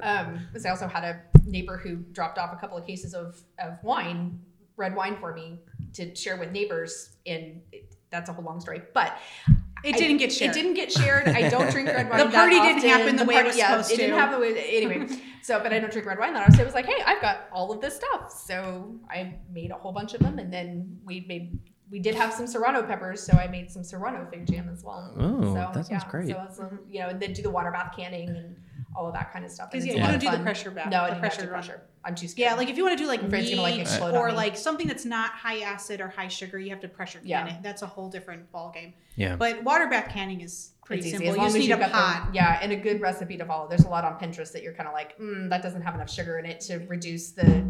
um, 0.02 0.40
I 0.66 0.70
also 0.70 0.88
had 0.88 1.04
a 1.04 1.22
neighbor 1.46 1.78
who 1.78 1.98
dropped 1.98 2.38
off 2.38 2.54
a 2.54 2.56
couple 2.56 2.78
of 2.78 2.88
cases 2.88 3.14
of, 3.14 3.42
of 3.60 3.78
wine, 3.84 4.40
red 4.78 4.96
wine 4.96 5.18
for 5.18 5.34
me 5.34 5.60
to 5.94 6.16
share 6.16 6.38
with 6.38 6.52
neighbors. 6.52 7.18
And 7.26 7.62
it, 7.72 7.94
that's 8.10 8.30
a 8.30 8.34
whole 8.34 8.46
long 8.46 8.62
story. 8.62 8.82
But 8.94 9.18
It 9.84 9.96
I- 9.96 9.98
didn't 9.98 10.18
get 10.18 10.32
shared. 10.32 10.52
It 10.52 10.54
didn't 10.54 10.74
get 10.76 10.92
shared. 10.92 11.28
I 11.28 11.50
don't 11.50 11.70
drink 11.70 11.90
red 11.90 12.10
wine. 12.10 12.20
The 12.20 12.26
that 12.26 12.34
party 12.34 12.56
didn't 12.56 12.78
often. 12.78 12.90
happen 12.90 13.16
the 13.18 13.26
way 13.26 13.36
it 13.36 13.46
was 13.46 13.58
yeah, 13.58 13.72
supposed 13.72 13.92
It 13.92 13.98
didn't 13.98 14.18
happen 14.18 14.40
the 14.40 14.54
way. 14.54 14.78
Anyway, 14.78 15.08
so 15.42 15.60
but 15.62 15.74
I 15.74 15.80
don't 15.80 15.92
drink 15.92 16.08
red 16.08 16.20
wine 16.20 16.34
that 16.34 16.42
often. 16.44 16.56
So 16.56 16.62
it 16.62 16.66
was 16.66 16.74
like, 16.74 16.86
hey, 16.86 17.04
I've 17.06 17.22
got 17.22 17.50
all 17.52 17.72
of 17.72 17.82
this 17.82 17.96
stuff. 17.96 18.32
So 18.32 18.96
I 19.10 19.36
made 19.52 19.72
a 19.72 19.76
whole 19.76 19.92
bunch 19.92 20.14
of 20.14 20.22
them, 20.22 20.40
and 20.40 20.52
then 20.52 21.00
we 21.06 21.26
made. 21.28 21.60
We 21.92 22.00
did 22.00 22.16
have 22.16 22.34
some 22.34 22.48
serrano 22.48 22.82
peppers, 22.82 23.22
so 23.22 23.38
I 23.38 23.48
made 23.48 23.70
some 23.70 23.84
serrano 23.84 24.26
fig 24.32 24.48
jam 24.48 24.68
as 24.68 24.84
well. 24.84 25.14
Oh, 25.16 25.42
so, 25.54 25.72
that 25.76 25.86
sounds 25.86 26.04
great. 26.06 26.28
So 26.28 26.42
it's, 26.50 26.60
um, 26.60 26.80
you 26.90 27.00
know, 27.02 27.10
and 27.10 27.20
then 27.22 27.34
do 27.34 27.44
the 27.44 27.52
water 27.52 27.70
bath 27.70 27.94
canning 27.96 28.30
and 28.30 28.56
all 28.96 29.08
of 29.08 29.14
that 29.14 29.32
kind 29.34 29.44
of 29.46 29.52
stuff. 29.52 29.72
Because 29.72 29.86
yeah, 29.86 29.94
you 29.94 30.00
lot 30.00 30.06
don't 30.08 30.16
of 30.16 30.22
do 30.22 30.32
the 30.32 30.44
pressure 30.44 30.72
bath. 30.72 30.90
No, 30.92 31.02
I 31.02 31.10
the 31.10 31.14
didn't 31.16 31.24
have 31.24 31.32
pressure 31.32 31.42
to 31.48 31.48
pressure. 31.52 31.82
I'm 32.06 32.16
too 32.16 32.28
scared. 32.28 32.52
Yeah, 32.52 32.56
like 32.56 32.70
if 32.70 32.78
you 32.78 32.84
want 32.84 32.98
to 32.98 33.04
do 33.04 33.08
like 33.08 33.22
I'm 33.24 33.30
gonna, 33.30 33.62
like, 33.62 33.76
mead 33.76 33.82
explode 33.82 34.10
on 34.16 34.18
or 34.18 34.32
like 34.32 34.58
something 34.58 34.88
that's 34.88 35.06
not 35.06 35.32
high 35.32 35.60
acid 35.62 36.02
or 36.02 36.10
high 36.10 36.28
sugar, 36.28 36.60
you 36.60 36.70
have 36.70 36.82
to 36.82 36.88
pressure 36.88 37.20
can 37.20 37.28
Yeah. 37.28 37.48
it. 37.58 37.64
That's 37.64 37.82
a 37.82 37.88
whole 37.88 38.10
different 38.10 38.52
ball 38.52 38.72
game. 38.74 38.94
yeah. 39.16 39.36
But 39.36 39.64
water 39.64 39.88
bath 39.88 40.10
canning 40.12 40.42
is 40.42 40.72
pretty 40.86 41.00
It's 41.00 41.08
easy. 41.08 41.18
simple. 41.18 41.30
As 41.30 41.36
You 41.36 41.38
long 41.40 41.48
just 41.48 41.56
as 41.56 41.62
need 41.62 41.70
you've 41.70 41.78
a 41.80 41.82
got 41.82 41.92
pot. 41.92 42.28
The, 42.32 42.36
yeah, 42.36 42.60
and 42.62 42.72
a 42.72 42.76
good 42.76 43.00
recipe 43.02 43.38
to 43.38 43.46
follow. 43.46 43.68
There's 43.70 43.86
a 43.86 43.90
lot 43.90 44.04
on 44.04 44.20
Pinterest 44.20 44.52
that 44.52 44.64
you're 44.64 44.74
kind 44.74 44.88
of 44.88 44.94
like, 44.94 45.18
mm, 45.18 45.50
that 45.50 45.62
doesn't 45.64 45.82
have 45.82 45.96
enough 45.96 46.10
sugar 46.10 46.40
in 46.40 46.46
it 46.46 46.60
to 46.62 46.80
reduce 46.88 47.32
the 47.32 47.64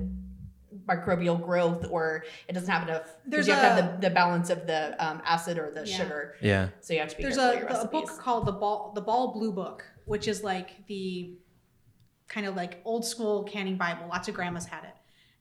microbial 0.87 1.41
growth, 1.41 1.85
or 1.89 2.25
it 2.47 2.53
doesn't 2.53 2.69
have 2.69 2.87
enough. 2.87 3.03
There's 3.25 3.45
There's 3.45 3.47
you 3.47 3.53
have 3.53 3.77
to 3.77 3.79
a- 3.79 3.81
have 3.91 4.01
the, 4.01 4.09
the 4.09 4.13
balance 4.13 4.49
of 4.49 4.65
the 4.67 4.95
um, 5.03 5.21
acid 5.25 5.57
or 5.57 5.71
the 5.71 5.85
Yeah. 5.87 5.97
sugar. 5.97 6.35
yeah. 6.41 6.69
So 6.81 6.93
you 6.93 6.99
have 6.99 7.09
to 7.09 7.15
be 7.17 7.23
There's 7.23 7.37
a, 7.37 7.55
your 7.55 7.67
a 7.67 7.85
book 7.85 8.09
called 8.19 8.45
the 8.47 8.51
ball 8.51 8.91
the 8.95 9.01
ball 9.01 9.31
blue 9.33 9.51
book, 9.53 9.85
which 10.05 10.27
is 10.27 10.43
like 10.43 10.85
the 10.87 11.33
kind 12.27 12.45
of 12.47 12.55
like 12.55 12.81
old 12.85 13.05
school 13.05 13.43
canning 13.43 13.77
Bible. 13.77 14.07
Lots 14.07 14.27
of 14.27 14.33
grandmas 14.35 14.65
had 14.65 14.83
it. 14.85 14.93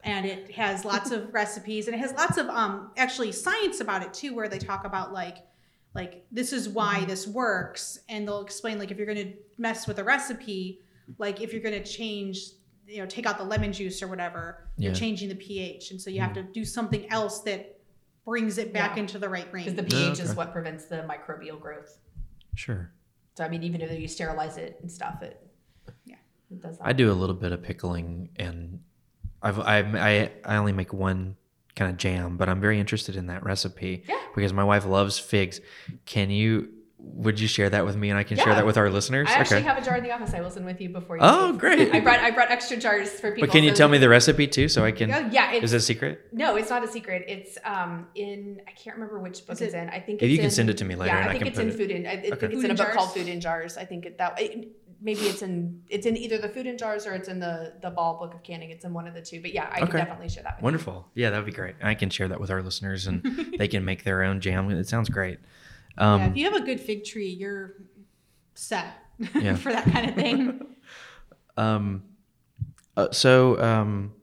And 0.05 0.27
it 0.27 0.51
has 0.53 0.85
lots 0.85 1.11
of 1.13 1.33
recipes 1.41 1.87
and 1.87 1.95
it 1.95 1.99
has 2.01 2.13
lots 2.13 2.37
of 2.37 2.49
um 2.49 2.91
actually 2.97 3.33
science 3.33 3.81
about 3.81 4.03
it 4.03 4.13
too, 4.13 4.35
where 4.35 4.49
they 4.49 4.59
talk 4.59 4.85
about 4.85 5.13
like 5.13 5.39
like 5.95 6.25
this 6.33 6.53
is 6.53 6.69
why 6.69 6.97
Mm-hmm. 6.99 7.07
this 7.07 7.27
works 7.27 7.99
and 8.09 8.27
they'll 8.27 8.41
explain 8.43 8.79
like 8.79 8.91
if 8.91 8.99
you're 8.99 9.07
gonna 9.07 9.33
mess 9.59 9.87
with 9.87 9.99
a 9.99 10.05
recipe, 10.05 10.81
like 11.19 11.41
if 11.41 11.53
you're 11.53 11.63
gonna 11.63 11.85
change 11.85 12.39
you 12.89 12.99
know, 12.99 13.07
take 13.07 13.27
out 13.27 13.39
the 13.39 13.45
lemon 13.45 13.73
juice 13.73 14.03
or 14.03 14.09
whatever, 14.09 14.67
you're 14.77 14.93
changing 14.93 15.29
the 15.29 15.35
pH. 15.37 15.93
And 15.93 16.01
so 16.01 16.11
you 16.11 16.21
have 16.21 16.35
to 16.35 16.43
do 16.43 16.65
something 16.65 17.09
else 17.11 17.41
that 17.43 17.79
brings 18.27 18.59
it 18.59 18.73
back 18.73 18.97
Yeah. 18.97 19.03
into 19.03 19.19
the 19.19 19.29
right 19.29 19.51
range. 19.53 19.67
because 19.67 19.77
the 19.77 19.85
pH 19.97 20.15
okay. 20.19 20.23
is 20.25 20.35
what 20.35 20.53
prevents 20.53 20.87
the 20.87 20.97
microbial 21.09 21.59
growth. 21.61 22.01
Sure. 22.55 22.91
So 23.35 23.45
I 23.45 23.49
mean, 23.49 23.63
even 23.63 23.81
if 23.81 23.99
you 23.99 24.09
sterilize 24.09 24.57
it 24.59 24.79
and 24.83 24.91
stuff, 24.91 25.23
it 25.23 25.41
Yeah. 26.05 26.17
it 26.51 26.63
does 26.63 26.79
that. 26.79 26.87
I 26.87 26.93
do 26.93 27.11
a 27.11 27.15
little 27.15 27.35
bit 27.37 27.53
of 27.53 27.63
pickling, 27.63 28.29
and 28.37 28.81
I've 29.43 29.59
I 29.59 29.79
I, 29.79 30.31
I 30.45 30.57
only 30.57 30.73
make 30.73 30.93
one 30.93 31.37
kind 31.75 31.91
of 31.91 31.97
jam, 31.97 32.37
but 32.37 32.49
I'm 32.51 32.61
very 32.61 32.79
interested 32.79 33.17
in 33.17 33.27
that 33.29 33.43
recipe 33.45 34.05
Yeah. 34.07 34.19
because 34.35 34.53
my 34.53 34.65
wife 34.65 34.85
loves 34.87 35.19
figs. 35.19 35.61
Can 36.05 36.31
you? 36.31 36.69
Would 37.05 37.39
you 37.41 37.47
share 37.49 37.69
that 37.71 37.85
with 37.85 37.97
me, 37.97 38.11
and 38.11 38.19
I 38.19 38.23
can 38.23 38.37
share 38.37 38.55
that 38.55 38.65
with 38.65 38.77
our 38.77 38.89
listeners? 38.89 39.29
I 39.31 39.35
actually 39.35 39.63
have 39.63 39.77
a 39.77 39.85
jar 39.85 39.97
in 39.97 40.03
the 40.05 40.13
office. 40.13 40.35
I 40.35 40.41
listen 40.41 40.65
with 40.65 40.81
you 40.81 40.89
before. 40.89 41.17
you 41.17 41.23
Oh, 41.23 41.49
leave. 41.51 41.59
great. 41.59 41.95
I 41.95 42.01
brought 42.01 42.21
I 42.21 42.31
brought 42.31 42.51
extra 42.51 42.77
jars 42.77 43.11
for 43.11 43.31
people. 43.33 43.47
but 43.49 43.53
can 43.53 43.63
you 43.65 43.71
so 43.71 43.77
tell 43.77 43.89
me 43.89 43.99
the 43.99 44.09
recipe 44.09 44.47
too, 44.47 44.69
so 44.69 44.85
I 44.85 44.93
can? 44.93 45.09
Yeah, 45.09 45.29
yeah, 45.31 45.53
it's, 45.53 45.65
Is 45.65 45.73
it 45.73 45.77
a 45.77 45.81
secret? 45.81 46.21
no, 46.33 46.57
it's 46.57 46.71
not 46.71 46.83
a 46.85 46.89
secret. 46.89 47.25
It's 47.29 47.59
um 47.65 48.07
in 48.15 48.61
I 48.67 48.73
can't 48.73 48.97
remember 48.97 49.19
which 49.21 49.47
book 49.47 49.55
Is 49.57 49.61
it's 49.63 49.75
it- 49.75 49.79
in. 49.79 49.89
I 49.91 50.01
think 50.01 50.23
If 50.23 50.27
it's 50.27 50.31
you 50.33 50.37
can 50.39 50.45
in- 50.47 50.51
send 50.51 50.71
it 50.71 50.79
to 50.79 50.85
me 50.85 50.95
later 50.95 51.13
Yeah, 51.15 51.19
and 51.21 51.27
I 51.27 51.29
I 51.29 51.33
think 51.33 51.39
can 51.41 51.49
it's 51.49 51.57
put 51.59 51.63
in 51.65 51.71
it- 51.71 51.77
food 51.77 51.91
in. 51.91 52.07
I, 52.07 52.11
I 52.11 52.15
Okay. 52.15 52.29
it's 52.31 52.41
Food 52.41 52.65
in 52.65 52.65
a 52.65 52.69
in 52.71 52.77
book 52.77 52.93
called? 52.93 53.13
Food 53.15 53.29
in 53.29 53.41
Jars. 53.41 53.77
I 53.77 53.85
think 53.85 54.07
it, 54.07 54.19
that 54.19 54.41
it, 54.41 54.69
maybe 55.01 55.21
it's 55.23 55.43
in 55.43 55.83
it's 55.89 56.07
in 56.07 56.17
either 56.17 56.39
the 56.39 56.49
Food 56.49 56.67
in 56.67 56.79
Jars 56.79 57.07
or 57.07 57.13
it's 57.15 57.29
in 57.29 57.41
the 57.41 57.75
the 57.83 57.91
Ball 57.91 58.19
Book 58.19 58.35
of 58.35 58.43
Canning. 58.43 58.71
It's 58.71 58.85
in 58.85 58.93
one 58.95 59.07
of 59.07 59.15
the 59.15 59.23
two. 59.23 59.41
But 59.43 59.53
yeah, 59.53 59.69
I 59.71 59.81
can 59.81 59.91
definitely 59.91 60.29
share 60.31 60.45
that. 60.45 60.55
With 60.57 60.61
you. 60.63 60.65
Wonderful. 60.65 61.09
Yeah, 61.15 61.31
that 61.31 61.37
would 61.37 61.47
be 61.47 61.53
great. 61.53 61.75
I 61.83 61.95
can 61.95 62.11
share 62.11 62.29
that 62.29 62.41
with 62.41 62.51
our 62.51 62.63
listeners, 62.63 63.07
and 63.07 63.23
they 63.59 63.69
can 63.69 63.85
make 63.85 64.05
their 64.05 64.23
own 64.23 64.41
jam. 64.41 64.71
It 64.71 64.89
sounds 64.89 65.09
great. 65.09 65.39
Um, 65.99 66.21
yeah, 66.21 66.27
if 66.29 66.37
you 66.37 66.45
have 66.51 66.55
a 66.55 66.65
good 66.65 66.81
fig 66.81 67.05
tree, 67.05 67.29
you're 67.29 67.75
set 68.55 68.87
Yeah. 69.35 69.57
for 69.57 69.73
that 69.73 69.85
kind 69.85 70.09
of 70.09 70.15
thing. 70.15 70.67
Um, 71.57 72.05
uh, 72.97 73.11
so, 73.11 73.61
um, 73.63 74.15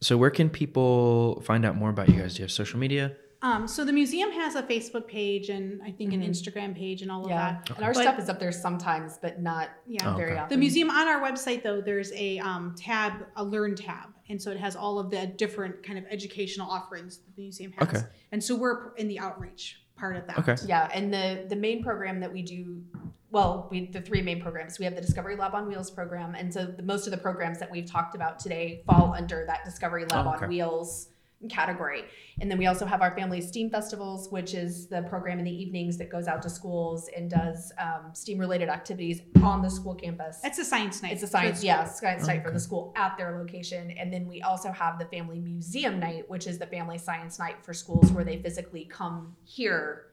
so 0.00 0.16
where 0.16 0.30
can 0.30 0.50
people 0.50 1.40
find 1.42 1.64
out 1.64 1.76
more 1.76 1.90
about 1.90 2.08
you 2.08 2.20
guys? 2.20 2.34
Do 2.34 2.38
you 2.40 2.44
have 2.44 2.50
social 2.50 2.80
media? 2.80 3.12
Um, 3.42 3.68
so 3.68 3.84
the 3.84 3.92
museum 3.92 4.32
has 4.32 4.56
a 4.56 4.62
Facebook 4.64 5.06
page 5.06 5.50
and 5.50 5.80
I 5.82 5.92
think 5.92 6.10
Mhm. 6.10 6.14
an 6.14 6.22
Instagram 6.28 6.76
page 6.76 7.02
and 7.02 7.12
all 7.12 7.22
of 7.26 7.30
Yeah, 7.30 7.60
that. 7.64 7.76
and 7.76 7.84
our 7.84 7.92
But- 7.92 8.02
stuff 8.02 8.18
is 8.18 8.28
up 8.28 8.40
there 8.40 8.50
sometimes, 8.50 9.18
but 9.22 9.40
not 9.40 9.68
Yeah. 9.86 10.12
Oh, 10.12 10.16
very 10.16 10.32
okay. 10.32 10.40
often. 10.40 10.56
The 10.56 10.58
museum 10.60 10.90
on 10.90 11.06
our 11.06 11.20
website 11.20 11.62
though, 11.62 11.80
there's 11.80 12.10
a 12.14 12.40
um, 12.40 12.74
tab, 12.76 13.12
a 13.36 13.44
learn 13.44 13.76
tab, 13.76 14.08
and 14.28 14.42
so 14.42 14.50
it 14.50 14.58
has 14.58 14.74
all 14.74 14.98
of 14.98 15.10
the 15.12 15.28
different 15.28 15.84
kind 15.84 15.96
of 16.00 16.04
educational 16.10 16.68
offerings 16.68 17.18
that 17.18 17.36
the 17.36 17.42
museum 17.42 17.70
has. 17.78 17.88
Okay. 17.88 18.02
And 18.32 18.42
so 18.42 18.56
we're 18.56 18.92
in 18.96 19.06
the 19.06 19.20
outreach 19.20 19.80
part 19.98 20.16
of 20.16 20.26
that. 20.26 20.38
Okay. 20.38 20.56
Yeah, 20.66 20.88
and 20.94 21.12
the 21.12 21.44
the 21.48 21.56
main 21.56 21.82
program 21.82 22.20
that 22.20 22.32
we 22.32 22.42
do, 22.42 22.82
well, 23.30 23.68
we 23.70 23.86
the 23.90 24.00
three 24.00 24.22
main 24.22 24.40
programs. 24.40 24.78
We 24.78 24.84
have 24.84 24.94
the 24.94 25.00
Discovery 25.00 25.36
Lab 25.36 25.54
on 25.54 25.66
Wheels 25.68 25.90
program, 25.90 26.34
and 26.34 26.52
so 26.52 26.66
the, 26.66 26.82
most 26.82 27.06
of 27.06 27.10
the 27.10 27.18
programs 27.18 27.58
that 27.58 27.70
we've 27.70 27.90
talked 27.90 28.14
about 28.14 28.38
today 28.38 28.82
fall 28.86 29.14
under 29.16 29.44
that 29.46 29.64
Discovery 29.64 30.04
Lab 30.10 30.26
Oh, 30.26 30.34
okay. 30.34 30.44
on 30.44 30.48
Wheels 30.50 31.08
category. 31.48 32.04
And 32.40 32.50
then 32.50 32.58
we 32.58 32.66
also 32.66 32.84
have 32.84 33.00
our 33.00 33.14
family 33.14 33.40
STEAM 33.40 33.70
festivals, 33.70 34.30
which 34.30 34.54
is 34.54 34.88
the 34.88 35.02
program 35.02 35.38
in 35.38 35.44
the 35.44 35.62
evenings 35.62 35.96
that 35.98 36.10
goes 36.10 36.26
out 36.26 36.42
to 36.42 36.50
schools 36.50 37.08
and 37.16 37.30
does 37.30 37.72
um, 37.78 38.10
STEAM 38.12 38.38
related 38.38 38.68
activities 38.68 39.20
on 39.42 39.62
the 39.62 39.70
school 39.70 39.94
campus. 39.94 40.40
It's 40.42 40.58
a 40.58 40.64
science 40.64 41.00
night. 41.02 41.12
It's 41.12 41.22
a 41.22 41.28
science, 41.28 41.62
yeah, 41.62 41.84
school. 41.84 42.08
science 42.08 42.26
night 42.26 42.42
for 42.42 42.50
the 42.50 42.58
school 42.58 42.92
at 42.96 43.16
their 43.16 43.38
location. 43.38 43.92
And 43.92 44.12
then 44.12 44.26
we 44.26 44.42
also 44.42 44.72
have 44.72 44.98
the 44.98 45.06
family 45.06 45.38
museum 45.38 46.00
night, 46.00 46.28
which 46.28 46.46
is 46.48 46.58
the 46.58 46.66
family 46.66 46.98
science 46.98 47.38
night 47.38 47.56
for 47.62 47.72
schools 47.72 48.10
where 48.10 48.24
they 48.24 48.42
physically 48.42 48.84
come 48.84 49.36
here 49.44 50.07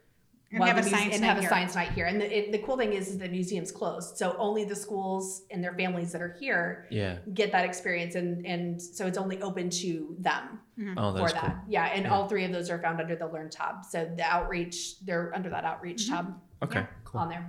And 0.56 0.62
while 0.62 0.70
have 0.70 0.78
a 0.78 0.82
muse- 0.82 0.92
science 0.92 1.14
and 1.16 1.22
night 1.22 1.28
have 1.28 1.38
here. 1.40 1.48
a 1.48 1.50
science 1.50 1.76
night 1.76 1.92
here. 1.92 2.06
And 2.06 2.22
the, 2.22 2.38
it, 2.38 2.52
the 2.54 2.60
cool 2.60 2.78
thing 2.78 2.94
is, 2.94 3.10
is 3.10 3.18
the 3.18 3.28
museum's 3.28 3.72
closed, 3.72 4.18
so 4.18 4.36
only 4.40 4.64
the 4.64 4.76
schools 4.76 5.44
and 5.52 5.64
their 5.64 5.74
families 5.74 6.12
that 6.14 6.22
are 6.22 6.36
here 6.40 6.88
Yeah. 6.90 7.18
get 7.34 7.52
that 7.52 7.66
experience, 7.66 8.16
and 8.16 8.46
and 8.46 8.82
so 8.82 9.06
it's 9.06 9.18
only 9.18 9.42
open 9.42 9.70
to 9.72 10.16
them 10.20 10.60
Oh, 10.98 11.12
for 11.18 11.30
that. 11.30 11.42
cool. 11.42 11.54
Yeah, 11.68 11.86
and 11.94 12.06
Yeah. 12.06 12.14
all 12.14 12.28
three 12.30 12.46
of 12.46 12.52
those 12.54 12.70
are 12.70 12.80
found 12.80 13.02
under 13.02 13.16
the 13.16 13.28
Learn 13.28 13.50
tab. 13.50 13.84
So 13.84 14.06
the 14.16 14.24
outreach, 14.24 15.00
they're 15.02 15.34
under 15.36 15.50
that 15.50 15.66
outreach 15.66 16.04
Mhm. 16.06 16.10
tab 16.10 16.34
Okay. 16.64 16.80
Yeah. 16.80 16.86
Cool. 17.04 17.22
on 17.22 17.30
there. 17.30 17.46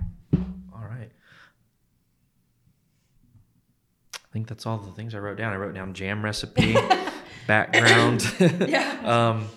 All 0.75 0.83
right. 0.83 1.09
I 4.15 4.29
think 4.33 4.47
that's 4.47 4.65
all 4.65 4.77
the 4.77 4.91
things 4.91 5.15
I 5.15 5.19
wrote 5.19 5.37
down. 5.37 5.53
I 5.53 5.55
wrote 5.55 5.73
down 5.73 5.93
jam 5.93 6.23
recipe, 6.23 6.75
background. 7.47 8.29
Yeah. 8.67 8.99
um, 9.05 9.47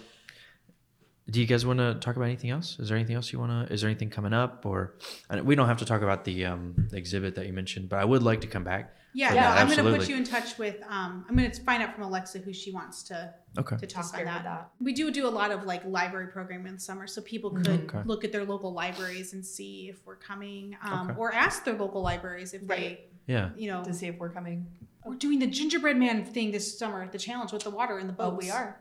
do 1.30 1.40
you 1.40 1.46
guys 1.46 1.64
want 1.64 1.78
to 1.78 1.94
talk 1.94 2.16
about 2.16 2.24
anything 2.26 2.50
else? 2.50 2.78
Is 2.78 2.88
there 2.88 2.96
anything 2.98 3.14
else 3.16 3.32
you 3.32 3.38
want 3.38 3.68
to? 3.68 3.72
Is 3.72 3.80
there 3.82 3.90
anything 3.90 4.10
coming 4.10 4.32
up, 4.32 4.66
or 4.66 4.94
and 5.28 5.44
we 5.46 5.54
don't 5.54 5.68
have 5.68 5.78
to 5.78 5.84
talk 5.84 6.02
about 6.02 6.24
the 6.24 6.44
um, 6.46 6.88
exhibit 6.92 7.34
that 7.36 7.46
you 7.46 7.52
mentioned, 7.52 7.88
but 7.88 7.98
I 8.00 8.04
would 8.04 8.22
like 8.22 8.40
to 8.42 8.46
come 8.46 8.64
back. 8.64 8.96
Yeah, 9.12 9.34
Yeah, 9.34 9.40
no, 9.42 9.48
I'm 9.48 9.66
going 9.66 9.78
to 9.92 9.98
put 9.98 10.08
you 10.08 10.16
in 10.16 10.22
touch 10.24 10.56
with. 10.56 10.76
Um, 10.88 11.24
I'm 11.28 11.36
going 11.36 11.50
to 11.50 11.60
find 11.62 11.82
out 11.82 11.94
from 11.94 12.04
Alexa 12.04 12.38
who 12.38 12.52
she 12.52 12.70
wants 12.70 13.02
to 13.04 13.34
Okay. 13.58 13.76
to 13.76 13.86
talk 13.86 14.04
Just 14.04 14.14
on 14.16 14.24
that. 14.24 14.44
that. 14.44 14.70
We 14.80 14.92
do 14.92 15.10
do 15.10 15.26
a 15.26 15.30
lot 15.30 15.50
of 15.50 15.64
like 15.64 15.84
library 15.84 16.28
programming 16.28 16.68
in 16.68 16.74
the 16.74 16.80
summer, 16.80 17.06
so 17.06 17.20
people 17.20 17.50
could 17.50 17.66
Mm-hmm. 17.66 17.96
Okay. 17.96 18.02
look 18.06 18.24
at 18.24 18.30
their 18.32 18.44
local 18.44 18.72
libraries 18.72 19.32
and 19.32 19.44
see 19.44 19.88
if 19.88 20.04
we're 20.06 20.16
coming, 20.16 20.76
um, 20.84 21.10
Okay. 21.10 21.18
or 21.18 21.32
ask 21.34 21.64
their 21.64 21.76
local 21.76 22.02
libraries 22.02 22.54
if 22.54 22.62
Right. 22.66 23.00
Yeah. 23.26 23.50
you 23.56 23.70
know, 23.70 23.82
To 23.84 23.92
see 23.92 24.06
if 24.06 24.16
we're 24.18 24.30
coming. 24.30 24.66
we're 25.04 25.14
doing 25.16 25.38
the 25.40 25.46
gingerbread 25.48 25.96
man 25.96 26.24
thing 26.24 26.50
this 26.52 26.78
summer, 26.78 27.08
the 27.10 27.18
challenge 27.18 27.52
with 27.52 27.62
the 27.64 27.70
water 27.70 27.98
in 27.98 28.06
the 28.06 28.14
Oh, 28.18 28.30
we 28.30 28.50
are. 28.50 28.79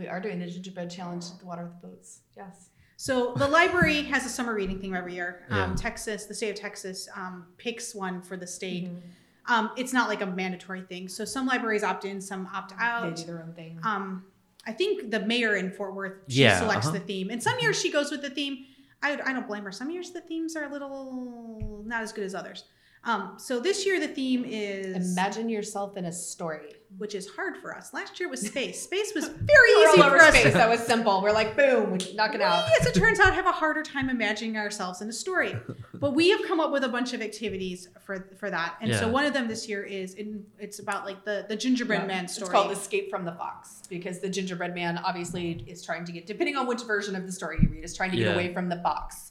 We 0.00 0.08
are 0.08 0.18
doing 0.18 0.38
the 0.38 0.46
gingerbread 0.46 0.88
challenge 0.90 1.26
at 1.26 1.38
the 1.38 1.44
water 1.44 1.64
with 1.64 1.78
the 1.82 1.88
boats. 1.88 2.20
Yes. 2.34 2.70
So 2.96 3.34
the 3.34 3.46
library 3.46 4.00
has 4.04 4.24
a 4.24 4.30
summer 4.30 4.54
reading 4.54 4.80
theme 4.80 4.94
every 4.94 5.14
year. 5.14 5.42
Um, 5.50 5.70
Yeah. 5.70 5.76
Texas, 5.76 6.24
the 6.24 6.32
state 6.34 6.48
of 6.50 6.56
Texas, 6.56 7.06
um, 7.14 7.48
picks 7.58 7.94
one 7.94 8.22
for 8.22 8.38
the 8.38 8.46
state. 8.46 8.86
Mhm. 8.90 9.00
Um, 9.46 9.70
it's 9.76 9.92
not 9.92 10.08
like 10.08 10.22
a 10.22 10.26
mandatory 10.26 10.80
thing. 10.82 11.06
So 11.08 11.26
some 11.26 11.46
libraries 11.46 11.82
opt 11.84 12.06
in, 12.06 12.18
some 12.20 12.46
opt 12.46 12.72
out. 12.78 13.14
They 13.14 13.22
do 13.22 13.26
their 13.26 13.42
own 13.42 13.52
thing. 13.52 13.78
Um, 13.82 14.24
I 14.66 14.72
think 14.72 15.10
the 15.10 15.20
mayor 15.20 15.56
in 15.56 15.70
Fort 15.70 15.94
Worth 15.94 16.14
she 16.28 16.42
Yeah, 16.42 16.58
selects 16.58 16.86
uh-huh. 16.86 16.98
the 16.98 17.04
theme, 17.04 17.28
and 17.30 17.42
some 17.42 17.58
years 17.60 17.78
she 17.80 17.90
goes 17.92 18.10
with 18.10 18.22
the 18.22 18.30
theme. 18.30 18.64
I, 19.02 19.12
I 19.12 19.32
don't 19.34 19.46
blame 19.46 19.64
her. 19.64 19.72
Some 19.72 19.90
years 19.90 20.10
the 20.12 20.20
themes 20.22 20.56
are 20.56 20.64
a 20.64 20.72
little 20.72 21.82
not 21.86 22.02
as 22.02 22.12
good 22.12 22.24
as 22.24 22.34
others. 22.34 22.64
Um, 23.04 23.34
so 23.38 23.58
this 23.60 23.86
year 23.86 23.98
the 23.98 24.08
theme 24.08 24.44
is 24.46 25.10
Imagine 25.12 25.48
yourself 25.48 25.96
in 25.96 26.04
a 26.04 26.12
story. 26.12 26.74
which 26.98 27.14
is 27.14 27.28
hard 27.30 27.56
for 27.56 27.74
us. 27.74 27.94
Last 27.94 28.20
year 28.20 28.28
was 28.28 28.40
space. 28.46 28.82
Space 28.82 29.14
was 29.14 29.28
very 29.28 29.46
We're 29.76 29.88
easy 29.92 30.00
all 30.02 30.06
over 30.08 30.18
for 30.18 30.24
us. 30.24 30.34
space. 30.34 30.52
That 30.52 30.68
was 30.68 30.80
simple. 30.80 31.22
We're 31.22 31.32
like, 31.32 31.56
boom, 31.56 31.92
we 31.92 31.98
knock 32.14 32.34
it 32.34 32.42
out. 32.42 32.68
We, 32.68 32.76
as 32.80 32.86
it 32.94 32.98
turns 32.98 33.18
out, 33.20 33.32
have 33.32 33.46
a 33.46 33.52
harder 33.52 33.82
time 33.82 34.10
imagining 34.10 34.56
ourselves 34.58 35.00
in 35.00 35.08
a 35.08 35.12
story. 35.12 35.56
But 35.94 36.14
we 36.14 36.28
have 36.30 36.42
come 36.46 36.60
up 36.60 36.72
with 36.72 36.84
a 36.84 36.88
bunch 36.88 37.12
of 37.14 37.22
activities 37.22 37.88
for 38.04 38.28
for 38.38 38.50
that. 38.50 38.74
And 38.82 38.92
so 38.94 39.06
Yeah. 39.06 39.12
one 39.12 39.24
of 39.24 39.32
them 39.32 39.48
this 39.48 39.66
year 39.68 39.82
is 39.82 40.14
in, 40.14 40.44
it's 40.58 40.78
about 40.80 41.06
like 41.06 41.24
the 41.24 41.46
the 41.48 41.56
gingerbread 41.56 42.02
Yeah. 42.02 42.06
man 42.06 42.28
story. 42.28 42.46
It's 42.48 42.52
called 42.52 42.70
Escape 42.72 43.08
from 43.08 43.24
the 43.24 43.32
Fox 43.32 43.82
because 43.88 44.18
the 44.18 44.28
gingerbread 44.28 44.74
man 44.74 44.98
obviously 44.98 45.64
is 45.66 45.82
trying 45.82 46.04
to 46.04 46.12
get, 46.12 46.26
depending 46.26 46.56
on 46.56 46.66
which 46.66 46.82
version 46.82 47.16
of 47.16 47.24
the 47.24 47.32
story 47.32 47.58
you 47.62 47.68
read, 47.68 47.84
is 47.84 47.96
trying 47.96 48.10
to 48.10 48.16
Yeah. 48.18 48.26
get 48.26 48.34
away 48.34 48.52
from 48.52 48.68
the 48.68 48.76
fox. 48.82 49.29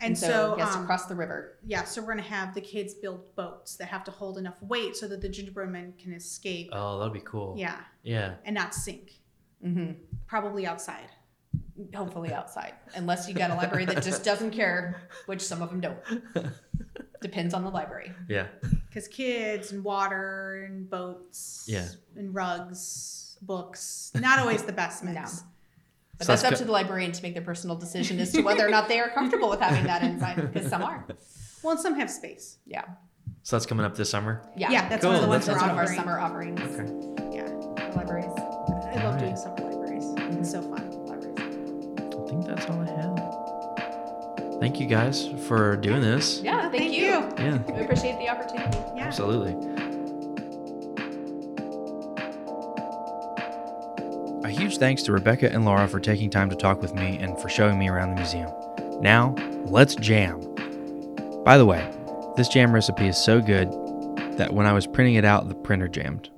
And 0.00 0.16
so, 0.16 0.54
he 0.56 0.60
has 0.62 0.74
um, 0.74 0.82
to 0.82 0.86
cross 0.86 1.06
the 1.06 1.14
river. 1.14 1.58
yeah, 1.66 1.84
so 1.84 2.00
we're 2.02 2.08
gonna 2.08 2.22
have 2.22 2.54
the 2.54 2.60
kids 2.60 2.94
build 2.94 3.34
boats 3.36 3.76
that 3.76 3.88
have 3.88 4.04
to 4.04 4.10
hold 4.10 4.38
enough 4.38 4.54
weight 4.62 4.96
so 4.96 5.06
that 5.08 5.20
the 5.20 5.28
gingerbread 5.28 5.68
men 5.70 5.92
can 5.98 6.12
escape. 6.12 6.70
Oh, 6.72 6.98
that'd 6.98 7.12
be 7.12 7.20
cool. 7.20 7.54
Yeah, 7.58 7.76
Yeah. 8.02 8.34
and 8.44 8.54
not 8.54 8.74
sink. 8.74 9.12
hmm 9.62 9.92
Probably 10.26 10.66
outside. 10.66 11.08
Hopefully 11.94 12.32
outside, 12.32 12.74
unless 12.94 13.26
you 13.28 13.34
got 13.34 13.50
a 13.50 13.54
library 13.54 13.86
that 13.86 14.02
just 14.02 14.22
doesn't 14.22 14.50
care, 14.50 15.08
which 15.26 15.40
some 15.40 15.62
of 15.62 15.70
them 15.70 15.80
don't. 15.80 15.98
Depends 17.22 17.52
on 17.54 17.64
the 17.64 17.70
library. 17.70 18.12
Yeah. 18.28 18.46
Because 18.88 19.08
kids 19.08 19.72
and 19.72 19.82
water 19.84 20.64
and 20.68 20.88
boats 20.88 21.64
Yeah. 21.68 21.86
and 22.16 22.34
rugs, 22.34 23.38
books, 23.42 24.10
not 24.14 24.38
always 24.38 24.62
the 24.62 24.72
best 24.72 25.02
mix. 25.04 25.14
No. 25.42 25.48
But 26.20 26.26
So 26.26 26.32
that's 26.32 26.42
that's 26.42 26.52
up 26.52 26.58
to 26.58 26.64
the 26.66 26.72
librarian 26.72 27.12
to 27.12 27.22
make 27.22 27.32
their 27.32 27.42
personal 27.42 27.76
decision 27.76 28.20
as 28.20 28.30
to 28.32 28.42
whether 28.42 28.66
or 28.66 28.68
not 28.68 28.88
they 28.88 29.00
are 29.00 29.08
comfortable 29.08 29.48
with 29.48 29.58
having 29.60 29.84
that 29.84 30.02
inside, 30.02 30.36
because 30.52 30.68
some 30.68 30.82
are. 30.82 31.06
Well, 31.62 31.72
and 31.72 31.80
some 31.80 31.94
have 31.98 32.10
space. 32.10 32.56
Yeah. 32.66 32.84
So 33.42 33.56
that's 33.56 33.66
coming 33.66 33.84
up 33.84 33.94
this 33.94 34.08
summer. 34.08 34.42
Yeah. 34.56 34.70
Yeah, 34.70 34.88
that's 34.88 35.02
Cool, 35.02 35.10
one 35.12 35.16
of 35.16 35.22
the 35.22 35.28
ones 35.28 35.44
that 35.46 35.52
we're 35.56 35.60
That's 35.60 35.90
our 35.90 35.94
summer 35.94 36.18
offerings 36.18 36.58
Okay. 36.60 37.36
Yeah, 37.36 37.46
for 37.46 37.92
libraries. 37.96 38.32
I 38.36 39.02
love 39.04 39.18
doing 39.18 39.36
summer 39.36 39.56
libraries. 39.60 40.04
It's 40.38 40.50
so 40.50 40.62
fun. 40.62 40.90
libraries. 41.04 41.38
I 41.38 42.28
think 42.30 42.46
that's 42.46 42.66
all 42.66 42.80
I 42.80 42.90
have. 42.90 44.60
Thank 44.60 44.80
you 44.80 44.86
guys 44.86 45.28
for 45.46 45.76
doing 45.76 46.00
this. 46.02 46.40
Yeah, 46.42 46.68
thank, 46.70 46.82
Thank 46.82 46.92
you. 46.94 47.04
you. 47.04 47.10
Yeah. 47.38 47.58
We 47.72 47.82
appreciate 47.82 48.18
the 48.18 48.28
opportunity. 48.30 48.78
Yeah. 48.96 49.04
Absolutely. 49.06 49.52
A 54.50 54.52
huge 54.52 54.78
thanks 54.78 55.04
to 55.04 55.12
Rebecca 55.12 55.48
and 55.48 55.64
Laura 55.64 55.86
for 55.86 56.00
taking 56.00 56.28
time 56.28 56.50
to 56.50 56.56
talk 56.56 56.82
with 56.82 56.92
me 56.92 57.16
and 57.18 57.38
for 57.38 57.48
showing 57.48 57.78
me 57.78 57.88
around 57.88 58.10
the 58.10 58.16
museum. 58.16 58.50
Now, 59.00 59.36
let's 59.66 59.94
jam. 59.94 60.40
By 61.44 61.56
the 61.56 61.64
way, 61.64 61.88
this 62.36 62.48
jam 62.48 62.72
recipe 62.72 63.06
is 63.06 63.16
so 63.16 63.40
good 63.40 63.70
that 64.38 64.52
when 64.52 64.66
I 64.66 64.72
was 64.72 64.88
printing 64.88 65.14
it 65.14 65.24
out, 65.24 65.48
the 65.48 65.54
printer 65.54 65.86
jammed. 65.86 66.30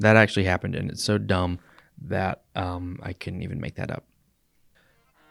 That 0.00 0.16
actually 0.16 0.46
happened, 0.46 0.74
and 0.74 0.90
it's 0.90 1.04
so 1.04 1.16
dumb 1.16 1.60
that 2.08 2.42
um, 2.56 2.98
I 3.04 3.12
couldn't 3.12 3.42
even 3.42 3.60
make 3.60 3.76
that 3.76 3.92
up. 3.92 4.02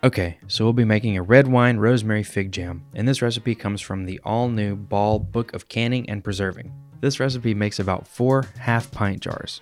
Okay, 0.02 0.38
so 0.48 0.64
we'll 0.64 0.72
be 0.72 0.86
making 0.86 1.18
a 1.18 1.22
red 1.22 1.50
wine 1.50 1.76
rosemary 1.76 2.24
fig 2.24 2.54
jam, 2.54 2.86
and 2.94 3.06
this 3.06 3.22
recipe 3.22 3.54
comes 3.54 3.82
from 3.82 4.06
the 4.06 4.22
all 4.24 4.48
new 4.48 4.78
Ball 4.78 5.20
Book 5.20 5.54
of 5.54 5.68
Canning 5.68 6.10
and 6.10 6.24
Preserving. 6.24 6.72
This 7.02 7.20
recipe 7.20 7.54
makes 7.54 7.80
about 7.80 8.08
four 8.08 8.46
half 8.60 8.90
pint 8.92 9.20
jars. 9.20 9.60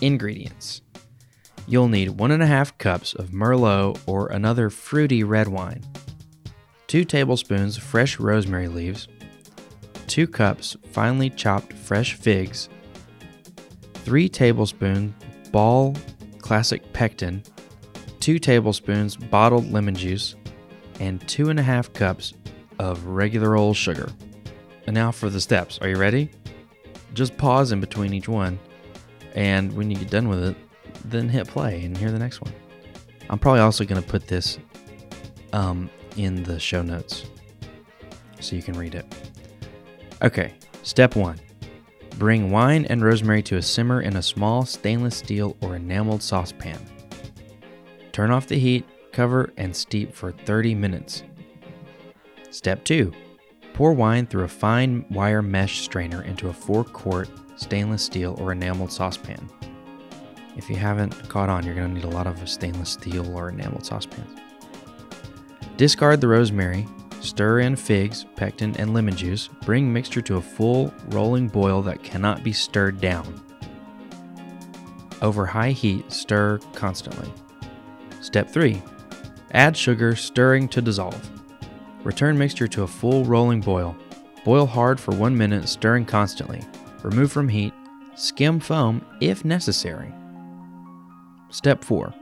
Ingredients 0.00 0.82
You'll 1.66 1.88
need 1.88 2.10
one 2.10 2.30
and 2.30 2.42
a 2.42 2.46
half 2.46 2.76
cups 2.78 3.14
of 3.14 3.30
Merlot 3.30 3.98
or 4.06 4.28
another 4.28 4.68
fruity 4.68 5.22
red 5.24 5.48
wine, 5.48 5.82
two 6.86 7.04
tablespoons 7.04 7.76
fresh 7.76 8.18
rosemary 8.18 8.68
leaves, 8.68 9.08
two 10.06 10.26
cups 10.26 10.76
finely 10.90 11.30
chopped 11.30 11.72
fresh 11.72 12.14
figs, 12.14 12.68
three 13.94 14.28
tablespoons 14.28 15.14
Ball 15.52 15.94
Classic 16.40 16.82
Pectin, 16.92 17.42
two 18.18 18.38
tablespoons 18.38 19.16
bottled 19.16 19.70
lemon 19.70 19.94
juice, 19.94 20.34
and 20.98 21.26
two 21.28 21.50
and 21.50 21.58
a 21.58 21.62
half 21.62 21.92
cups 21.92 22.34
of 22.78 23.04
regular 23.04 23.56
old 23.56 23.76
sugar. 23.76 24.10
And 24.86 24.94
now 24.94 25.12
for 25.12 25.30
the 25.30 25.40
steps. 25.40 25.78
Are 25.80 25.88
you 25.88 25.96
ready? 25.96 26.30
Just 27.14 27.36
pause 27.36 27.70
in 27.70 27.80
between 27.80 28.12
each 28.12 28.28
one, 28.28 28.58
and 29.34 29.72
when 29.74 29.90
you 29.90 29.96
get 29.96 30.10
done 30.10 30.28
with 30.28 30.42
it, 30.42 30.56
then 31.04 31.28
hit 31.28 31.46
play 31.48 31.84
and 31.84 31.96
hear 31.96 32.10
the 32.10 32.18
next 32.18 32.40
one. 32.40 32.52
I'm 33.30 33.38
probably 33.38 33.60
also 33.60 33.84
going 33.84 34.02
to 34.02 34.08
put 34.08 34.26
this 34.26 34.58
um, 35.52 35.90
in 36.16 36.42
the 36.42 36.58
show 36.58 36.82
notes 36.82 37.26
so 38.40 38.56
you 38.56 38.62
can 38.62 38.78
read 38.78 38.94
it. 38.94 39.06
Okay, 40.22 40.54
step 40.82 41.16
one 41.16 41.40
bring 42.18 42.50
wine 42.50 42.84
and 42.86 43.02
rosemary 43.02 43.42
to 43.42 43.56
a 43.56 43.62
simmer 43.62 44.02
in 44.02 44.16
a 44.16 44.22
small 44.22 44.64
stainless 44.64 45.16
steel 45.16 45.56
or 45.60 45.76
enameled 45.76 46.22
saucepan. 46.22 46.78
Turn 48.12 48.30
off 48.30 48.46
the 48.46 48.58
heat, 48.58 48.84
cover, 49.10 49.52
and 49.56 49.74
steep 49.74 50.14
for 50.14 50.30
30 50.30 50.74
minutes. 50.74 51.24
Step 52.50 52.84
2. 52.84 53.12
Pour 53.72 53.92
wine 53.92 54.26
through 54.26 54.44
a 54.44 54.48
fine 54.48 55.04
wire 55.10 55.42
mesh 55.42 55.80
strainer 55.80 56.22
into 56.22 56.48
a 56.48 56.52
4 56.52 56.84
quart 56.84 57.30
stainless 57.56 58.04
steel 58.04 58.36
or 58.38 58.52
enameled 58.52 58.92
saucepan. 58.92 59.48
If 60.56 60.68
you 60.68 60.76
haven't 60.76 61.28
caught 61.28 61.48
on, 61.48 61.64
you're 61.64 61.74
going 61.74 61.88
to 61.88 61.94
need 61.94 62.04
a 62.04 62.14
lot 62.14 62.26
of 62.26 62.48
stainless 62.48 62.90
steel 62.90 63.36
or 63.36 63.48
enameled 63.48 63.86
saucepans. 63.86 64.38
Discard 65.76 66.20
the 66.20 66.28
rosemary, 66.28 66.86
stir 67.20 67.60
in 67.60 67.76
figs, 67.76 68.26
pectin, 68.36 68.76
and 68.78 68.92
lemon 68.92 69.16
juice. 69.16 69.48
Bring 69.64 69.92
mixture 69.92 70.20
to 70.22 70.36
a 70.36 70.42
full 70.42 70.92
rolling 71.08 71.48
boil 71.48 71.80
that 71.82 72.02
cannot 72.02 72.44
be 72.44 72.52
stirred 72.52 73.00
down. 73.00 73.40
Over 75.22 75.46
high 75.46 75.70
heat, 75.70 76.12
stir 76.12 76.58
constantly. 76.74 77.32
Step 78.20 78.50
3. 78.50 78.82
Add 79.52 79.76
sugar, 79.76 80.14
stirring 80.16 80.68
to 80.68 80.82
dissolve. 80.82 81.30
Return 82.04 82.36
mixture 82.36 82.68
to 82.68 82.82
a 82.82 82.88
full 82.88 83.24
rolling 83.24 83.60
boil. 83.60 83.96
Boil 84.44 84.66
hard 84.66 84.98
for 84.98 85.14
1 85.14 85.36
minute, 85.36 85.68
stirring 85.68 86.04
constantly. 86.04 86.60
Remove 87.02 87.32
from 87.32 87.48
heat. 87.48 87.72
Skim 88.14 88.60
foam 88.60 89.04
if 89.20 89.44
necessary. 89.44 90.12
Step 91.52 91.84
4. 91.84 92.12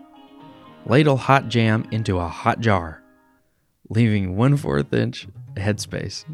Ladle 0.87 1.17
hot 1.17 1.49
jam 1.49 1.87
into 1.93 2.19
a 2.19 2.27
hot 2.27 2.61
jar, 2.61 3.01
leaving 3.89 4.37
1 4.37 4.59
4th 4.59 4.93
inch 4.93 5.29
headspace. 5.55 6.25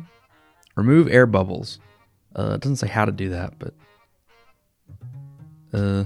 Remove 0.76 1.08
air 1.08 1.26
bubbles. 1.26 1.78
Uh, 2.34 2.52
it 2.54 2.62
doesn't 2.62 2.76
say 2.76 2.88
how 2.88 3.04
to 3.04 3.12
do 3.12 3.28
that, 3.28 3.52
but 3.58 3.74
uh, 5.74 6.04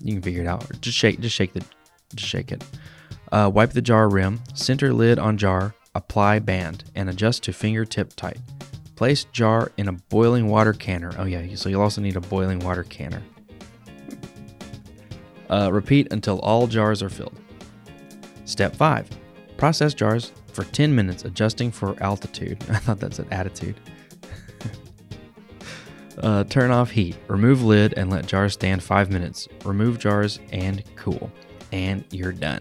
you 0.00 0.14
can 0.14 0.22
figure 0.22 0.42
it 0.42 0.46
out. 0.46 0.64
Just 0.80 0.96
shake, 0.96 1.20
just 1.20 1.34
shake 1.34 1.52
the, 1.52 1.64
just 2.14 2.28
shake 2.28 2.52
it. 2.52 2.64
Uh, 3.32 3.50
wipe 3.52 3.72
the 3.72 3.82
jar 3.82 4.08
rim, 4.08 4.40
center 4.54 4.92
lid 4.92 5.18
on 5.18 5.36
jar, 5.36 5.74
apply 5.96 6.38
band, 6.38 6.84
and 6.94 7.10
adjust 7.10 7.42
to 7.44 7.52
fingertip 7.52 8.14
tight. 8.14 8.38
Place 8.94 9.24
jar 9.24 9.72
in 9.76 9.88
a 9.88 9.92
boiling 9.92 10.46
water 10.46 10.74
canner. 10.74 11.12
Oh, 11.18 11.24
yeah, 11.24 11.54
so 11.56 11.68
you'll 11.68 11.82
also 11.82 12.00
need 12.00 12.16
a 12.16 12.20
boiling 12.20 12.60
water 12.60 12.84
canner. 12.84 13.22
Uh, 15.50 15.68
repeat 15.72 16.12
until 16.12 16.38
all 16.40 16.66
jars 16.66 17.02
are 17.02 17.10
filled. 17.10 17.38
Step 18.44 18.74
5. 18.74 19.08
Process 19.56 19.92
jars 19.92 20.32
for 20.52 20.64
10 20.64 20.94
minutes, 20.94 21.24
adjusting 21.24 21.70
for 21.70 22.00
altitude. 22.02 22.64
I 22.70 22.78
thought 22.78 23.00
that 23.00 23.14
said 23.14 23.26
attitude. 23.30 23.78
uh, 26.22 26.44
turn 26.44 26.70
off 26.70 26.90
heat. 26.90 27.16
Remove 27.28 27.64
lid 27.64 27.94
and 27.96 28.10
let 28.10 28.26
jars 28.26 28.54
stand 28.54 28.82
5 28.82 29.10
minutes. 29.10 29.48
Remove 29.64 29.98
jars 29.98 30.38
and 30.52 30.84
cool. 30.96 31.30
And 31.72 32.04
you're 32.10 32.32
done. 32.32 32.60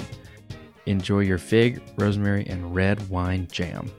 Enjoy 0.88 1.20
your 1.20 1.38
fig, 1.38 1.82
rosemary, 1.98 2.48
and 2.48 2.74
red 2.74 3.08
wine 3.10 3.48
jam. 3.52 3.92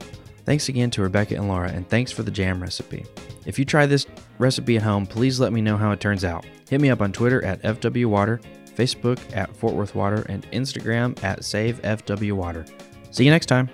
Thanks 0.44 0.68
again 0.68 0.90
to 0.90 1.02
Rebecca 1.02 1.36
and 1.36 1.46
Laura, 1.46 1.70
and 1.70 1.88
thanks 1.88 2.10
for 2.10 2.24
the 2.24 2.30
jam 2.30 2.60
recipe. 2.60 3.06
If 3.46 3.58
you 3.58 3.64
try 3.64 3.86
this 3.86 4.06
recipe 4.38 4.76
at 4.76 4.82
home, 4.82 5.06
please 5.06 5.38
let 5.38 5.52
me 5.52 5.60
know 5.60 5.76
how 5.76 5.92
it 5.92 6.00
turns 6.00 6.24
out. 6.24 6.44
Hit 6.68 6.80
me 6.80 6.90
up 6.90 7.00
on 7.00 7.12
Twitter 7.12 7.44
at 7.44 7.62
FWWater, 7.62 8.42
Facebook 8.80 9.18
at 9.36 9.54
Fort 9.56 9.74
Worth 9.74 9.94
Water, 9.94 10.24
and 10.28 10.50
Instagram 10.52 11.22
at 11.22 11.40
SaveFWWater. 11.40 12.70
See 13.10 13.24
you 13.24 13.30
next 13.30 13.46
time. 13.46 13.68